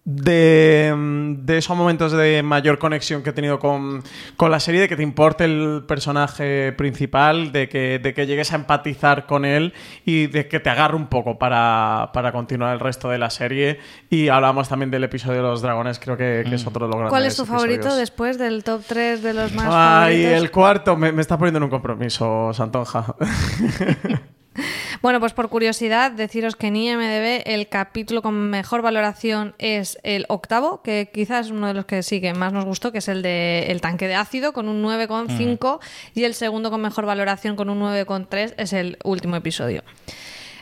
De, 0.09 0.93
mm, 0.95 1.45
de 1.45 1.57
esos 1.57 1.75
momentos 1.75 2.13
de 2.13 2.41
mayor 2.41 2.79
conexión 2.79 3.23
que 3.23 3.31
he 3.31 3.33
tenido 3.33 3.59
con, 3.59 4.01
con 4.37 4.49
la 4.49 4.61
serie, 4.61 4.79
de 4.79 4.87
que 4.87 4.95
te 4.95 5.03
importe 5.03 5.43
el 5.43 5.83
personaje 5.85 6.71
principal, 6.71 7.51
de 7.51 7.67
que, 7.67 7.99
de 7.99 8.13
que 8.13 8.25
llegues 8.25 8.53
a 8.53 8.55
empatizar 8.55 9.25
con 9.25 9.43
él 9.43 9.73
y 10.05 10.27
de 10.27 10.47
que 10.47 10.61
te 10.61 10.69
agarre 10.69 10.95
un 10.95 11.07
poco 11.07 11.37
para, 11.37 12.11
para 12.13 12.31
continuar 12.31 12.73
el 12.73 12.79
resto 12.79 13.09
de 13.09 13.17
la 13.17 13.29
serie. 13.29 13.79
Y 14.09 14.29
hablamos 14.29 14.69
también 14.69 14.91
del 14.91 15.03
episodio 15.03 15.41
de 15.41 15.49
los 15.49 15.61
dragones, 15.61 15.99
creo 15.99 16.15
que, 16.15 16.45
que 16.47 16.55
es 16.55 16.65
otro 16.65 16.85
de 16.85 16.91
los 16.91 16.95
grandes 16.95 17.09
¿Cuál 17.09 17.25
es 17.25 17.35
tu 17.35 17.45
favorito 17.45 17.93
después 17.93 18.37
del 18.37 18.63
top 18.63 18.83
3 18.87 19.21
de 19.21 19.33
los 19.33 19.51
más 19.51 19.65
Ay, 19.65 20.23
favoritos? 20.23 20.41
el 20.41 20.51
cuarto 20.51 20.95
me, 20.95 21.11
me 21.11 21.21
está 21.21 21.37
poniendo 21.37 21.57
en 21.57 21.63
un 21.63 21.69
compromiso, 21.69 22.53
Santonja. 22.53 23.13
Bueno, 25.01 25.19
pues 25.19 25.33
por 25.33 25.49
curiosidad, 25.49 26.11
deciros 26.11 26.55
que 26.55 26.67
en 26.67 26.75
IMDB 26.75 27.43
el 27.45 27.67
capítulo 27.69 28.21
con 28.23 28.49
mejor 28.49 28.81
valoración 28.81 29.53
es 29.59 29.99
el 30.03 30.25
octavo, 30.27 30.81
que 30.81 31.09
quizás 31.13 31.45
es 31.47 31.51
uno 31.51 31.67
de 31.67 31.73
los 31.75 31.85
que 31.85 32.01
sí 32.03 32.19
que 32.19 32.33
más 32.33 32.51
nos 32.51 32.65
gustó, 32.65 32.91
que 32.91 32.97
es 32.97 33.07
el 33.07 33.21
de 33.21 33.67
El 33.71 33.79
tanque 33.81 34.07
de 34.07 34.15
ácido, 34.15 34.53
con 34.53 34.67
un 34.67 34.83
9,5, 34.83 35.79
y 36.15 36.23
el 36.23 36.33
segundo 36.33 36.71
con 36.71 36.81
mejor 36.81 37.05
valoración, 37.05 37.55
con 37.55 37.69
un 37.69 37.79
9,3, 37.81 38.55
es 38.57 38.73
el 38.73 38.97
último 39.03 39.35
episodio. 39.35 39.83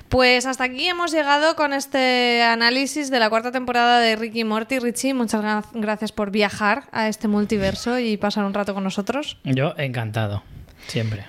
Pues 0.10 0.46
hasta 0.46 0.66
aquí 0.66 0.88
hemos 0.88 1.12
llegado 1.12 1.56
con 1.56 1.74
este 1.74 2.44
análisis 2.44 3.10
de 3.10 3.20
la 3.20 3.30
cuarta 3.30 3.52
temporada 3.52 4.00
de 4.00 4.16
Ricky 4.16 4.42
y 4.42 4.44
Morty. 4.44 4.80
Richie, 4.80 5.14
muchas 5.14 5.42
gra- 5.44 5.66
gracias 5.74 6.12
por 6.12 6.30
viajar 6.30 6.84
a 6.92 7.08
este 7.08 7.28
multiverso 7.28 7.98
y 7.98 8.16
pasar 8.18 8.44
un 8.46 8.54
rato 8.54 8.74
con 8.74 8.84
nosotros. 8.84 9.38
Yo 9.44 9.74
encantado, 9.78 10.44
siempre. 10.88 11.26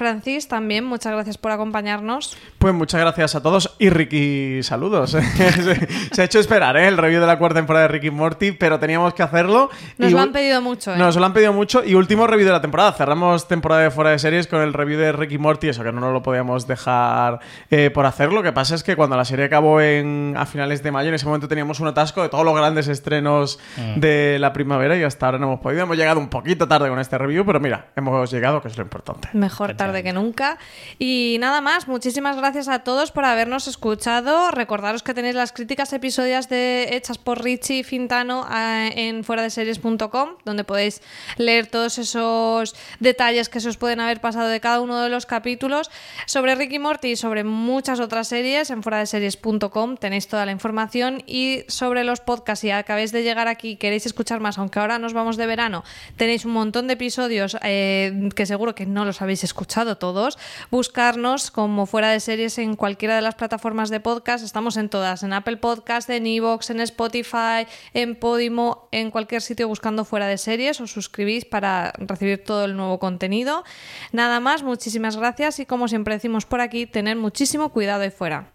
Francis, 0.00 0.48
también, 0.48 0.84
muchas 0.84 1.12
gracias 1.12 1.36
por 1.36 1.52
acompañarnos. 1.52 2.36
Pues 2.58 2.72
muchas 2.72 3.00
gracias 3.02 3.34
a 3.34 3.42
todos 3.42 3.76
y 3.78 3.90
Ricky, 3.90 4.62
saludos. 4.62 5.10
se, 5.36 5.88
se 6.12 6.22
ha 6.22 6.24
hecho 6.24 6.40
esperar 6.40 6.76
¿eh? 6.78 6.88
el 6.88 6.96
review 6.96 7.20
de 7.20 7.26
la 7.26 7.38
cuarta 7.38 7.58
temporada 7.58 7.82
de 7.86 7.92
Ricky 7.92 8.10
Morty, 8.10 8.52
pero 8.52 8.78
teníamos 8.78 9.12
que 9.12 9.22
hacerlo. 9.22 9.68
Nos 9.98 10.10
Y 10.10 10.14
lo 10.14 10.20
han 10.20 10.32
pedido 10.32 10.62
mucho, 10.62 10.94
¿eh? 10.94 10.96
Nos 10.96 11.16
lo 11.16 11.24
han 11.26 11.34
pedido 11.34 11.52
mucho 11.52 11.84
y 11.84 11.94
último 11.94 12.26
review 12.26 12.46
de 12.46 12.52
la 12.52 12.62
temporada. 12.62 12.92
Cerramos 12.92 13.46
temporada 13.46 13.82
de 13.82 13.90
fuera 13.90 14.10
de 14.10 14.18
series 14.18 14.46
con 14.46 14.62
el 14.62 14.72
review 14.72 14.98
de 14.98 15.12
Ricky 15.12 15.36
Morty, 15.36 15.68
eso 15.68 15.84
que 15.84 15.92
no 15.92 16.00
nos 16.00 16.14
lo 16.14 16.22
podíamos 16.22 16.66
dejar 16.66 17.40
eh, 17.70 17.90
por 17.90 18.06
hacer. 18.06 18.32
Lo 18.32 18.42
que 18.42 18.52
pasa 18.52 18.74
es 18.74 18.82
que 18.82 18.96
cuando 18.96 19.16
la 19.16 19.26
serie 19.26 19.44
acabó 19.44 19.82
en, 19.82 20.34
a 20.36 20.46
finales 20.46 20.82
de 20.82 20.90
mayo, 20.92 21.10
en 21.10 21.14
ese 21.14 21.26
momento 21.26 21.46
teníamos 21.46 21.78
un 21.78 21.88
atasco 21.88 22.22
de 22.22 22.30
todos 22.30 22.44
los 22.44 22.56
grandes 22.56 22.88
estrenos 22.88 23.58
Mm. 23.76 24.00
de 24.00 24.38
la 24.38 24.52
primavera 24.52 24.96
y 24.96 25.02
hasta 25.02 25.26
ahora 25.26 25.38
no 25.38 25.46
hemos 25.46 25.60
podido. 25.60 25.82
Hemos 25.82 25.96
llegado 25.96 26.20
un 26.20 26.28
poquito 26.28 26.68
tarde 26.68 26.88
con 26.88 26.98
este 26.98 27.18
review, 27.18 27.44
pero 27.44 27.60
mira, 27.60 27.86
hemos 27.96 28.30
llegado, 28.30 28.60
que 28.60 28.68
es 28.68 28.76
lo 28.76 28.82
importante. 28.82 29.28
Mejor 29.32 29.74
tarde 29.74 29.89
que 29.92 30.12
nunca. 30.12 30.58
Y 30.98 31.36
nada 31.40 31.60
más, 31.60 31.88
muchísimas 31.88 32.36
gracias 32.36 32.68
a 32.68 32.80
todos 32.80 33.10
por 33.12 33.24
habernos 33.24 33.66
escuchado. 33.66 34.50
Recordaros 34.50 35.02
que 35.02 35.14
tenéis 35.14 35.34
las 35.34 35.52
críticas 35.52 35.92
episodias 35.92 36.48
de, 36.48 36.96
hechas 36.96 37.18
por 37.18 37.42
Richie 37.42 37.84
Fintano 37.84 38.46
eh, 38.50 38.92
en 38.96 39.24
fuera 39.24 39.42
de 39.42 39.50
series.com, 39.50 40.36
donde 40.44 40.64
podéis 40.64 41.02
leer 41.36 41.66
todos 41.66 41.98
esos 41.98 42.74
detalles 43.00 43.48
que 43.48 43.60
se 43.60 43.68
os 43.68 43.76
pueden 43.76 44.00
haber 44.00 44.20
pasado 44.20 44.48
de 44.48 44.60
cada 44.60 44.80
uno 44.80 45.00
de 45.00 45.08
los 45.08 45.26
capítulos. 45.26 45.90
Sobre 46.26 46.54
Ricky 46.54 46.78
Morty 46.78 47.08
y 47.08 47.16
sobre 47.16 47.44
muchas 47.44 48.00
otras 48.00 48.28
series 48.28 48.70
en 48.70 48.82
fuera 48.82 48.98
de 48.98 49.06
series.com 49.06 49.96
tenéis 49.96 50.28
toda 50.28 50.46
la 50.46 50.52
información. 50.52 51.22
Y 51.26 51.64
sobre 51.68 52.04
los 52.04 52.20
podcasts, 52.20 52.60
si 52.60 52.70
acabáis 52.70 53.12
de 53.12 53.22
llegar 53.22 53.48
aquí 53.48 53.76
queréis 53.76 54.06
escuchar 54.06 54.40
más, 54.40 54.58
aunque 54.58 54.78
ahora 54.78 54.98
nos 54.98 55.12
vamos 55.12 55.36
de 55.36 55.46
verano, 55.46 55.84
tenéis 56.16 56.44
un 56.44 56.52
montón 56.52 56.86
de 56.86 56.94
episodios 56.94 57.56
eh, 57.62 58.28
que 58.34 58.46
seguro 58.46 58.74
que 58.74 58.86
no 58.86 59.04
los 59.04 59.22
habéis 59.22 59.44
escuchado 59.44 59.79
todos. 59.96 60.38
Buscarnos 60.70 61.50
como 61.50 61.86
fuera 61.86 62.10
de 62.10 62.20
series 62.20 62.58
en 62.58 62.76
cualquiera 62.76 63.16
de 63.16 63.22
las 63.22 63.34
plataformas 63.34 63.90
de 63.90 64.00
podcast. 64.00 64.44
Estamos 64.44 64.76
en 64.76 64.88
todas, 64.88 65.22
en 65.22 65.32
Apple 65.32 65.56
Podcast, 65.56 66.08
en 66.10 66.26
Evox, 66.26 66.70
en 66.70 66.80
Spotify, 66.80 67.66
en 67.94 68.16
Podimo, 68.16 68.88
en 68.92 69.10
cualquier 69.10 69.42
sitio 69.42 69.68
buscando 69.68 70.04
fuera 70.04 70.26
de 70.26 70.38
series. 70.38 70.80
Os 70.80 70.92
suscribís 70.92 71.44
para 71.44 71.92
recibir 71.98 72.44
todo 72.44 72.64
el 72.64 72.76
nuevo 72.76 72.98
contenido. 72.98 73.64
Nada 74.12 74.40
más, 74.40 74.62
muchísimas 74.62 75.16
gracias 75.16 75.58
y 75.60 75.66
como 75.66 75.88
siempre 75.88 76.14
decimos 76.14 76.46
por 76.46 76.60
aquí, 76.60 76.86
tener 76.86 77.16
muchísimo 77.16 77.70
cuidado 77.70 78.02
ahí 78.02 78.10
fuera. 78.10 78.52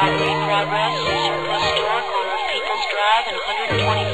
Broadway 0.00 0.34
Progress, 0.44 0.94
Surplus 1.06 1.62
Store, 1.64 2.02
corner 2.10 2.34
of 2.34 2.46
People's 2.50 2.86
Drive 2.92 3.26
and 3.30 3.38
124th 3.80 4.13